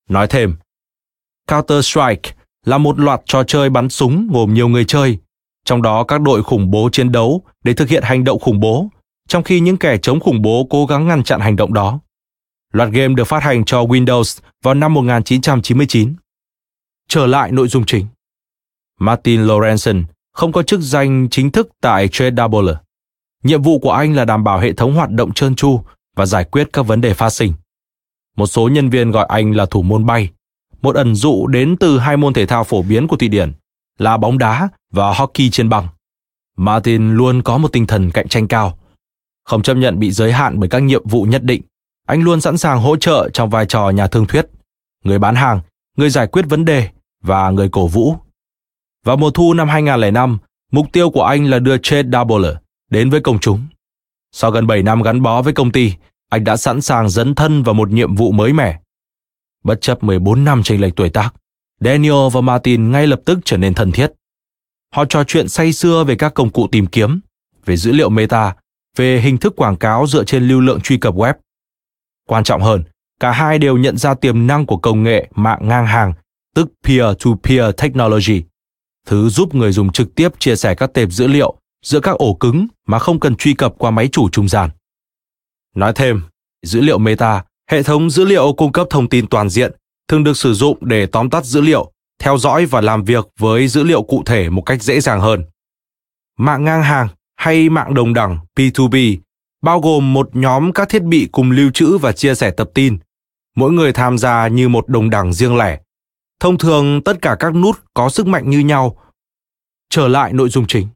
Nói 0.09 0.27
thêm, 0.27 0.55
Counter-Strike 1.47 2.31
là 2.65 2.77
một 2.77 2.99
loạt 2.99 3.21
trò 3.25 3.43
chơi 3.43 3.69
bắn 3.69 3.89
súng 3.89 4.29
gồm 4.31 4.53
nhiều 4.53 4.67
người 4.67 4.85
chơi, 4.85 5.19
trong 5.67 5.81
đó 5.81 6.03
các 6.03 6.21
đội 6.21 6.43
khủng 6.43 6.71
bố 6.71 6.89
chiến 6.91 7.11
đấu 7.11 7.41
để 7.63 7.73
thực 7.73 7.89
hiện 7.89 8.03
hành 8.03 8.23
động 8.23 8.39
khủng 8.39 8.59
bố, 8.59 8.87
trong 9.27 9.43
khi 9.43 9.59
những 9.59 9.77
kẻ 9.77 9.97
chống 9.97 10.19
khủng 10.19 10.41
bố 10.41 10.67
cố 10.69 10.85
gắng 10.85 11.07
ngăn 11.07 11.23
chặn 11.23 11.39
hành 11.39 11.55
động 11.55 11.73
đó. 11.73 11.99
Loạt 12.73 12.89
game 12.89 13.13
được 13.13 13.23
phát 13.23 13.43
hành 13.43 13.65
cho 13.65 13.83
Windows 13.83 14.39
vào 14.63 14.73
năm 14.73 14.93
1999. 14.93 16.15
Trở 17.09 17.25
lại 17.25 17.51
nội 17.51 17.67
dung 17.67 17.85
chính. 17.85 18.05
Martin 18.99 19.41
Lorenzen 19.41 20.03
không 20.33 20.51
có 20.51 20.63
chức 20.63 20.79
danh 20.81 21.27
chính 21.31 21.51
thức 21.51 21.69
tại 21.81 22.07
TradeDoubler. 22.07 22.75
Nhiệm 23.43 23.61
vụ 23.61 23.79
của 23.79 23.91
anh 23.91 24.15
là 24.15 24.25
đảm 24.25 24.43
bảo 24.43 24.59
hệ 24.59 24.73
thống 24.73 24.93
hoạt 24.93 25.09
động 25.09 25.33
trơn 25.33 25.55
tru 25.55 25.81
và 26.15 26.25
giải 26.25 26.43
quyết 26.43 26.69
các 26.73 26.81
vấn 26.81 27.01
đề 27.01 27.13
phát 27.13 27.29
sinh. 27.29 27.53
Một 28.37 28.47
số 28.47 28.69
nhân 28.69 28.89
viên 28.89 29.11
gọi 29.11 29.25
anh 29.29 29.51
là 29.51 29.65
thủ 29.65 29.81
môn 29.81 30.05
bay, 30.05 30.29
một 30.81 30.95
ẩn 30.95 31.15
dụ 31.15 31.47
đến 31.47 31.75
từ 31.79 31.99
hai 31.99 32.17
môn 32.17 32.33
thể 32.33 32.45
thao 32.45 32.63
phổ 32.63 32.81
biến 32.81 33.07
của 33.07 33.17
Thụy 33.17 33.27
Điển 33.27 33.53
là 33.97 34.17
bóng 34.17 34.37
đá 34.37 34.69
và 34.91 35.13
hockey 35.13 35.49
trên 35.49 35.69
băng. 35.69 35.87
Martin 36.57 37.11
luôn 37.13 37.41
có 37.41 37.57
một 37.57 37.67
tinh 37.67 37.87
thần 37.87 38.11
cạnh 38.11 38.27
tranh 38.27 38.47
cao, 38.47 38.77
không 39.43 39.61
chấp 39.61 39.73
nhận 39.73 39.99
bị 39.99 40.11
giới 40.11 40.33
hạn 40.33 40.59
bởi 40.59 40.69
các 40.69 40.79
nhiệm 40.83 41.07
vụ 41.07 41.23
nhất 41.23 41.43
định. 41.43 41.61
Anh 42.07 42.23
luôn 42.23 42.41
sẵn 42.41 42.57
sàng 42.57 42.79
hỗ 42.79 42.95
trợ 42.97 43.29
trong 43.33 43.49
vai 43.49 43.65
trò 43.65 43.89
nhà 43.89 44.07
thương 44.07 44.25
thuyết, 44.25 44.45
người 45.03 45.19
bán 45.19 45.35
hàng, 45.35 45.61
người 45.97 46.09
giải 46.09 46.27
quyết 46.27 46.45
vấn 46.49 46.65
đề 46.65 46.89
và 47.23 47.49
người 47.49 47.69
cổ 47.69 47.87
vũ. 47.87 48.15
Vào 49.05 49.17
mùa 49.17 49.31
thu 49.31 49.53
năm 49.53 49.69
2005, 49.69 50.37
mục 50.71 50.87
tiêu 50.91 51.09
của 51.09 51.23
anh 51.23 51.45
là 51.45 51.59
đưa 51.59 51.77
Chad 51.77 52.05
Doubler 52.13 52.55
đến 52.89 53.09
với 53.09 53.21
công 53.21 53.39
chúng. 53.39 53.67
Sau 54.31 54.51
gần 54.51 54.67
7 54.67 54.83
năm 54.83 55.01
gắn 55.01 55.21
bó 55.21 55.41
với 55.41 55.53
công 55.53 55.71
ty, 55.71 55.93
anh 56.29 56.43
đã 56.43 56.57
sẵn 56.57 56.81
sàng 56.81 57.09
dấn 57.09 57.35
thân 57.35 57.63
vào 57.63 57.73
một 57.73 57.91
nhiệm 57.91 58.15
vụ 58.15 58.31
mới 58.31 58.53
mẻ. 58.53 58.79
Bất 59.63 59.81
chấp 59.81 60.03
14 60.03 60.43
năm 60.43 60.63
chênh 60.63 60.81
lệch 60.81 60.95
tuổi 60.95 61.09
tác, 61.09 61.33
Daniel 61.79 62.29
và 62.33 62.41
Martin 62.41 62.91
ngay 62.91 63.07
lập 63.07 63.21
tức 63.25 63.39
trở 63.45 63.57
nên 63.57 63.73
thân 63.73 63.91
thiết. 63.91 64.11
Họ 64.93 65.05
trò 65.05 65.23
chuyện 65.23 65.49
say 65.49 65.73
sưa 65.73 66.03
về 66.03 66.15
các 66.15 66.33
công 66.33 66.49
cụ 66.49 66.67
tìm 66.71 66.87
kiếm, 66.87 67.19
về 67.65 67.77
dữ 67.77 67.91
liệu 67.91 68.09
meta, 68.09 68.55
về 68.95 69.19
hình 69.21 69.37
thức 69.37 69.53
quảng 69.55 69.75
cáo 69.75 70.07
dựa 70.07 70.23
trên 70.23 70.47
lưu 70.47 70.61
lượng 70.61 70.81
truy 70.81 70.97
cập 70.97 71.15
web. 71.15 71.33
Quan 72.27 72.43
trọng 72.43 72.61
hơn, 72.61 72.83
cả 73.19 73.31
hai 73.31 73.59
đều 73.59 73.77
nhận 73.77 73.97
ra 73.97 74.13
tiềm 74.13 74.47
năng 74.47 74.65
của 74.65 74.77
công 74.77 75.03
nghệ 75.03 75.27
mạng 75.35 75.67
ngang 75.67 75.87
hàng, 75.87 76.13
tức 76.55 76.71
peer-to-peer 76.83 77.71
technology, 77.77 78.43
thứ 79.07 79.29
giúp 79.29 79.55
người 79.55 79.71
dùng 79.71 79.91
trực 79.91 80.15
tiếp 80.15 80.39
chia 80.39 80.55
sẻ 80.55 80.75
các 80.75 80.93
tệp 80.93 81.11
dữ 81.11 81.27
liệu 81.27 81.57
giữa 81.85 81.99
các 81.99 82.15
ổ 82.15 82.33
cứng 82.33 82.67
mà 82.87 82.99
không 82.99 83.19
cần 83.19 83.35
truy 83.35 83.53
cập 83.53 83.73
qua 83.77 83.91
máy 83.91 84.07
chủ 84.11 84.29
trung 84.29 84.47
gian. 84.47 84.69
Nói 85.75 85.93
thêm, 85.95 86.21
dữ 86.65 86.81
liệu 86.81 86.97
meta, 86.97 87.43
hệ 87.71 87.83
thống 87.83 88.09
dữ 88.09 88.25
liệu 88.25 88.53
cung 88.53 88.71
cấp 88.71 88.87
thông 88.89 89.09
tin 89.09 89.27
toàn 89.27 89.49
diện, 89.49 89.71
thường 90.07 90.23
được 90.23 90.37
sử 90.37 90.53
dụng 90.53 90.77
để 90.81 91.05
tóm 91.05 91.29
tắt 91.29 91.45
dữ 91.45 91.61
liệu, 91.61 91.91
theo 92.19 92.37
dõi 92.37 92.65
và 92.65 92.81
làm 92.81 93.03
việc 93.03 93.27
với 93.39 93.67
dữ 93.67 93.83
liệu 93.83 94.03
cụ 94.03 94.23
thể 94.25 94.49
một 94.49 94.61
cách 94.61 94.83
dễ 94.83 94.99
dàng 94.99 95.21
hơn. 95.21 95.43
Mạng 96.37 96.63
ngang 96.63 96.83
hàng 96.83 97.07
hay 97.35 97.69
mạng 97.69 97.93
đồng 97.93 98.13
đẳng 98.13 98.37
P2P 98.55 99.17
bao 99.61 99.79
gồm 99.79 100.13
một 100.13 100.29
nhóm 100.33 100.73
các 100.73 100.89
thiết 100.89 101.03
bị 101.03 101.29
cùng 101.31 101.51
lưu 101.51 101.71
trữ 101.73 101.97
và 101.97 102.11
chia 102.11 102.35
sẻ 102.35 102.51
tập 102.51 102.69
tin. 102.73 102.97
Mỗi 103.55 103.71
người 103.71 103.93
tham 103.93 104.17
gia 104.17 104.47
như 104.47 104.69
một 104.69 104.89
đồng 104.89 105.09
đẳng 105.09 105.33
riêng 105.33 105.57
lẻ. 105.57 105.79
Thông 106.39 106.57
thường 106.57 107.01
tất 107.03 107.21
cả 107.21 107.35
các 107.39 107.55
nút 107.55 107.77
có 107.93 108.09
sức 108.09 108.27
mạnh 108.27 108.49
như 108.49 108.59
nhau. 108.59 108.97
Trở 109.89 110.07
lại 110.07 110.33
nội 110.33 110.49
dung 110.49 110.67
chính. 110.67 110.87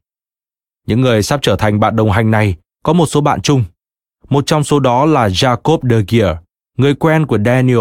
Những 0.86 1.00
người 1.00 1.22
sắp 1.22 1.40
trở 1.42 1.56
thành 1.56 1.80
bạn 1.80 1.96
đồng 1.96 2.10
hành 2.10 2.30
này 2.30 2.56
có 2.82 2.92
một 2.92 3.06
số 3.06 3.20
bạn 3.20 3.40
chung. 3.40 3.64
Một 4.28 4.46
trong 4.46 4.64
số 4.64 4.80
đó 4.80 5.06
là 5.06 5.28
Jacob 5.28 5.78
De 5.90 6.02
Geer, 6.08 6.36
người 6.78 6.94
quen 6.94 7.26
của 7.26 7.38
Daniel, 7.44 7.78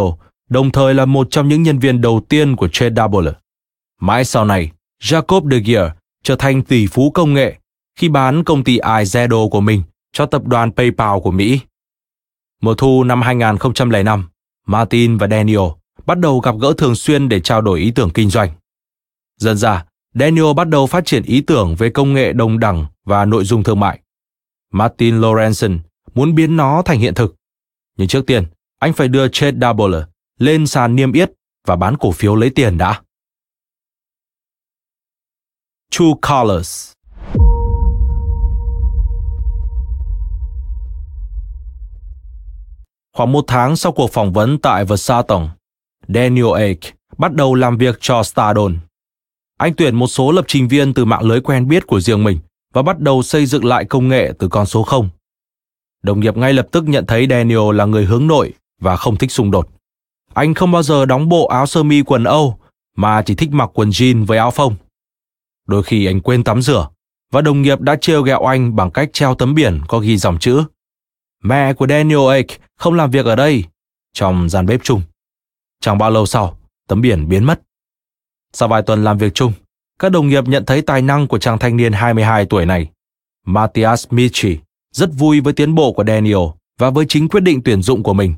đồng 0.52 0.72
thời 0.72 0.94
là 0.94 1.06
một 1.06 1.28
trong 1.32 1.48
những 1.48 1.64
nhân 1.64 1.80
viên 1.80 2.02
đầu 2.02 2.22
tiên 2.30 2.56
của 2.56 2.68
Double. 2.74 3.32
Mãi 4.02 4.26
sau 4.26 4.46
này, 4.46 4.72
Jacob 5.04 5.50
De 5.52 5.60
Geer 5.60 5.92
trở 6.24 6.36
thành 6.36 6.64
tỷ 6.64 6.88
phú 6.88 7.12
công 7.12 7.34
nghệ 7.34 7.58
khi 7.96 8.10
bán 8.10 8.44
công 8.44 8.64
ty 8.64 8.80
iZedo 8.80 9.50
của 9.50 9.62
mình 9.62 9.84
cho 10.14 10.26
tập 10.26 10.46
đoàn 10.46 10.72
PayPal 10.72 11.20
của 11.24 11.32
Mỹ. 11.32 11.60
Mùa 12.62 12.74
thu 12.74 13.04
năm 13.04 13.22
2005, 13.22 14.30
Martin 14.68 15.18
và 15.18 15.28
Daniel 15.28 15.70
bắt 16.06 16.20
đầu 16.20 16.40
gặp 16.40 16.56
gỡ 16.62 16.74
thường 16.78 16.96
xuyên 16.96 17.30
để 17.30 17.40
trao 17.40 17.62
đổi 17.62 17.80
ý 17.80 17.92
tưởng 17.92 18.10
kinh 18.10 18.30
doanh. 18.30 18.50
Dần 19.38 19.58
ra, 19.58 19.86
Daniel 20.14 20.54
bắt 20.56 20.68
đầu 20.70 20.88
phát 20.88 21.06
triển 21.06 21.24
ý 21.24 21.42
tưởng 21.42 21.76
về 21.76 21.90
công 21.90 22.14
nghệ 22.14 22.34
đồng 22.34 22.60
đẳng 22.60 22.86
và 23.06 23.26
nội 23.26 23.46
dung 23.46 23.64
thương 23.64 23.80
mại. 23.80 24.00
Martin 24.74 25.22
Lorenzen 25.22 25.80
muốn 26.14 26.36
biến 26.36 26.58
nó 26.58 26.82
thành 26.86 27.00
hiện 27.00 27.14
thực. 27.14 27.36
Nhưng 27.98 28.08
trước 28.08 28.26
tiên, 28.26 28.46
anh 28.80 28.94
phải 28.94 29.08
đưa 29.08 29.28
Chet 29.28 29.54
Doubler 29.62 30.04
lên 30.42 30.68
sàn 30.68 30.96
niêm 30.96 31.12
yết 31.12 31.32
và 31.68 31.76
bán 31.76 31.98
cổ 31.98 32.12
phiếu 32.12 32.36
lấy 32.36 32.50
tiền 32.50 32.78
đã. 32.78 33.02
True 35.92 36.14
Colors 36.30 36.92
Khoảng 43.14 43.32
một 43.32 43.44
tháng 43.48 43.76
sau 43.76 43.92
cuộc 43.92 44.12
phỏng 44.12 44.34
vấn 44.34 44.60
tại 44.60 44.86
Versailles, 44.86 45.50
Daniel 46.08 46.54
Ake 46.54 46.92
bắt 47.18 47.34
đầu 47.34 47.56
làm 47.56 47.78
việc 47.78 47.98
cho 48.00 48.24
Stardon. 48.24 48.78
Anh 49.58 49.74
tuyển 49.78 49.96
một 49.96 50.08
số 50.08 50.32
lập 50.32 50.46
trình 50.48 50.68
viên 50.68 50.94
từ 50.94 51.06
mạng 51.06 51.24
lưới 51.24 51.42
quen 51.42 51.68
biết 51.68 51.88
của 51.88 52.00
riêng 52.00 52.24
mình 52.24 52.40
và 52.74 52.82
bắt 52.82 53.00
đầu 53.00 53.24
xây 53.24 53.46
dựng 53.46 53.66
lại 53.66 53.86
công 53.86 54.08
nghệ 54.08 54.32
từ 54.40 54.48
con 54.48 54.66
số 54.66 54.84
0. 54.84 55.10
Đồng 56.04 56.20
nghiệp 56.20 56.38
ngay 56.38 56.54
lập 56.54 56.68
tức 56.72 56.84
nhận 56.88 57.06
thấy 57.06 57.28
Daniel 57.30 57.74
là 57.74 57.86
người 57.86 58.06
hướng 58.06 58.28
nội 58.28 58.54
và 58.80 58.96
không 58.96 59.16
thích 59.18 59.32
xung 59.32 59.52
đột. 59.52 59.81
Anh 60.34 60.54
không 60.54 60.72
bao 60.72 60.84
giờ 60.84 61.06
đóng 61.06 61.30
bộ 61.30 61.48
áo 61.48 61.66
sơ 61.66 61.84
mi 61.84 62.02
quần 62.02 62.24
Âu 62.24 62.58
mà 62.96 63.22
chỉ 63.22 63.36
thích 63.36 63.50
mặc 63.52 63.70
quần 63.74 63.90
jean 63.90 64.26
với 64.26 64.38
áo 64.38 64.52
phông. 64.52 64.76
Đôi 65.68 65.84
khi 65.84 66.06
anh 66.06 66.22
quên 66.22 66.44
tắm 66.44 66.62
rửa 66.62 66.88
và 67.32 67.42
đồng 67.42 67.62
nghiệp 67.62 67.82
đã 67.82 67.96
trêu 67.96 68.22
ghẹo 68.22 68.42
anh 68.42 68.76
bằng 68.76 68.92
cách 68.92 69.10
treo 69.14 69.36
tấm 69.36 69.56
biển 69.56 69.82
có 69.88 70.00
ghi 70.00 70.18
dòng 70.18 70.40
chữ 70.40 70.64
Mẹ 71.44 71.74
của 71.74 71.88
Daniel 71.88 72.30
Ake 72.30 72.58
không 72.78 72.94
làm 72.94 73.12
việc 73.12 73.26
ở 73.26 73.36
đây 73.36 73.64
trong 74.14 74.50
gian 74.50 74.66
bếp 74.66 74.84
chung. 74.84 75.02
Chẳng 75.80 75.98
bao 75.98 76.12
lâu 76.12 76.26
sau, 76.26 76.58
tấm 76.88 77.02
biển 77.02 77.30
biến 77.30 77.44
mất. 77.44 77.62
Sau 78.54 78.70
vài 78.70 78.82
tuần 78.82 79.04
làm 79.04 79.18
việc 79.18 79.34
chung, 79.34 79.54
các 80.00 80.12
đồng 80.12 80.28
nghiệp 80.28 80.48
nhận 80.48 80.66
thấy 80.66 80.82
tài 80.82 81.02
năng 81.02 81.28
của 81.28 81.40
chàng 81.40 81.60
thanh 81.60 81.78
niên 81.78 81.94
22 81.94 82.46
tuổi 82.46 82.66
này. 82.66 82.90
Matthias 83.46 84.08
Michi 84.10 84.58
rất 84.92 85.10
vui 85.14 85.40
với 85.40 85.54
tiến 85.54 85.76
bộ 85.76 85.94
của 85.94 86.04
Daniel 86.08 86.38
và 86.80 86.90
với 86.90 87.06
chính 87.10 87.30
quyết 87.30 87.42
định 87.42 87.62
tuyển 87.64 87.82
dụng 87.82 88.04
của 88.04 88.14
mình. 88.14 88.34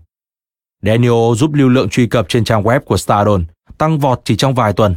Daniel 0.86 1.36
giúp 1.36 1.54
lưu 1.54 1.69
lượng 1.69 1.89
truy 1.89 2.08
cập 2.08 2.30
trên 2.30 2.43
trang 2.43 2.63
web 2.63 2.80
của 2.80 2.98
Stardon 2.98 3.46
tăng 3.78 4.00
vọt 4.00 4.22
chỉ 4.26 4.36
trong 4.36 4.54
vài 4.54 4.74
tuần. 4.74 4.96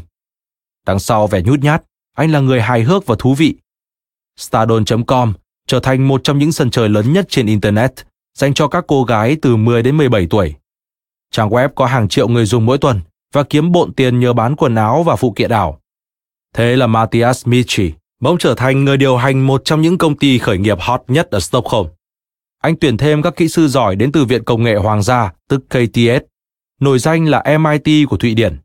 Đằng 0.86 0.98
sau 0.98 1.26
vẻ 1.26 1.42
nhút 1.42 1.60
nhát, 1.60 1.82
anh 2.16 2.30
là 2.30 2.40
người 2.40 2.60
hài 2.60 2.82
hước 2.82 3.06
và 3.06 3.16
thú 3.18 3.34
vị. 3.34 3.54
Stardon.com 4.36 5.32
trở 5.66 5.80
thành 5.80 6.08
một 6.08 6.20
trong 6.24 6.38
những 6.38 6.52
sân 6.52 6.70
chơi 6.70 6.88
lớn 6.88 7.12
nhất 7.12 7.26
trên 7.28 7.46
Internet 7.46 7.92
dành 8.38 8.54
cho 8.54 8.68
các 8.68 8.84
cô 8.88 9.04
gái 9.04 9.36
từ 9.42 9.56
10 9.56 9.82
đến 9.82 9.96
17 9.96 10.26
tuổi. 10.30 10.54
Trang 11.30 11.48
web 11.48 11.68
có 11.74 11.86
hàng 11.86 12.08
triệu 12.08 12.28
người 12.28 12.46
dùng 12.46 12.66
mỗi 12.66 12.78
tuần 12.78 13.00
và 13.32 13.42
kiếm 13.42 13.72
bộn 13.72 13.92
tiền 13.92 14.20
nhờ 14.20 14.32
bán 14.32 14.56
quần 14.56 14.74
áo 14.74 15.02
và 15.02 15.16
phụ 15.16 15.32
kiện 15.36 15.50
ảo. 15.50 15.80
Thế 16.54 16.76
là 16.76 16.86
Matthias 16.86 17.46
Michi 17.46 17.92
bỗng 18.20 18.38
trở 18.38 18.54
thành 18.54 18.84
người 18.84 18.96
điều 18.96 19.16
hành 19.16 19.46
một 19.46 19.62
trong 19.64 19.80
những 19.80 19.98
công 19.98 20.16
ty 20.16 20.38
khởi 20.38 20.58
nghiệp 20.58 20.78
hot 20.80 21.02
nhất 21.08 21.30
ở 21.30 21.40
Stockholm. 21.40 21.86
Anh 22.66 22.76
tuyển 22.76 22.96
thêm 22.96 23.22
các 23.22 23.36
kỹ 23.36 23.48
sư 23.48 23.68
giỏi 23.68 23.96
đến 23.96 24.12
từ 24.12 24.24
Viện 24.24 24.44
Công 24.44 24.62
nghệ 24.62 24.74
Hoàng 24.74 25.02
gia, 25.02 25.32
tức 25.48 25.60
KTS, 25.68 26.24
nổi 26.80 26.98
danh 26.98 27.24
là 27.28 27.58
MIT 27.58 28.08
của 28.08 28.16
Thụy 28.16 28.34
Điển. 28.34 28.56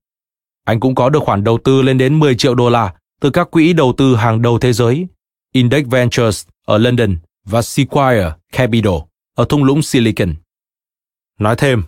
Anh 0.65 0.79
cũng 0.79 0.95
có 0.95 1.09
được 1.09 1.23
khoản 1.23 1.43
đầu 1.43 1.59
tư 1.63 1.81
lên 1.81 1.97
đến 1.97 2.19
10 2.19 2.35
triệu 2.35 2.55
đô 2.55 2.69
la 2.69 2.93
từ 3.21 3.29
các 3.29 3.51
quỹ 3.51 3.73
đầu 3.73 3.93
tư 3.97 4.15
hàng 4.15 4.41
đầu 4.41 4.59
thế 4.59 4.73
giới, 4.73 5.07
Index 5.53 5.85
Ventures 5.87 6.47
ở 6.65 6.77
London 6.77 7.17
và 7.45 7.61
Sequire 7.61 8.31
Capital 8.51 8.93
ở 9.35 9.45
thung 9.49 9.63
lũng 9.63 9.81
Silicon. 9.81 10.33
Nói 11.39 11.55
thêm, 11.57 11.83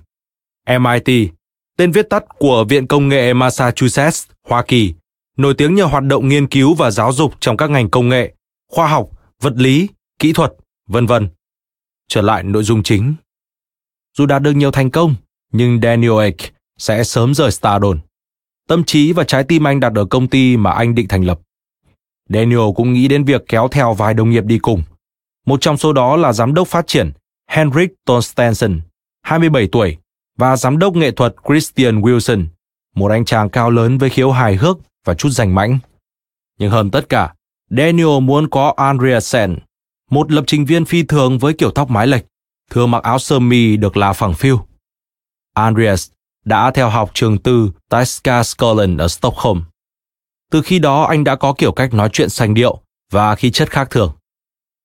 MIT, 0.67 1.29
tên 1.77 1.91
viết 1.91 2.09
tắt 2.09 2.23
của 2.37 2.65
Viện 2.69 2.87
Công 2.87 3.07
nghệ 3.07 3.33
Massachusetts, 3.33 4.27
Hoa 4.47 4.63
Kỳ, 4.63 4.93
nổi 5.37 5.53
tiếng 5.53 5.75
nhờ 5.75 5.85
hoạt 5.85 6.03
động 6.03 6.27
nghiên 6.27 6.47
cứu 6.47 6.73
và 6.73 6.91
giáo 6.91 7.13
dục 7.13 7.33
trong 7.39 7.57
các 7.57 7.69
ngành 7.69 7.89
công 7.89 8.09
nghệ, 8.09 8.33
khoa 8.71 8.87
học, 8.87 9.09
vật 9.41 9.53
lý, 9.55 9.87
kỹ 10.19 10.33
thuật, 10.33 10.53
vân 10.87 11.05
vân. 11.05 11.27
Trở 12.07 12.21
lại 12.21 12.43
nội 12.43 12.63
dung 12.63 12.83
chính. 12.83 13.15
Dù 14.17 14.25
đạt 14.25 14.41
được 14.41 14.51
nhiều 14.51 14.71
thành 14.71 14.89
công, 14.91 15.15
nhưng 15.51 15.79
Daniel 15.81 16.21
Ek 16.21 16.35
sẽ 16.77 17.03
sớm 17.03 17.33
rời 17.33 17.51
Stardom. 17.51 17.99
Tâm 18.67 18.83
trí 18.83 19.13
và 19.13 19.23
trái 19.23 19.43
tim 19.43 19.67
anh 19.67 19.79
đặt 19.79 19.93
ở 19.95 20.05
công 20.05 20.27
ty 20.27 20.57
mà 20.57 20.71
anh 20.71 20.95
định 20.95 21.07
thành 21.07 21.23
lập. 21.23 21.39
Daniel 22.29 22.71
cũng 22.75 22.93
nghĩ 22.93 23.07
đến 23.07 23.23
việc 23.23 23.43
kéo 23.47 23.67
theo 23.67 23.93
vài 23.93 24.13
đồng 24.13 24.29
nghiệp 24.29 24.43
đi 24.45 24.59
cùng. 24.59 24.83
Một 25.45 25.61
trong 25.61 25.77
số 25.77 25.93
đó 25.93 26.15
là 26.15 26.33
giám 26.33 26.53
đốc 26.53 26.67
phát 26.67 26.87
triển 26.87 27.11
Henrik 27.47 27.93
Tonstensen, 28.05 28.81
27 29.21 29.67
tuổi, 29.71 29.97
và 30.37 30.57
giám 30.57 30.79
đốc 30.79 30.95
nghệ 30.95 31.11
thuật 31.11 31.35
Christian 31.47 32.01
Wilson, 32.01 32.45
một 32.95 33.11
anh 33.11 33.25
chàng 33.25 33.49
cao 33.49 33.71
lớn 33.71 33.97
với 33.97 34.09
khiếu 34.09 34.31
hài 34.31 34.55
hước 34.55 34.77
và 35.05 35.13
chút 35.13 35.29
rành 35.29 35.55
mãnh. 35.55 35.79
Nhưng 36.59 36.71
hơn 36.71 36.91
tất 36.91 37.09
cả, 37.09 37.33
Daniel 37.69 38.19
muốn 38.21 38.49
có 38.49 38.73
Andreasen, 38.77 39.57
một 40.13 40.31
lập 40.31 40.43
trình 40.47 40.65
viên 40.65 40.85
phi 40.85 41.03
thường 41.03 41.39
với 41.39 41.53
kiểu 41.53 41.71
tóc 41.71 41.89
mái 41.89 42.07
lệch, 42.07 42.25
thường 42.71 42.91
mặc 42.91 43.03
áo 43.03 43.19
sơ 43.19 43.39
mi 43.39 43.77
được 43.77 43.97
là 43.97 44.13
phẳng 44.13 44.33
phiu. 44.33 44.59
Andreas 45.53 46.11
đã 46.45 46.71
theo 46.71 46.89
học 46.89 47.11
trường 47.13 47.37
tư 47.37 47.71
Tyska 47.89 48.43
Scotland 48.43 49.01
ở 49.01 49.07
Stockholm. 49.07 49.61
Từ 50.51 50.61
khi 50.61 50.79
đó 50.79 51.03
anh 51.03 51.23
đã 51.23 51.35
có 51.35 51.53
kiểu 51.53 51.71
cách 51.71 51.93
nói 51.93 52.09
chuyện 52.13 52.29
sành 52.29 52.53
điệu 52.53 52.79
và 53.11 53.35
khí 53.35 53.51
chất 53.51 53.71
khác 53.71 53.89
thường. 53.89 54.11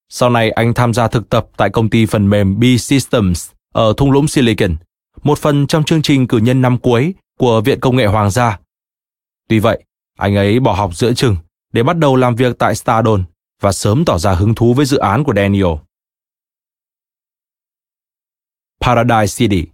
Sau 0.09 0.31
này 0.31 0.51
anh 0.51 0.75
tham 0.75 0.95
gia 0.95 1.09
thực 1.09 1.29
tập 1.29 1.47
tại 1.57 1.71
công 1.71 1.91
ty 1.91 2.07
phần 2.07 2.31
mềm 2.31 2.61
B-Systems 2.61 3.53
ở 3.75 3.93
thung 3.97 4.11
lũng 4.11 4.29
Silicon, 4.29 4.77
một 5.23 5.39
phần 5.39 5.67
trong 5.67 5.85
chương 5.85 6.03
trình 6.03 6.29
cử 6.29 6.39
nhân 6.39 6.63
năm 6.63 6.79
cuối 6.79 7.15
của 7.39 7.61
Viện 7.61 7.81
Công 7.81 7.97
nghệ 7.97 8.07
Hoàng 8.07 8.31
gia. 8.31 8.59
Tuy 9.49 9.59
vậy, 9.59 9.83
anh 10.19 10.37
ấy 10.37 10.61
bỏ 10.61 10.73
học 10.73 10.97
giữa 10.97 11.13
chừng 11.13 11.37
để 11.73 11.83
bắt 11.83 11.99
đầu 11.99 12.17
làm 12.17 12.35
việc 12.35 12.59
tại 12.59 12.75
Stardon 12.75 13.25
và 13.61 13.73
sớm 13.73 14.05
tỏ 14.05 14.19
ra 14.19 14.35
hứng 14.35 14.55
thú 14.55 14.75
với 14.75 14.87
dự 14.87 14.99
án 14.99 15.25
của 15.25 15.33
Daniel. 15.37 15.75
Paradise 18.81 19.37
City 19.37 19.67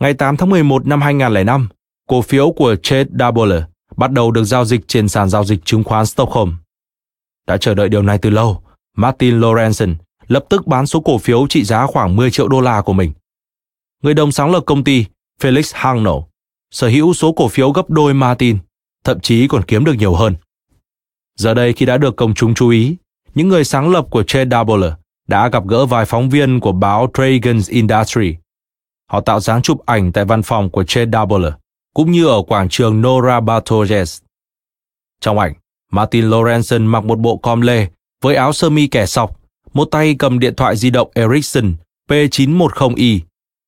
Ngày 0.00 0.14
8 0.14 0.36
tháng 0.36 0.50
11 0.50 0.86
năm 0.86 1.02
2005, 1.02 1.68
cổ 2.08 2.22
phiếu 2.22 2.52
của 2.52 2.76
Chase 2.82 3.10
Double 3.18 3.62
bắt 3.96 4.10
đầu 4.10 4.30
được 4.30 4.44
giao 4.44 4.64
dịch 4.64 4.80
trên 4.86 5.08
sàn 5.08 5.28
giao 5.28 5.44
dịch 5.44 5.64
chứng 5.64 5.84
khoán 5.84 6.06
Stockholm. 6.06 6.54
Đã 7.46 7.56
chờ 7.56 7.74
đợi 7.74 7.88
điều 7.88 8.02
này 8.02 8.18
từ 8.18 8.30
lâu, 8.30 8.62
Martin 8.96 9.40
Lorenzen 9.40 9.94
lập 10.28 10.44
tức 10.48 10.66
bán 10.66 10.86
số 10.86 11.00
cổ 11.00 11.18
phiếu 11.18 11.46
trị 11.48 11.64
giá 11.64 11.86
khoảng 11.86 12.16
10 12.16 12.30
triệu 12.30 12.48
đô 12.48 12.60
la 12.60 12.82
của 12.82 12.92
mình. 12.92 13.12
Người 14.02 14.14
đồng 14.14 14.32
sáng 14.32 14.50
lập 14.50 14.62
công 14.66 14.84
ty, 14.84 15.04
Felix 15.40 15.72
Hangnell, 15.74 16.16
sở 16.74 16.88
hữu 16.88 17.14
số 17.14 17.32
cổ 17.32 17.48
phiếu 17.48 17.70
gấp 17.70 17.90
đôi 17.90 18.14
Martin, 18.14 18.58
thậm 19.04 19.20
chí 19.20 19.48
còn 19.48 19.64
kiếm 19.64 19.84
được 19.84 19.92
nhiều 19.98 20.14
hơn. 20.14 20.36
Giờ 21.36 21.54
đây 21.54 21.72
khi 21.72 21.86
đã 21.86 21.98
được 21.98 22.16
công 22.16 22.34
chúng 22.34 22.54
chú 22.54 22.68
ý, 22.68 22.96
những 23.34 23.48
người 23.48 23.64
sáng 23.64 23.90
lập 23.90 24.06
của 24.10 24.22
Che 24.22 24.44
Double 24.44 24.90
đã 25.28 25.48
gặp 25.48 25.66
gỡ 25.66 25.86
vài 25.86 26.04
phóng 26.04 26.30
viên 26.30 26.60
của 26.60 26.72
báo 26.72 27.06
Dragon's 27.12 27.72
Industry. 27.72 28.36
Họ 29.10 29.20
tạo 29.20 29.40
dáng 29.40 29.62
chụp 29.62 29.86
ảnh 29.86 30.12
tại 30.12 30.24
văn 30.24 30.42
phòng 30.42 30.70
của 30.70 30.84
Che 30.84 31.04
Double, 31.12 31.50
cũng 31.94 32.10
như 32.10 32.26
ở 32.26 32.42
quảng 32.42 32.68
trường 32.68 33.02
Nora 33.02 33.40
Bartoges. 33.40 34.20
Trong 35.20 35.38
ảnh, 35.38 35.54
Martin 35.92 36.30
Lorenzen 36.30 36.82
mặc 36.86 37.04
một 37.04 37.18
bộ 37.18 37.36
com 37.36 37.60
lê 37.60 37.88
với 38.22 38.36
áo 38.36 38.52
sơ 38.52 38.70
mi 38.70 38.86
kẻ 38.86 39.06
sọc, 39.06 39.40
một 39.72 39.84
tay 39.84 40.16
cầm 40.18 40.38
điện 40.38 40.54
thoại 40.54 40.76
di 40.76 40.90
động 40.90 41.10
Ericsson 41.14 41.74
P910i, 42.10 43.20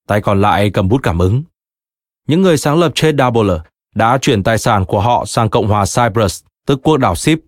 tay 0.06 0.20
còn 0.20 0.40
lại 0.40 0.70
cầm 0.70 0.88
bút 0.88 1.02
cảm 1.02 1.18
ứng. 1.18 1.42
Những 2.26 2.42
người 2.42 2.56
sáng 2.56 2.78
lập 2.78 2.92
Chase 2.94 3.16
Doubler 3.18 3.60
đã 3.94 4.18
chuyển 4.18 4.42
tài 4.42 4.58
sản 4.58 4.84
của 4.84 5.00
họ 5.00 5.24
sang 5.26 5.50
Cộng 5.50 5.68
hòa 5.68 5.84
Cyprus, 5.84 6.44
tức 6.66 6.80
quốc 6.82 6.96
đảo 6.96 7.14
Ship. 7.14 7.38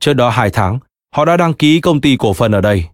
Trước 0.00 0.12
đó 0.12 0.30
hai 0.30 0.50
tháng, 0.50 0.78
họ 1.14 1.24
đã 1.24 1.36
đăng 1.36 1.54
ký 1.54 1.80
công 1.80 2.00
ty 2.00 2.16
cổ 2.16 2.32
phần 2.32 2.52
ở 2.52 2.60
đây. 2.60 2.84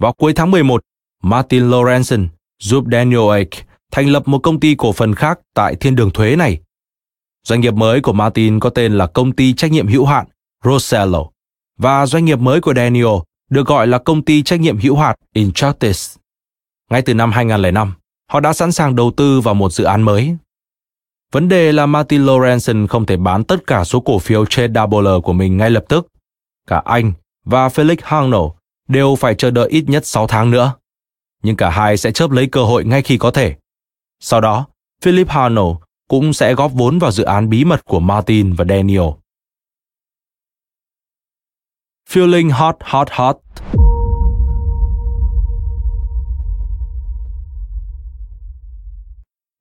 Vào 0.00 0.12
cuối 0.12 0.32
tháng 0.36 0.50
11, 0.50 0.82
Martin 1.22 1.70
Lorenzen 1.70 2.26
giúp 2.58 2.84
Daniel 2.92 3.30
Ake 3.30 3.64
thành 3.92 4.08
lập 4.08 4.28
một 4.28 4.38
công 4.38 4.60
ty 4.60 4.74
cổ 4.74 4.92
phần 4.92 5.14
khác 5.14 5.38
tại 5.54 5.76
thiên 5.76 5.96
đường 5.96 6.10
thuế 6.10 6.36
này. 6.36 6.60
Doanh 7.44 7.60
nghiệp 7.60 7.74
mới 7.74 8.00
của 8.00 8.12
Martin 8.12 8.60
có 8.60 8.70
tên 8.70 8.92
là 8.92 9.06
công 9.06 9.32
ty 9.32 9.52
trách 9.52 9.70
nhiệm 9.70 9.88
hữu 9.88 10.06
hạn 10.06 10.26
Rosello 10.64 11.24
và 11.78 12.06
doanh 12.06 12.24
nghiệp 12.24 12.38
mới 12.38 12.60
của 12.60 12.74
Daniel 12.74 13.16
được 13.50 13.66
gọi 13.66 13.86
là 13.86 13.98
công 13.98 14.24
ty 14.24 14.42
trách 14.42 14.60
nhiệm 14.60 14.78
hữu 14.78 14.96
hạn 14.96 15.16
Injustice. 15.34 16.16
Ngay 16.90 17.02
từ 17.02 17.14
năm 17.14 17.32
2005, 17.32 17.92
họ 18.30 18.40
đã 18.40 18.52
sẵn 18.52 18.72
sàng 18.72 18.96
đầu 18.96 19.10
tư 19.16 19.40
vào 19.40 19.54
một 19.54 19.72
dự 19.72 19.84
án 19.84 20.02
mới. 20.02 20.36
Vấn 21.32 21.48
đề 21.48 21.72
là 21.72 21.86
Martin 21.86 22.26
Lorenzen 22.26 22.86
không 22.86 23.06
thể 23.06 23.16
bán 23.16 23.44
tất 23.44 23.66
cả 23.66 23.84
số 23.84 24.00
cổ 24.00 24.18
phiếu 24.18 24.46
trên 24.46 24.74
double 24.74 25.10
của 25.24 25.32
mình 25.32 25.56
ngay 25.56 25.70
lập 25.70 25.84
tức. 25.88 26.06
Cả 26.66 26.82
anh 26.84 27.12
và 27.44 27.68
Felix 27.68 27.96
Hangno 28.02 28.40
đều 28.88 29.16
phải 29.16 29.34
chờ 29.34 29.50
đợi 29.50 29.68
ít 29.68 29.84
nhất 29.88 30.06
6 30.06 30.26
tháng 30.26 30.50
nữa. 30.50 30.74
Nhưng 31.42 31.56
cả 31.56 31.70
hai 31.70 31.96
sẽ 31.96 32.12
chớp 32.12 32.30
lấy 32.30 32.46
cơ 32.46 32.62
hội 32.64 32.84
ngay 32.84 33.02
khi 33.02 33.18
có 33.18 33.30
thể. 33.30 33.54
Sau 34.20 34.40
đó, 34.40 34.66
Philip 35.02 35.28
Hano 35.28 35.64
cũng 36.08 36.32
sẽ 36.32 36.54
góp 36.54 36.72
vốn 36.72 36.98
vào 36.98 37.10
dự 37.10 37.24
án 37.24 37.48
bí 37.48 37.64
mật 37.64 37.84
của 37.84 38.00
Martin 38.00 38.52
và 38.52 38.64
Daniel. 38.68 39.08
Feeling 42.10 42.52
hot 42.52 42.76
hot 42.80 43.08
hot 43.10 43.36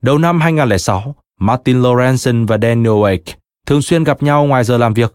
Đầu 0.06 0.18
năm 0.18 0.42
2006, 0.42 1.16
Martin 1.40 1.82
Lorenzen 1.82 2.48
và 2.48 2.58
Daniel 2.62 2.88
Wake 2.88 3.34
thường 3.66 3.82
xuyên 3.82 4.04
gặp 4.04 4.24
nhau 4.24 4.46
ngoài 4.46 4.64
giờ 4.64 4.78
làm 4.78 4.94
việc. 4.94 5.14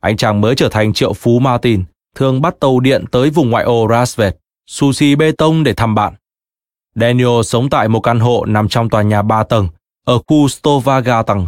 Anh 0.00 0.16
chàng 0.16 0.40
mới 0.40 0.54
trở 0.54 0.68
thành 0.68 0.92
triệu 0.92 1.12
phú 1.12 1.38
Martin, 1.38 1.84
thường 2.14 2.42
bắt 2.42 2.54
tàu 2.60 2.80
điện 2.80 3.04
tới 3.10 3.30
vùng 3.30 3.50
ngoại 3.50 3.64
ô 3.64 3.88
Rasvet, 3.90 4.36
sushi 4.66 5.14
bê 5.14 5.32
tông 5.32 5.64
để 5.64 5.74
thăm 5.74 5.94
bạn. 5.94 6.14
Daniel 6.94 7.42
sống 7.44 7.70
tại 7.70 7.88
một 7.88 8.00
căn 8.00 8.20
hộ 8.20 8.44
nằm 8.44 8.68
trong 8.68 8.90
tòa 8.90 9.02
nhà 9.02 9.22
3 9.22 9.44
tầng 9.44 9.68
ở 10.04 10.18
khu 10.26 10.48
Stovagatan, 10.48 11.46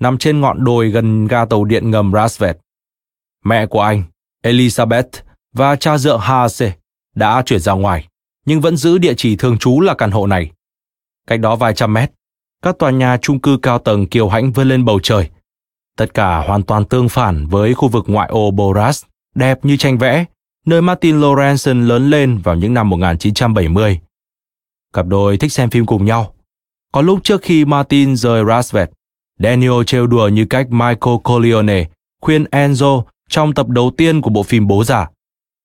nằm 0.00 0.18
trên 0.18 0.40
ngọn 0.40 0.64
đồi 0.64 0.90
gần 0.90 1.26
ga 1.26 1.44
tàu 1.44 1.64
điện 1.64 1.90
ngầm 1.90 2.12
Rasvet. 2.12 2.58
Mẹ 3.44 3.66
của 3.66 3.80
anh, 3.80 4.02
Elizabeth 4.42 5.08
và 5.52 5.76
cha 5.76 5.98
dượng 5.98 6.20
Hase 6.20 6.72
đã 7.14 7.42
chuyển 7.46 7.60
ra 7.60 7.72
ngoài, 7.72 8.08
nhưng 8.46 8.60
vẫn 8.60 8.76
giữ 8.76 8.98
địa 8.98 9.14
chỉ 9.16 9.36
thường 9.36 9.58
trú 9.58 9.80
là 9.80 9.94
căn 9.94 10.10
hộ 10.10 10.26
này. 10.26 10.50
Cách 11.26 11.40
đó 11.40 11.56
vài 11.56 11.74
trăm 11.74 11.92
mét, 11.92 12.12
các 12.62 12.78
tòa 12.78 12.90
nhà 12.90 13.16
chung 13.22 13.40
cư 13.40 13.58
cao 13.62 13.78
tầng 13.78 14.06
kiều 14.06 14.28
hãnh 14.28 14.52
vươn 14.52 14.68
lên 14.68 14.84
bầu 14.84 15.00
trời. 15.02 15.30
Tất 15.96 16.14
cả 16.14 16.38
hoàn 16.38 16.62
toàn 16.62 16.84
tương 16.84 17.08
phản 17.08 17.46
với 17.46 17.74
khu 17.74 17.88
vực 17.88 18.04
ngoại 18.08 18.28
ô 18.28 18.50
Boras, 18.50 19.04
đẹp 19.34 19.64
như 19.64 19.76
tranh 19.76 19.98
vẽ, 19.98 20.24
nơi 20.66 20.82
Martin 20.82 21.20
Lorenzen 21.20 21.86
lớn 21.86 22.10
lên 22.10 22.38
vào 22.38 22.54
những 22.54 22.74
năm 22.74 22.88
1970. 22.88 24.00
Cặp 24.92 25.06
đôi 25.06 25.36
thích 25.36 25.52
xem 25.52 25.70
phim 25.70 25.86
cùng 25.86 26.04
nhau. 26.04 26.34
Có 26.92 27.02
lúc 27.02 27.20
trước 27.22 27.42
khi 27.42 27.64
Martin 27.64 28.16
rời 28.16 28.44
Rasvet, 28.48 28.90
Daniel 29.38 29.84
trêu 29.86 30.06
đùa 30.06 30.28
như 30.28 30.46
cách 30.50 30.66
Michael 30.70 31.16
Corleone 31.24 31.84
khuyên 32.20 32.44
Enzo 32.44 33.02
trong 33.28 33.54
tập 33.54 33.68
đầu 33.68 33.90
tiên 33.96 34.20
của 34.20 34.30
bộ 34.30 34.42
phim 34.42 34.66
Bố 34.66 34.84
già. 34.84 35.08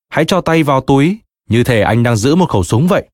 Hãy 0.08 0.24
cho 0.24 0.40
tay 0.40 0.62
vào 0.62 0.80
túi, 0.80 1.18
như 1.48 1.64
thể 1.64 1.80
anh 1.80 2.02
đang 2.02 2.16
giữ 2.16 2.34
một 2.34 2.50
khẩu 2.50 2.64
súng 2.64 2.88
vậy. 2.88 3.08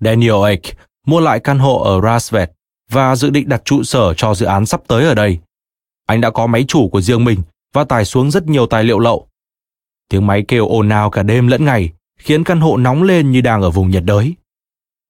Daniel 0.00 0.44
Ake 0.44 0.70
mua 1.06 1.20
lại 1.20 1.40
căn 1.40 1.58
hộ 1.58 1.78
ở 1.78 2.00
Rasvet 2.00 2.50
và 2.90 3.16
dự 3.16 3.30
định 3.30 3.48
đặt 3.48 3.62
trụ 3.64 3.82
sở 3.82 4.14
cho 4.14 4.34
dự 4.34 4.46
án 4.46 4.66
sắp 4.66 4.80
tới 4.88 5.04
ở 5.04 5.14
đây. 5.14 5.38
Anh 6.06 6.20
đã 6.20 6.30
có 6.30 6.46
máy 6.46 6.64
chủ 6.68 6.88
của 6.88 7.00
riêng 7.00 7.24
mình 7.24 7.42
và 7.72 7.84
tải 7.84 8.04
xuống 8.04 8.30
rất 8.30 8.46
nhiều 8.46 8.66
tài 8.66 8.84
liệu 8.84 8.98
lậu. 8.98 9.28
Tiếng 10.08 10.26
máy 10.26 10.44
kêu 10.48 10.68
ồn 10.68 10.88
ào 10.88 11.10
cả 11.10 11.22
đêm 11.22 11.46
lẫn 11.46 11.64
ngày, 11.64 11.92
khiến 12.18 12.44
căn 12.44 12.60
hộ 12.60 12.76
nóng 12.76 13.02
lên 13.02 13.30
như 13.30 13.40
đang 13.40 13.62
ở 13.62 13.70
vùng 13.70 13.90
nhiệt 13.90 14.04
đới. 14.04 14.34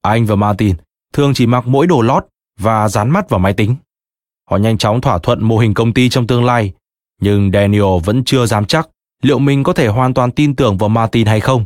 Anh 0.03 0.27
và 0.27 0.35
Martin 0.35 0.77
thường 1.13 1.35
chỉ 1.35 1.47
mặc 1.47 1.67
mỗi 1.67 1.87
đồ 1.87 2.03
lót 2.03 2.27
và 2.61 2.89
dán 2.89 3.11
mắt 3.11 3.31
vào 3.31 3.41
máy 3.41 3.53
tính. 3.53 3.77
Họ 4.51 4.57
nhanh 4.57 4.79
chóng 4.79 5.01
thỏa 5.01 5.19
thuận 5.19 5.45
mô 5.45 5.59
hình 5.59 5.75
công 5.75 5.95
ty 5.95 6.09
trong 6.09 6.27
tương 6.27 6.45
lai, 6.45 6.73
nhưng 7.21 7.51
Daniel 7.53 8.01
vẫn 8.05 8.25
chưa 8.25 8.47
dám 8.47 8.65
chắc 8.65 8.89
liệu 9.23 9.39
mình 9.39 9.63
có 9.63 9.73
thể 9.73 9.89
hoàn 9.89 10.15
toàn 10.15 10.31
tin 10.31 10.57
tưởng 10.57 10.79
vào 10.79 10.89
Martin 10.89 11.27
hay 11.27 11.41
không. 11.41 11.65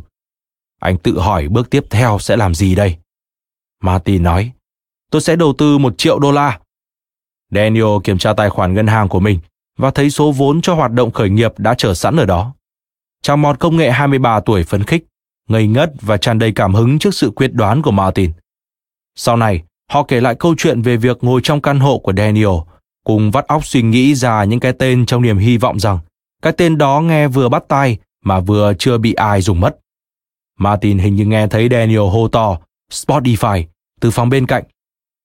Anh 0.79 0.97
tự 0.97 1.19
hỏi 1.19 1.47
bước 1.47 1.69
tiếp 1.69 1.85
theo 1.89 2.19
sẽ 2.19 2.37
làm 2.37 2.55
gì 2.55 2.75
đây. 2.75 2.97
Martin 3.83 4.23
nói, 4.23 4.51
tôi 5.11 5.21
sẽ 5.21 5.35
đầu 5.35 5.53
tư 5.57 5.77
một 5.77 5.97
triệu 5.97 6.19
đô 6.19 6.31
la. 6.31 6.59
Daniel 7.51 7.85
kiểm 8.03 8.17
tra 8.17 8.33
tài 8.33 8.49
khoản 8.49 8.73
ngân 8.73 8.87
hàng 8.87 9.07
của 9.07 9.19
mình 9.19 9.39
và 9.77 9.91
thấy 9.91 10.09
số 10.09 10.31
vốn 10.31 10.61
cho 10.61 10.73
hoạt 10.73 10.91
động 10.91 11.11
khởi 11.11 11.29
nghiệp 11.29 11.53
đã 11.57 11.73
chờ 11.73 11.93
sẵn 11.93 12.15
ở 12.15 12.25
đó. 12.25 12.53
Chàng 13.21 13.41
mọt 13.41 13.59
công 13.59 13.77
nghệ 13.77 13.91
23 13.91 14.39
tuổi 14.39 14.63
phấn 14.63 14.83
khích, 14.83 15.05
ngây 15.49 15.67
ngất 15.67 15.91
và 16.01 16.17
tràn 16.17 16.39
đầy 16.39 16.51
cảm 16.51 16.73
hứng 16.73 16.99
trước 16.99 17.13
sự 17.13 17.31
quyết 17.35 17.53
đoán 17.53 17.81
của 17.81 17.91
Martin. 17.91 18.31
Sau 19.15 19.37
này, 19.37 19.63
họ 19.91 20.03
kể 20.03 20.21
lại 20.21 20.35
câu 20.35 20.55
chuyện 20.57 20.81
về 20.81 20.97
việc 20.97 21.23
ngồi 21.23 21.41
trong 21.43 21.61
căn 21.61 21.79
hộ 21.79 21.99
của 21.99 22.13
Daniel, 22.17 22.57
cùng 23.05 23.31
vắt 23.31 23.47
óc 23.47 23.65
suy 23.65 23.81
nghĩ 23.81 24.15
ra 24.15 24.43
những 24.43 24.59
cái 24.59 24.73
tên 24.73 25.05
trong 25.05 25.21
niềm 25.21 25.37
hy 25.37 25.57
vọng 25.57 25.79
rằng 25.79 25.99
cái 26.41 26.53
tên 26.53 26.77
đó 26.77 27.01
nghe 27.01 27.27
vừa 27.27 27.49
bắt 27.49 27.63
tai 27.67 27.97
mà 28.25 28.39
vừa 28.39 28.73
chưa 28.79 28.97
bị 28.97 29.13
ai 29.13 29.41
dùng 29.41 29.59
mất. 29.59 29.77
Martin 30.59 30.97
hình 30.97 31.15
như 31.15 31.25
nghe 31.25 31.47
thấy 31.47 31.67
Daniel 31.71 31.99
hô 31.99 32.27
to 32.27 32.57
Spotify 32.89 33.63
từ 34.01 34.11
phòng 34.11 34.29
bên 34.29 34.47
cạnh. 34.47 34.63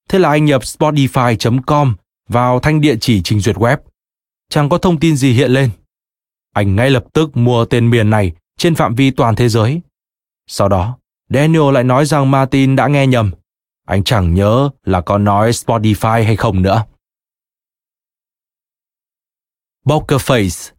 Thế 0.09 0.19
là 0.19 0.31
anh 0.31 0.45
nhập 0.45 0.62
spotify.com 0.62 1.95
vào 2.29 2.61
thanh 2.61 2.81
địa 2.81 2.97
chỉ 3.01 3.23
trình 3.23 3.41
duyệt 3.41 3.57
web. 3.57 3.77
Chẳng 4.49 4.69
có 4.69 4.79
thông 4.79 5.01
tin 5.01 5.17
gì 5.17 5.33
hiện 5.33 5.51
lên. 5.51 5.71
Anh 6.55 6.77
ngay 6.77 6.91
lập 6.91 7.05
tức 7.12 7.37
mua 7.37 7.65
tên 7.65 7.91
miền 7.91 8.11
này 8.11 8.33
trên 8.59 8.75
phạm 8.75 8.95
vi 8.95 9.11
toàn 9.11 9.37
thế 9.37 9.49
giới. 9.49 9.81
Sau 10.47 10.69
đó, 10.69 10.99
Daniel 11.29 11.73
lại 11.73 11.85
nói 11.85 12.07
rằng 12.07 12.31
Martin 12.31 12.77
đã 12.77 12.87
nghe 12.87 13.07
nhầm. 13.07 13.31
Anh 13.87 14.05
chẳng 14.05 14.35
nhớ 14.35 14.71
là 14.85 15.01
có 15.01 15.19
nói 15.19 15.51
Spotify 15.51 16.25
hay 16.25 16.37
không 16.37 16.62
nữa. 16.62 16.85
Poker 19.87 20.21
Face 20.21 20.71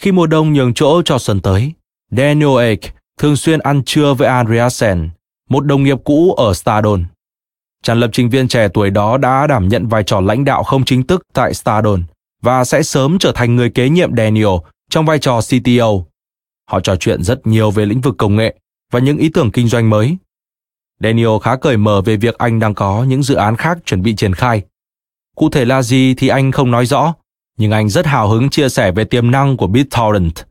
Khi 0.00 0.12
mùa 0.12 0.26
đông 0.26 0.52
nhường 0.52 0.74
chỗ 0.74 1.02
cho 1.02 1.18
xuân 1.18 1.40
tới, 1.40 1.72
Daniel 2.10 2.60
Ek 2.60 2.78
thường 3.18 3.36
xuyên 3.36 3.60
ăn 3.60 3.82
trưa 3.84 4.14
với 4.14 4.28
Andreasen, 4.28 5.10
một 5.48 5.60
đồng 5.66 5.82
nghiệp 5.82 5.98
cũ 6.04 6.32
ở 6.32 6.54
Stardon. 6.54 7.04
Chàng 7.82 7.98
lập 7.98 8.10
trình 8.12 8.30
viên 8.30 8.48
trẻ 8.48 8.68
tuổi 8.74 8.90
đó 8.90 9.18
đã 9.18 9.46
đảm 9.46 9.68
nhận 9.68 9.88
vai 9.88 10.02
trò 10.02 10.20
lãnh 10.20 10.44
đạo 10.44 10.62
không 10.62 10.84
chính 10.84 11.06
thức 11.06 11.22
tại 11.32 11.54
Stardon 11.54 12.02
và 12.42 12.64
sẽ 12.64 12.82
sớm 12.82 13.18
trở 13.18 13.32
thành 13.34 13.56
người 13.56 13.70
kế 13.70 13.88
nhiệm 13.88 14.16
Daniel 14.16 14.48
trong 14.90 15.06
vai 15.06 15.18
trò 15.18 15.40
CTO. 15.40 15.90
Họ 16.70 16.80
trò 16.80 16.96
chuyện 16.96 17.22
rất 17.22 17.46
nhiều 17.46 17.70
về 17.70 17.86
lĩnh 17.86 18.00
vực 18.00 18.14
công 18.18 18.36
nghệ 18.36 18.54
và 18.92 19.00
những 19.00 19.18
ý 19.18 19.30
tưởng 19.34 19.50
kinh 19.50 19.68
doanh 19.68 19.90
mới. 19.90 20.16
Daniel 21.00 21.38
khá 21.42 21.56
cởi 21.56 21.76
mở 21.76 22.00
về 22.00 22.16
việc 22.16 22.38
anh 22.38 22.58
đang 22.58 22.74
có 22.74 23.04
những 23.04 23.22
dự 23.22 23.34
án 23.34 23.56
khác 23.56 23.78
chuẩn 23.84 24.02
bị 24.02 24.16
triển 24.16 24.34
khai. 24.34 24.62
Cụ 25.36 25.50
thể 25.50 25.64
là 25.64 25.82
gì 25.82 26.14
thì 26.14 26.28
anh 26.28 26.52
không 26.52 26.70
nói 26.70 26.86
rõ, 26.86 27.14
nhưng 27.60 27.70
anh 27.70 27.88
rất 27.88 28.06
hào 28.06 28.28
hứng 28.28 28.50
chia 28.50 28.68
sẻ 28.68 28.92
về 28.92 29.04
tiềm 29.04 29.30
năng 29.30 29.56
của 29.56 29.66
BitTorrent. 29.66 30.46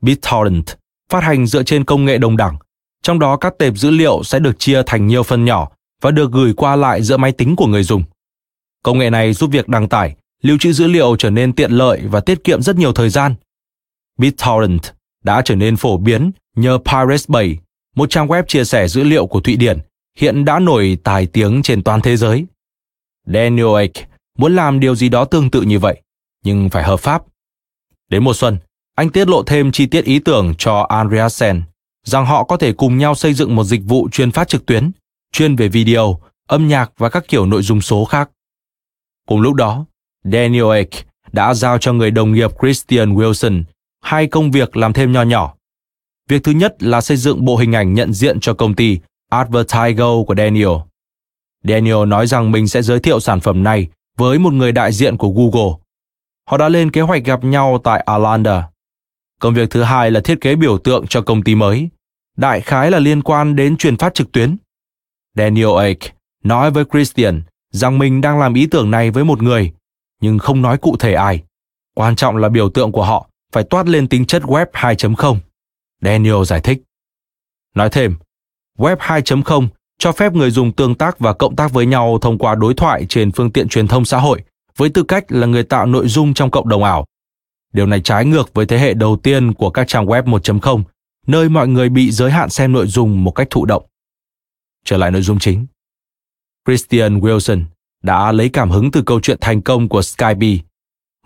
BitTorrent 0.00 0.78
phát 1.10 1.22
hành 1.22 1.46
dựa 1.46 1.62
trên 1.62 1.84
công 1.84 2.04
nghệ 2.04 2.18
đồng 2.18 2.36
đẳng, 2.36 2.56
trong 3.02 3.18
đó 3.18 3.36
các 3.36 3.54
tệp 3.58 3.76
dữ 3.76 3.90
liệu 3.90 4.22
sẽ 4.24 4.38
được 4.38 4.58
chia 4.58 4.82
thành 4.86 5.06
nhiều 5.06 5.22
phần 5.22 5.44
nhỏ 5.44 5.68
và 6.00 6.10
được 6.10 6.32
gửi 6.32 6.54
qua 6.56 6.76
lại 6.76 7.02
giữa 7.02 7.16
máy 7.16 7.32
tính 7.32 7.56
của 7.56 7.66
người 7.66 7.82
dùng. 7.82 8.04
Công 8.82 8.98
nghệ 8.98 9.10
này 9.10 9.32
giúp 9.32 9.50
việc 9.52 9.68
đăng 9.68 9.88
tải, 9.88 10.16
lưu 10.42 10.58
trữ 10.60 10.72
dữ 10.72 10.86
liệu 10.86 11.16
trở 11.16 11.30
nên 11.30 11.52
tiện 11.52 11.70
lợi 11.72 12.02
và 12.10 12.20
tiết 12.20 12.44
kiệm 12.44 12.62
rất 12.62 12.76
nhiều 12.76 12.92
thời 12.92 13.08
gian. 13.08 13.34
BitTorrent 14.18 14.82
đã 15.24 15.42
trở 15.44 15.54
nên 15.54 15.76
phổ 15.76 15.96
biến 15.96 16.30
nhờ 16.56 16.78
Pirate 16.84 17.24
Bay, 17.28 17.58
một 17.96 18.10
trang 18.10 18.28
web 18.28 18.42
chia 18.48 18.64
sẻ 18.64 18.88
dữ 18.88 19.04
liệu 19.04 19.26
của 19.26 19.40
Thụy 19.40 19.56
Điển, 19.56 19.78
hiện 20.16 20.44
đã 20.44 20.58
nổi 20.58 20.98
tài 21.04 21.26
tiếng 21.26 21.62
trên 21.62 21.82
toàn 21.82 22.00
thế 22.00 22.16
giới. 22.16 22.46
Daniel 23.26 23.78
Ek 23.80 23.92
muốn 24.38 24.56
làm 24.56 24.80
điều 24.80 24.94
gì 24.94 25.08
đó 25.08 25.24
tương 25.24 25.50
tự 25.50 25.62
như 25.62 25.78
vậy, 25.78 26.02
nhưng 26.44 26.70
phải 26.70 26.84
hợp 26.84 27.00
pháp. 27.00 27.22
Đến 28.08 28.24
mùa 28.24 28.34
xuân, 28.34 28.58
anh 28.94 29.10
tiết 29.10 29.28
lộ 29.28 29.42
thêm 29.42 29.72
chi 29.72 29.86
tiết 29.86 30.04
ý 30.04 30.18
tưởng 30.18 30.54
cho 30.58 30.86
Andreasen 30.88 31.62
rằng 32.04 32.26
họ 32.26 32.44
có 32.44 32.56
thể 32.56 32.72
cùng 32.72 32.98
nhau 32.98 33.14
xây 33.14 33.34
dựng 33.34 33.56
một 33.56 33.64
dịch 33.64 33.80
vụ 33.84 34.08
chuyên 34.12 34.30
phát 34.30 34.48
trực 34.48 34.66
tuyến, 34.66 34.90
chuyên 35.32 35.56
về 35.56 35.68
video, 35.68 36.20
âm 36.48 36.68
nhạc 36.68 36.92
và 36.98 37.08
các 37.08 37.24
kiểu 37.28 37.46
nội 37.46 37.62
dung 37.62 37.80
số 37.80 38.04
khác. 38.04 38.30
Cùng 39.28 39.40
lúc 39.40 39.54
đó, 39.54 39.84
Daniel 40.24 40.74
Ek 40.74 40.88
đã 41.32 41.54
giao 41.54 41.78
cho 41.78 41.92
người 41.92 42.10
đồng 42.10 42.32
nghiệp 42.32 42.50
Christian 42.60 43.14
Wilson 43.14 43.62
hai 44.00 44.26
công 44.26 44.50
việc 44.50 44.76
làm 44.76 44.92
thêm 44.92 45.12
nho 45.12 45.22
nhỏ. 45.22 45.54
Việc 46.28 46.44
thứ 46.44 46.52
nhất 46.52 46.82
là 46.82 47.00
xây 47.00 47.16
dựng 47.16 47.44
bộ 47.44 47.56
hình 47.56 47.72
ảnh 47.72 47.94
nhận 47.94 48.12
diện 48.12 48.40
cho 48.40 48.54
công 48.54 48.74
ty 48.74 48.98
Advertigo 49.30 50.22
của 50.26 50.34
Daniel. 50.34 50.68
Daniel 51.64 52.06
nói 52.06 52.26
rằng 52.26 52.52
mình 52.52 52.68
sẽ 52.68 52.82
giới 52.82 53.00
thiệu 53.00 53.20
sản 53.20 53.40
phẩm 53.40 53.62
này 53.62 53.88
với 54.16 54.38
một 54.38 54.52
người 54.52 54.72
đại 54.72 54.92
diện 54.92 55.16
của 55.16 55.28
Google. 55.28 55.81
Họ 56.48 56.56
đã 56.56 56.68
lên 56.68 56.90
kế 56.90 57.00
hoạch 57.00 57.24
gặp 57.24 57.44
nhau 57.44 57.80
tại 57.84 58.00
Arlanda. 58.06 58.68
Công 59.40 59.54
việc 59.54 59.70
thứ 59.70 59.82
hai 59.82 60.10
là 60.10 60.20
thiết 60.20 60.40
kế 60.40 60.56
biểu 60.56 60.78
tượng 60.78 61.06
cho 61.06 61.22
công 61.22 61.42
ty 61.42 61.54
mới. 61.54 61.88
Đại 62.36 62.60
khái 62.60 62.90
là 62.90 62.98
liên 62.98 63.22
quan 63.22 63.56
đến 63.56 63.76
truyền 63.76 63.96
phát 63.96 64.14
trực 64.14 64.32
tuyến. 64.32 64.56
Daniel 65.36 65.80
Ek 65.82 65.98
nói 66.44 66.70
với 66.70 66.84
Christian 66.92 67.42
rằng 67.70 67.98
mình 67.98 68.20
đang 68.20 68.40
làm 68.40 68.54
ý 68.54 68.66
tưởng 68.66 68.90
này 68.90 69.10
với 69.10 69.24
một 69.24 69.42
người, 69.42 69.72
nhưng 70.20 70.38
không 70.38 70.62
nói 70.62 70.78
cụ 70.78 70.96
thể 70.96 71.14
ai. 71.14 71.42
Quan 71.94 72.16
trọng 72.16 72.36
là 72.36 72.48
biểu 72.48 72.70
tượng 72.70 72.92
của 72.92 73.04
họ 73.04 73.28
phải 73.52 73.64
toát 73.64 73.88
lên 73.88 74.08
tính 74.08 74.26
chất 74.26 74.42
web 74.42 74.66
2.0. 74.72 75.36
Daniel 76.00 76.44
giải 76.46 76.60
thích. 76.60 76.82
Nói 77.74 77.88
thêm, 77.92 78.16
web 78.78 78.96
2.0 78.96 79.68
cho 79.98 80.12
phép 80.12 80.32
người 80.32 80.50
dùng 80.50 80.72
tương 80.72 80.94
tác 80.94 81.18
và 81.18 81.32
cộng 81.32 81.56
tác 81.56 81.72
với 81.72 81.86
nhau 81.86 82.18
thông 82.22 82.38
qua 82.38 82.54
đối 82.54 82.74
thoại 82.74 83.06
trên 83.08 83.32
phương 83.32 83.52
tiện 83.52 83.68
truyền 83.68 83.88
thông 83.88 84.04
xã 84.04 84.18
hội 84.18 84.42
với 84.76 84.88
tư 84.88 85.02
cách 85.02 85.24
là 85.28 85.46
người 85.46 85.62
tạo 85.62 85.86
nội 85.86 86.08
dung 86.08 86.34
trong 86.34 86.50
cộng 86.50 86.68
đồng 86.68 86.84
ảo. 86.84 87.06
Điều 87.72 87.86
này 87.86 88.00
trái 88.00 88.24
ngược 88.24 88.54
với 88.54 88.66
thế 88.66 88.78
hệ 88.78 88.94
đầu 88.94 89.16
tiên 89.16 89.52
của 89.52 89.70
các 89.70 89.88
trang 89.88 90.06
web 90.06 90.24
1.0, 90.24 90.82
nơi 91.26 91.48
mọi 91.48 91.68
người 91.68 91.88
bị 91.88 92.10
giới 92.10 92.30
hạn 92.30 92.50
xem 92.50 92.72
nội 92.72 92.86
dung 92.86 93.24
một 93.24 93.30
cách 93.30 93.46
thụ 93.50 93.64
động. 93.64 93.82
Trở 94.84 94.96
lại 94.96 95.10
nội 95.10 95.22
dung 95.22 95.38
chính. 95.38 95.66
Christian 96.66 97.20
Wilson 97.20 97.64
đã 98.02 98.32
lấy 98.32 98.48
cảm 98.48 98.70
hứng 98.70 98.90
từ 98.90 99.02
câu 99.02 99.20
chuyện 99.20 99.38
thành 99.40 99.62
công 99.62 99.88
của 99.88 100.02
Skype, 100.02 100.64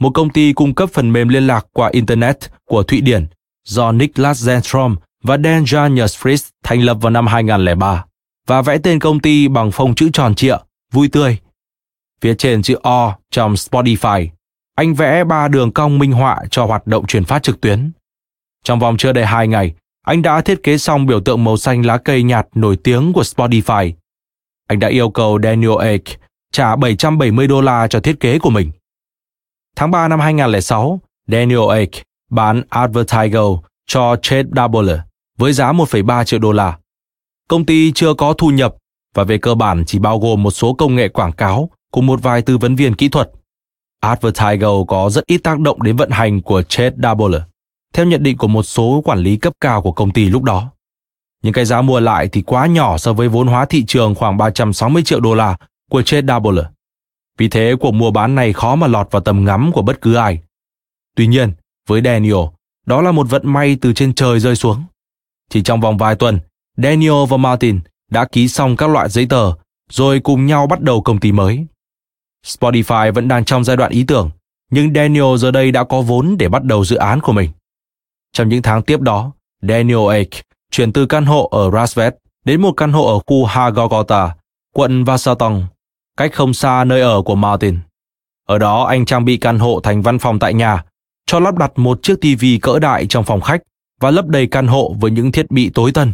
một 0.00 0.10
công 0.14 0.30
ty 0.30 0.52
cung 0.52 0.74
cấp 0.74 0.90
phần 0.92 1.12
mềm 1.12 1.28
liên 1.28 1.46
lạc 1.46 1.66
qua 1.72 1.88
Internet 1.92 2.38
của 2.64 2.82
Thụy 2.82 3.00
Điển 3.00 3.26
do 3.64 3.92
Niklas 3.92 4.48
Zenstrom 4.48 4.96
và 5.22 5.38
Dan 5.38 5.64
Janusfritz 5.64 6.50
thành 6.62 6.82
lập 6.82 6.98
vào 7.00 7.10
năm 7.10 7.26
2003 7.26 8.04
và 8.46 8.62
vẽ 8.62 8.78
tên 8.78 8.98
công 8.98 9.20
ty 9.20 9.48
bằng 9.48 9.70
phông 9.70 9.94
chữ 9.94 10.08
tròn 10.12 10.34
trịa, 10.34 10.56
vui 10.92 11.08
tươi. 11.08 11.38
Phía 12.20 12.34
trên 12.34 12.62
chữ 12.62 12.74
O 12.82 13.16
trong 13.30 13.54
Spotify, 13.54 14.28
anh 14.74 14.94
vẽ 14.94 15.24
ba 15.24 15.48
đường 15.48 15.72
cong 15.72 15.98
minh 15.98 16.12
họa 16.12 16.42
cho 16.50 16.64
hoạt 16.64 16.86
động 16.86 17.06
truyền 17.06 17.24
phát 17.24 17.42
trực 17.42 17.60
tuyến. 17.60 17.90
Trong 18.64 18.78
vòng 18.78 18.96
chưa 18.96 19.12
đầy 19.12 19.26
hai 19.26 19.48
ngày, 19.48 19.74
anh 20.04 20.22
đã 20.22 20.40
thiết 20.40 20.62
kế 20.62 20.78
xong 20.78 21.06
biểu 21.06 21.20
tượng 21.20 21.44
màu 21.44 21.56
xanh 21.56 21.86
lá 21.86 21.98
cây 21.98 22.22
nhạt 22.22 22.46
nổi 22.54 22.76
tiếng 22.76 23.12
của 23.12 23.22
Spotify. 23.22 23.92
Anh 24.68 24.78
đã 24.78 24.88
yêu 24.88 25.10
cầu 25.10 25.38
Daniel 25.42 25.82
Ek 25.82 26.02
trả 26.52 26.76
770 26.76 27.46
đô 27.46 27.60
la 27.60 27.88
cho 27.88 28.00
thiết 28.00 28.20
kế 28.20 28.38
của 28.38 28.50
mình. 28.50 28.70
Tháng 29.76 29.90
3 29.90 30.08
năm 30.08 30.20
2006, 30.20 31.00
Daniel 31.26 31.78
Ek 31.78 31.90
bán 32.30 32.62
Advertigo 32.68 33.42
cho 33.86 34.16
Chad 34.22 34.46
Double 34.56 35.00
với 35.38 35.52
giá 35.52 35.72
1,3 35.72 36.24
triệu 36.24 36.40
đô 36.40 36.52
la. 36.52 36.78
Công 37.48 37.66
ty 37.66 37.92
chưa 37.92 38.14
có 38.14 38.32
thu 38.32 38.50
nhập 38.50 38.74
và 39.14 39.24
về 39.24 39.38
cơ 39.38 39.54
bản 39.54 39.84
chỉ 39.86 39.98
bao 39.98 40.18
gồm 40.18 40.42
một 40.42 40.50
số 40.50 40.74
công 40.74 40.94
nghệ 40.94 41.08
quảng 41.08 41.32
cáo 41.32 41.70
cùng 41.96 42.06
một 42.06 42.22
vài 42.22 42.42
tư 42.42 42.58
vấn 42.58 42.76
viên 42.76 42.94
kỹ 42.94 43.08
thuật. 43.08 43.30
Advertigo 44.00 44.84
có 44.88 45.10
rất 45.10 45.26
ít 45.26 45.38
tác 45.38 45.60
động 45.60 45.82
đến 45.82 45.96
vận 45.96 46.10
hành 46.10 46.42
của 46.42 46.62
Chad 46.62 46.92
Double, 47.02 47.40
theo 47.94 48.06
nhận 48.06 48.22
định 48.22 48.36
của 48.36 48.48
một 48.48 48.62
số 48.62 49.02
quản 49.04 49.18
lý 49.18 49.36
cấp 49.36 49.52
cao 49.60 49.82
của 49.82 49.92
công 49.92 50.10
ty 50.10 50.28
lúc 50.28 50.42
đó. 50.42 50.70
Những 51.42 51.52
cái 51.52 51.64
giá 51.64 51.82
mua 51.82 52.00
lại 52.00 52.28
thì 52.28 52.42
quá 52.42 52.66
nhỏ 52.66 52.98
so 52.98 53.12
với 53.12 53.28
vốn 53.28 53.46
hóa 53.46 53.64
thị 53.64 53.84
trường 53.86 54.14
khoảng 54.14 54.36
360 54.36 55.02
triệu 55.02 55.20
đô 55.20 55.34
la 55.34 55.56
của 55.90 56.02
Chad 56.02 56.24
Double. 56.28 56.62
Vì 57.38 57.48
thế 57.48 57.74
cuộc 57.80 57.90
mua 57.90 58.10
bán 58.10 58.34
này 58.34 58.52
khó 58.52 58.74
mà 58.74 58.86
lọt 58.86 59.10
vào 59.10 59.22
tầm 59.22 59.44
ngắm 59.44 59.72
của 59.72 59.82
bất 59.82 60.00
cứ 60.00 60.14
ai. 60.14 60.40
Tuy 61.14 61.26
nhiên, 61.26 61.52
với 61.88 62.02
Daniel, 62.04 62.44
đó 62.86 63.02
là 63.02 63.12
một 63.12 63.26
vận 63.30 63.52
may 63.52 63.76
từ 63.80 63.92
trên 63.92 64.14
trời 64.14 64.40
rơi 64.40 64.56
xuống. 64.56 64.84
Chỉ 65.50 65.62
trong 65.62 65.80
vòng 65.80 65.98
vài 65.98 66.14
tuần, 66.14 66.40
Daniel 66.76 67.26
và 67.28 67.36
Martin 67.36 67.80
đã 68.10 68.24
ký 68.24 68.48
xong 68.48 68.76
các 68.76 68.90
loại 68.90 69.08
giấy 69.08 69.26
tờ, 69.26 69.52
rồi 69.90 70.20
cùng 70.20 70.46
nhau 70.46 70.66
bắt 70.66 70.80
đầu 70.80 71.02
công 71.02 71.20
ty 71.20 71.32
mới. 71.32 71.66
Spotify 72.46 73.12
vẫn 73.12 73.28
đang 73.28 73.44
trong 73.44 73.64
giai 73.64 73.76
đoạn 73.76 73.90
ý 73.90 74.04
tưởng, 74.04 74.30
nhưng 74.70 74.94
Daniel 74.94 75.36
giờ 75.38 75.50
đây 75.50 75.72
đã 75.72 75.84
có 75.84 76.00
vốn 76.00 76.36
để 76.38 76.48
bắt 76.48 76.64
đầu 76.64 76.84
dự 76.84 76.96
án 76.96 77.20
của 77.20 77.32
mình. 77.32 77.50
Trong 78.32 78.48
những 78.48 78.62
tháng 78.62 78.82
tiếp 78.82 79.00
đó, 79.00 79.32
Daniel 79.62 80.12
Ek 80.12 80.28
chuyển 80.70 80.92
từ 80.92 81.06
căn 81.06 81.26
hộ 81.26 81.48
ở 81.52 81.70
Rasvet 81.70 82.14
đến 82.44 82.60
một 82.60 82.72
căn 82.72 82.92
hộ 82.92 83.14
ở 83.14 83.18
khu 83.26 83.44
Hagogota, 83.44 84.34
quận 84.74 85.04
Vasatong, 85.04 85.66
cách 86.16 86.32
không 86.34 86.54
xa 86.54 86.84
nơi 86.84 87.00
ở 87.00 87.22
của 87.22 87.34
Martin. 87.34 87.78
Ở 88.48 88.58
đó 88.58 88.82
anh 88.84 89.04
trang 89.04 89.24
bị 89.24 89.36
căn 89.36 89.58
hộ 89.58 89.80
thành 89.80 90.02
văn 90.02 90.18
phòng 90.18 90.38
tại 90.38 90.54
nhà, 90.54 90.84
cho 91.26 91.40
lắp 91.40 91.58
đặt 91.58 91.72
một 91.76 92.02
chiếc 92.02 92.14
TV 92.20 92.44
cỡ 92.62 92.78
đại 92.78 93.06
trong 93.06 93.24
phòng 93.24 93.40
khách 93.40 93.62
và 94.00 94.10
lấp 94.10 94.26
đầy 94.26 94.46
căn 94.46 94.66
hộ 94.66 94.94
với 95.00 95.10
những 95.10 95.32
thiết 95.32 95.50
bị 95.50 95.70
tối 95.74 95.92
tân. 95.92 96.12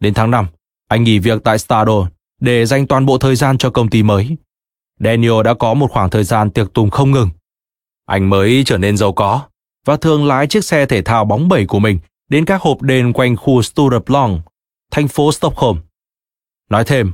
Đến 0.00 0.14
tháng 0.14 0.30
5, 0.30 0.46
anh 0.88 1.04
nghỉ 1.04 1.18
việc 1.18 1.44
tại 1.44 1.58
Stardo 1.58 2.08
để 2.40 2.66
dành 2.66 2.86
toàn 2.86 3.06
bộ 3.06 3.18
thời 3.18 3.36
gian 3.36 3.58
cho 3.58 3.70
công 3.70 3.88
ty 3.88 4.02
mới. 4.02 4.36
Daniel 5.04 5.42
đã 5.44 5.54
có 5.54 5.74
một 5.74 5.90
khoảng 5.90 6.10
thời 6.10 6.24
gian 6.24 6.50
tiệc 6.50 6.72
tùng 6.74 6.90
không 6.90 7.10
ngừng. 7.10 7.30
Anh 8.06 8.30
mới 8.30 8.62
trở 8.66 8.78
nên 8.78 8.96
giàu 8.96 9.12
có 9.12 9.40
và 9.84 9.96
thường 9.96 10.26
lái 10.26 10.46
chiếc 10.46 10.64
xe 10.64 10.86
thể 10.86 11.02
thao 11.02 11.24
bóng 11.24 11.48
bẩy 11.48 11.66
của 11.66 11.78
mình 11.78 11.98
đến 12.28 12.44
các 12.44 12.62
hộp 12.62 12.82
đền 12.82 13.12
quanh 13.12 13.36
khu 13.36 13.62
Stureplan, 13.62 14.40
thành 14.90 15.08
phố 15.08 15.32
Stockholm. 15.32 15.78
Nói 16.70 16.84
thêm, 16.84 17.12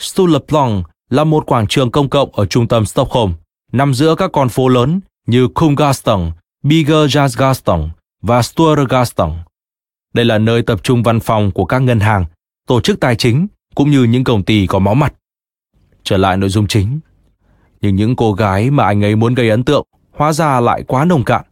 Stureplan 0.00 0.82
là 1.10 1.24
một 1.24 1.46
quảng 1.46 1.66
trường 1.66 1.90
công 1.90 2.08
cộng 2.08 2.34
ở 2.34 2.46
trung 2.46 2.68
tâm 2.68 2.86
Stockholm, 2.86 3.32
nằm 3.72 3.94
giữa 3.94 4.14
các 4.14 4.30
con 4.32 4.48
phố 4.48 4.68
lớn 4.68 5.00
như 5.26 5.48
Kungsgatan, 5.48 6.30
Bigger 6.62 7.16
và 8.22 8.42
Stuargaston. 8.42 9.32
Đây 10.14 10.24
là 10.24 10.38
nơi 10.38 10.62
tập 10.62 10.80
trung 10.82 11.02
văn 11.02 11.20
phòng 11.20 11.50
của 11.50 11.64
các 11.64 11.78
ngân 11.78 12.00
hàng, 12.00 12.24
tổ 12.66 12.80
chức 12.80 13.00
tài 13.00 13.16
chính 13.16 13.46
cũng 13.74 13.90
như 13.90 14.04
những 14.04 14.24
công 14.24 14.42
ty 14.42 14.66
có 14.66 14.78
máu 14.78 14.94
mặt. 14.94 15.14
Trở 16.04 16.16
lại 16.16 16.36
nội 16.36 16.48
dung 16.48 16.66
chính. 16.66 17.00
Nhưng 17.86 17.96
những 17.96 18.16
cô 18.16 18.32
gái 18.32 18.70
mà 18.70 18.84
anh 18.84 19.04
ấy 19.04 19.16
muốn 19.16 19.34
gây 19.34 19.50
ấn 19.50 19.64
tượng 19.64 19.86
hóa 20.12 20.32
ra 20.32 20.60
lại 20.60 20.82
quá 20.86 21.04
nồng 21.04 21.24
cạn. 21.24 21.42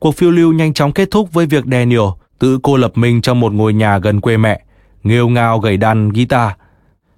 Cuộc 0.00 0.16
phiêu 0.16 0.30
lưu 0.30 0.52
nhanh 0.52 0.74
chóng 0.74 0.92
kết 0.92 1.10
thúc 1.10 1.32
với 1.32 1.46
việc 1.46 1.64
Daniel 1.70 2.00
tự 2.38 2.58
cô 2.62 2.76
lập 2.76 2.92
mình 2.94 3.20
trong 3.20 3.40
một 3.40 3.52
ngôi 3.52 3.72
nhà 3.72 3.98
gần 3.98 4.20
quê 4.20 4.36
mẹ, 4.36 4.62
nghêu 5.02 5.28
ngao 5.28 5.58
gầy 5.58 5.76
đàn 5.76 6.08
guitar. 6.08 6.50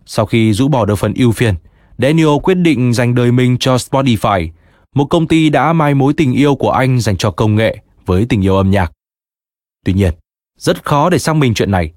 Sau 0.06 0.26
khi 0.26 0.52
rũ 0.52 0.68
bỏ 0.68 0.84
được 0.84 0.96
phần 0.96 1.14
ưu 1.14 1.32
phiền, 1.32 1.54
Daniel 1.98 2.38
quyết 2.42 2.54
định 2.54 2.92
dành 2.92 3.14
đời 3.14 3.32
mình 3.32 3.56
cho 3.58 3.76
Spotify, 3.76 4.48
một 4.94 5.04
công 5.04 5.26
ty 5.26 5.50
đã 5.50 5.72
mai 5.72 5.94
mối 5.94 6.12
tình 6.16 6.32
yêu 6.32 6.54
của 6.54 6.70
anh 6.70 7.00
dành 7.00 7.16
cho 7.16 7.30
công 7.30 7.56
nghệ 7.56 7.76
với 8.06 8.26
tình 8.28 8.44
yêu 8.44 8.56
âm 8.56 8.70
nhạc. 8.70 8.92
Tuy 9.84 9.92
nhiên, 9.92 10.14
rất 10.58 10.84
khó 10.84 11.10
để 11.10 11.18
xác 11.18 11.36
minh 11.36 11.54
chuyện 11.54 11.70
này. 11.70 11.92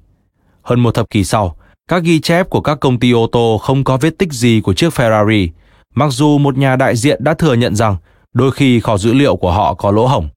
Hơn 0.62 0.80
một 0.80 0.92
thập 0.92 1.10
kỷ 1.10 1.24
sau, 1.24 1.58
các 1.88 2.04
ghi 2.04 2.20
chép 2.20 2.50
của 2.50 2.62
các 2.62 2.80
công 2.80 3.00
ty 3.00 3.12
ô 3.12 3.28
tô 3.32 3.60
không 3.64 3.84
có 3.84 3.98
vết 3.98 4.18
tích 4.18 4.34
gì 4.34 4.62
của 4.62 4.74
chiếc 4.74 4.94
Ferrari, 4.94 5.48
mặc 5.94 6.10
dù 6.12 6.38
một 6.38 6.58
nhà 6.58 6.76
đại 6.76 6.96
diện 6.96 7.24
đã 7.24 7.34
thừa 7.34 7.54
nhận 7.54 7.76
rằng 7.76 7.98
đôi 8.34 8.52
khi 8.52 8.80
kho 8.80 8.98
dữ 8.98 9.14
liệu 9.14 9.36
của 9.36 9.52
họ 9.52 9.74
có 9.74 9.92
lỗ 9.92 10.08
hổng. 10.08 10.30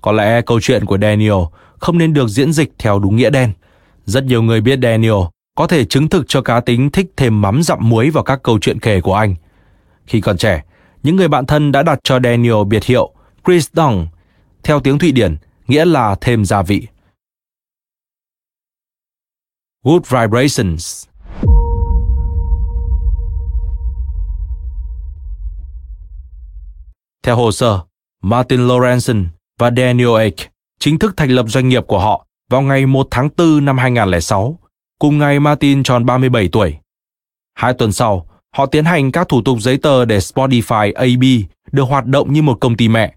Có 0.00 0.12
lẽ 0.12 0.42
câu 0.42 0.60
chuyện 0.60 0.84
của 0.84 0.98
Daniel 0.98 1.42
không 1.78 1.98
nên 1.98 2.12
được 2.12 2.28
diễn 2.28 2.52
dịch 2.52 2.72
theo 2.78 2.98
đúng 2.98 3.16
nghĩa 3.16 3.30
đen. 3.30 3.52
Rất 4.06 4.24
nhiều 4.24 4.42
người 4.42 4.60
biết 4.60 4.78
Daniel 4.82 5.22
có 5.56 5.66
thể 5.66 5.84
chứng 5.84 6.08
thực 6.08 6.24
cho 6.28 6.42
cá 6.42 6.60
tính 6.60 6.90
thích 6.90 7.06
thêm 7.16 7.40
mắm 7.40 7.62
dặm 7.62 7.78
muối 7.88 8.10
vào 8.10 8.24
các 8.24 8.42
câu 8.42 8.58
chuyện 8.58 8.80
kể 8.80 9.00
của 9.00 9.14
anh. 9.14 9.34
Khi 10.06 10.20
còn 10.20 10.36
trẻ, 10.36 10.62
những 11.02 11.16
người 11.16 11.28
bạn 11.28 11.46
thân 11.46 11.72
đã 11.72 11.82
đặt 11.82 12.00
cho 12.04 12.18
Daniel 12.24 12.64
biệt 12.68 12.84
hiệu 12.84 13.12
Chris 13.46 13.68
Dong, 13.72 14.08
theo 14.62 14.80
tiếng 14.80 14.98
Thụy 14.98 15.12
Điển, 15.12 15.36
nghĩa 15.68 15.84
là 15.84 16.16
thêm 16.20 16.44
gia 16.44 16.62
vị. 16.62 16.86
Good 19.84 20.02
Vibrations 20.08 21.04
Theo 27.24 27.36
hồ 27.36 27.52
sơ, 27.52 27.80
Martin 28.22 28.60
Lorenzen 28.60 29.26
và 29.58 29.70
Daniel 29.76 30.18
Ek 30.20 30.34
chính 30.78 30.98
thức 30.98 31.14
thành 31.16 31.30
lập 31.30 31.46
doanh 31.48 31.68
nghiệp 31.68 31.84
của 31.86 31.98
họ 31.98 32.26
vào 32.50 32.62
ngày 32.62 32.86
1 32.86 33.08
tháng 33.10 33.28
4 33.36 33.64
năm 33.64 33.78
2006, 33.78 34.58
cùng 34.98 35.18
ngày 35.18 35.40
Martin 35.40 35.82
tròn 35.82 36.06
37 36.06 36.48
tuổi. 36.52 36.76
Hai 37.54 37.74
tuần 37.74 37.92
sau, 37.92 38.26
họ 38.56 38.66
tiến 38.66 38.84
hành 38.84 39.12
các 39.12 39.28
thủ 39.28 39.42
tục 39.42 39.58
giấy 39.60 39.78
tờ 39.78 40.04
để 40.04 40.18
Spotify 40.18 40.92
AB 40.94 41.48
được 41.72 41.82
hoạt 41.82 42.06
động 42.06 42.32
như 42.32 42.42
một 42.42 42.58
công 42.60 42.76
ty 42.76 42.88
mẹ. 42.88 43.14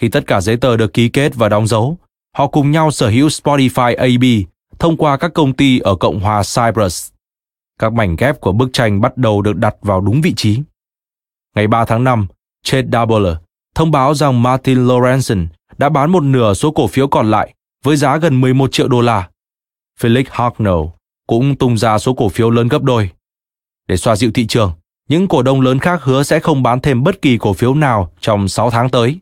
Khi 0.00 0.08
tất 0.08 0.26
cả 0.26 0.40
giấy 0.40 0.56
tờ 0.56 0.76
được 0.76 0.92
ký 0.92 1.08
kết 1.08 1.34
và 1.34 1.48
đóng 1.48 1.66
dấu, 1.66 1.98
họ 2.36 2.46
cùng 2.46 2.70
nhau 2.70 2.90
sở 2.90 3.08
hữu 3.08 3.28
Spotify 3.28 3.96
AB 3.96 4.48
thông 4.78 4.96
qua 4.96 5.16
các 5.16 5.34
công 5.34 5.52
ty 5.52 5.78
ở 5.78 5.96
Cộng 5.96 6.20
hòa 6.20 6.42
Cyprus. 6.56 7.10
Các 7.78 7.92
mảnh 7.92 8.16
ghép 8.16 8.40
của 8.40 8.52
bức 8.52 8.70
tranh 8.72 9.00
bắt 9.00 9.16
đầu 9.16 9.42
được 9.42 9.56
đặt 9.56 9.76
vào 9.82 10.00
đúng 10.00 10.20
vị 10.20 10.32
trí. 10.36 10.62
Ngày 11.56 11.66
3 11.66 11.84
tháng 11.84 12.04
5, 12.04 12.26
Chet 12.64 12.84
Doubler 12.92 13.36
thông 13.74 13.90
báo 13.90 14.14
rằng 14.14 14.42
Martin 14.42 14.86
Lorenzen 14.86 15.46
đã 15.78 15.88
bán 15.88 16.10
một 16.10 16.22
nửa 16.22 16.54
số 16.54 16.70
cổ 16.70 16.86
phiếu 16.86 17.08
còn 17.08 17.30
lại 17.30 17.54
với 17.84 17.96
giá 17.96 18.16
gần 18.16 18.40
11 18.40 18.72
triệu 18.72 18.88
đô 18.88 19.00
la. 19.00 19.28
Felix 20.00 20.24
Hartnell 20.30 20.80
cũng 21.26 21.56
tung 21.56 21.78
ra 21.78 21.98
số 21.98 22.14
cổ 22.14 22.28
phiếu 22.28 22.50
lớn 22.50 22.68
gấp 22.68 22.82
đôi. 22.82 23.10
Để 23.88 23.96
xoa 23.96 24.16
dịu 24.16 24.30
thị 24.34 24.46
trường, 24.46 24.72
những 25.08 25.28
cổ 25.28 25.42
đông 25.42 25.60
lớn 25.60 25.78
khác 25.78 26.02
hứa 26.02 26.22
sẽ 26.22 26.40
không 26.40 26.62
bán 26.62 26.80
thêm 26.80 27.02
bất 27.02 27.22
kỳ 27.22 27.38
cổ 27.38 27.52
phiếu 27.52 27.74
nào 27.74 28.12
trong 28.20 28.48
6 28.48 28.70
tháng 28.70 28.90
tới. 28.90 29.18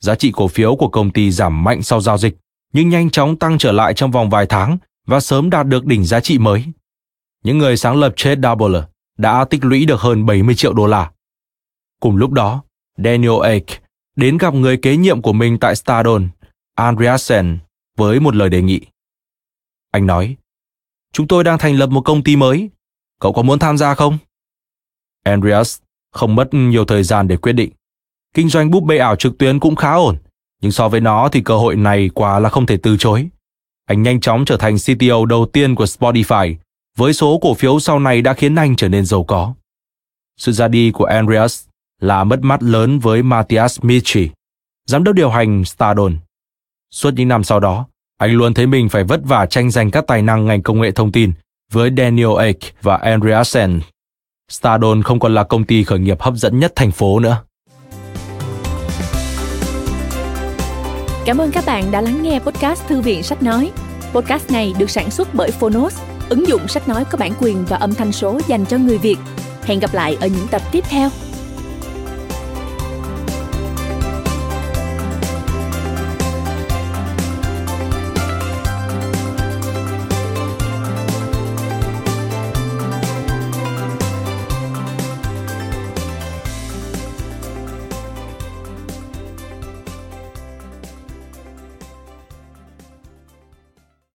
Giá 0.00 0.14
trị 0.14 0.32
cổ 0.34 0.48
phiếu 0.48 0.76
của 0.76 0.88
công 0.88 1.10
ty 1.10 1.30
giảm 1.30 1.64
mạnh 1.64 1.82
sau 1.82 2.00
giao 2.00 2.18
dịch, 2.18 2.36
nhưng 2.72 2.88
nhanh 2.88 3.10
chóng 3.10 3.36
tăng 3.36 3.58
trở 3.58 3.72
lại 3.72 3.94
trong 3.94 4.10
vòng 4.10 4.30
vài 4.30 4.46
tháng 4.46 4.78
và 5.06 5.20
sớm 5.20 5.50
đạt 5.50 5.66
được 5.66 5.86
đỉnh 5.86 6.04
giá 6.04 6.20
trị 6.20 6.38
mới. 6.38 6.64
Những 7.44 7.58
người 7.58 7.76
sáng 7.76 7.96
lập 7.96 8.12
Chase 8.16 8.40
Doubler 8.42 8.82
đã 9.18 9.44
tích 9.44 9.64
lũy 9.64 9.84
được 9.84 10.00
hơn 10.00 10.26
70 10.26 10.54
triệu 10.54 10.72
đô 10.72 10.86
la. 10.86 11.10
Cùng 12.00 12.16
lúc 12.16 12.30
đó, 12.30 12.62
Daniel 12.96 13.44
Ek 13.44 13.64
đến 14.16 14.38
gặp 14.38 14.54
người 14.54 14.76
kế 14.76 14.96
nhiệm 14.96 15.22
của 15.22 15.32
mình 15.32 15.58
tại 15.58 15.76
Stardon, 15.76 16.28
Andreasen, 16.74 17.58
với 17.96 18.20
một 18.20 18.34
lời 18.34 18.48
đề 18.48 18.62
nghị. 18.62 18.80
Anh 19.90 20.06
nói, 20.06 20.36
chúng 21.12 21.28
tôi 21.28 21.44
đang 21.44 21.58
thành 21.58 21.76
lập 21.76 21.90
một 21.90 22.00
công 22.00 22.22
ty 22.22 22.36
mới, 22.36 22.70
cậu 23.20 23.32
có 23.32 23.42
muốn 23.42 23.58
tham 23.58 23.78
gia 23.78 23.94
không? 23.94 24.18
Andreas 25.24 25.78
không 26.12 26.34
mất 26.34 26.48
nhiều 26.52 26.84
thời 26.84 27.02
gian 27.02 27.28
để 27.28 27.36
quyết 27.36 27.52
định. 27.52 27.72
Kinh 28.34 28.48
doanh 28.48 28.70
búp 28.70 28.84
bê 28.84 28.98
ảo 28.98 29.16
trực 29.16 29.38
tuyến 29.38 29.60
cũng 29.60 29.76
khá 29.76 29.92
ổn, 29.92 30.16
nhưng 30.62 30.72
so 30.72 30.88
với 30.88 31.00
nó 31.00 31.28
thì 31.28 31.40
cơ 31.40 31.56
hội 31.56 31.76
này 31.76 32.10
quả 32.14 32.38
là 32.38 32.48
không 32.48 32.66
thể 32.66 32.76
từ 32.76 32.96
chối. 32.96 33.28
Anh 33.86 34.02
nhanh 34.02 34.20
chóng 34.20 34.44
trở 34.44 34.56
thành 34.56 34.76
CTO 34.76 35.24
đầu 35.24 35.46
tiên 35.46 35.74
của 35.74 35.84
Spotify, 35.84 36.54
với 36.96 37.12
số 37.12 37.38
cổ 37.42 37.54
phiếu 37.54 37.80
sau 37.80 37.98
này 37.98 38.22
đã 38.22 38.34
khiến 38.34 38.54
anh 38.54 38.76
trở 38.76 38.88
nên 38.88 39.04
giàu 39.04 39.24
có. 39.24 39.54
Sự 40.36 40.52
ra 40.52 40.68
đi 40.68 40.90
của 40.90 41.04
Andreas 41.04 41.68
là 42.02 42.24
mất 42.24 42.40
mát 42.42 42.62
lớn 42.62 42.98
với 42.98 43.22
Matthias 43.22 43.78
Michi, 43.82 44.30
giám 44.86 45.04
đốc 45.04 45.14
điều 45.14 45.30
hành 45.30 45.64
Stardon. 45.64 46.16
Suốt 46.90 47.10
những 47.14 47.28
năm 47.28 47.44
sau 47.44 47.60
đó, 47.60 47.86
anh 48.18 48.32
luôn 48.32 48.54
thấy 48.54 48.66
mình 48.66 48.88
phải 48.88 49.04
vất 49.04 49.20
vả 49.24 49.46
tranh 49.46 49.70
giành 49.70 49.90
các 49.90 50.04
tài 50.06 50.22
năng 50.22 50.46
ngành 50.46 50.62
công 50.62 50.80
nghệ 50.80 50.90
thông 50.90 51.12
tin 51.12 51.32
với 51.72 51.90
Daniel 51.96 52.38
Ek 52.40 52.56
và 52.82 52.96
Andreasen. 52.96 53.80
Stardon 54.50 55.02
không 55.02 55.20
còn 55.20 55.34
là 55.34 55.44
công 55.44 55.64
ty 55.64 55.84
khởi 55.84 55.98
nghiệp 55.98 56.20
hấp 56.22 56.34
dẫn 56.34 56.58
nhất 56.58 56.72
thành 56.76 56.92
phố 56.92 57.20
nữa. 57.20 57.42
Cảm 61.24 61.38
ơn 61.38 61.50
các 61.50 61.64
bạn 61.66 61.90
đã 61.90 62.00
lắng 62.00 62.22
nghe 62.22 62.38
podcast 62.38 62.86
Thư 62.86 63.00
viện 63.00 63.22
Sách 63.22 63.42
Nói. 63.42 63.70
Podcast 64.12 64.50
này 64.50 64.74
được 64.78 64.90
sản 64.90 65.10
xuất 65.10 65.34
bởi 65.34 65.50
Phonos, 65.50 66.02
ứng 66.28 66.48
dụng 66.48 66.68
sách 66.68 66.88
nói 66.88 67.04
có 67.04 67.18
bản 67.18 67.32
quyền 67.40 67.64
và 67.64 67.76
âm 67.76 67.94
thanh 67.94 68.12
số 68.12 68.40
dành 68.46 68.66
cho 68.66 68.78
người 68.78 68.98
Việt. 68.98 69.16
Hẹn 69.64 69.80
gặp 69.80 69.94
lại 69.94 70.16
ở 70.20 70.26
những 70.26 70.48
tập 70.50 70.62
tiếp 70.72 70.84
theo. 70.88 71.10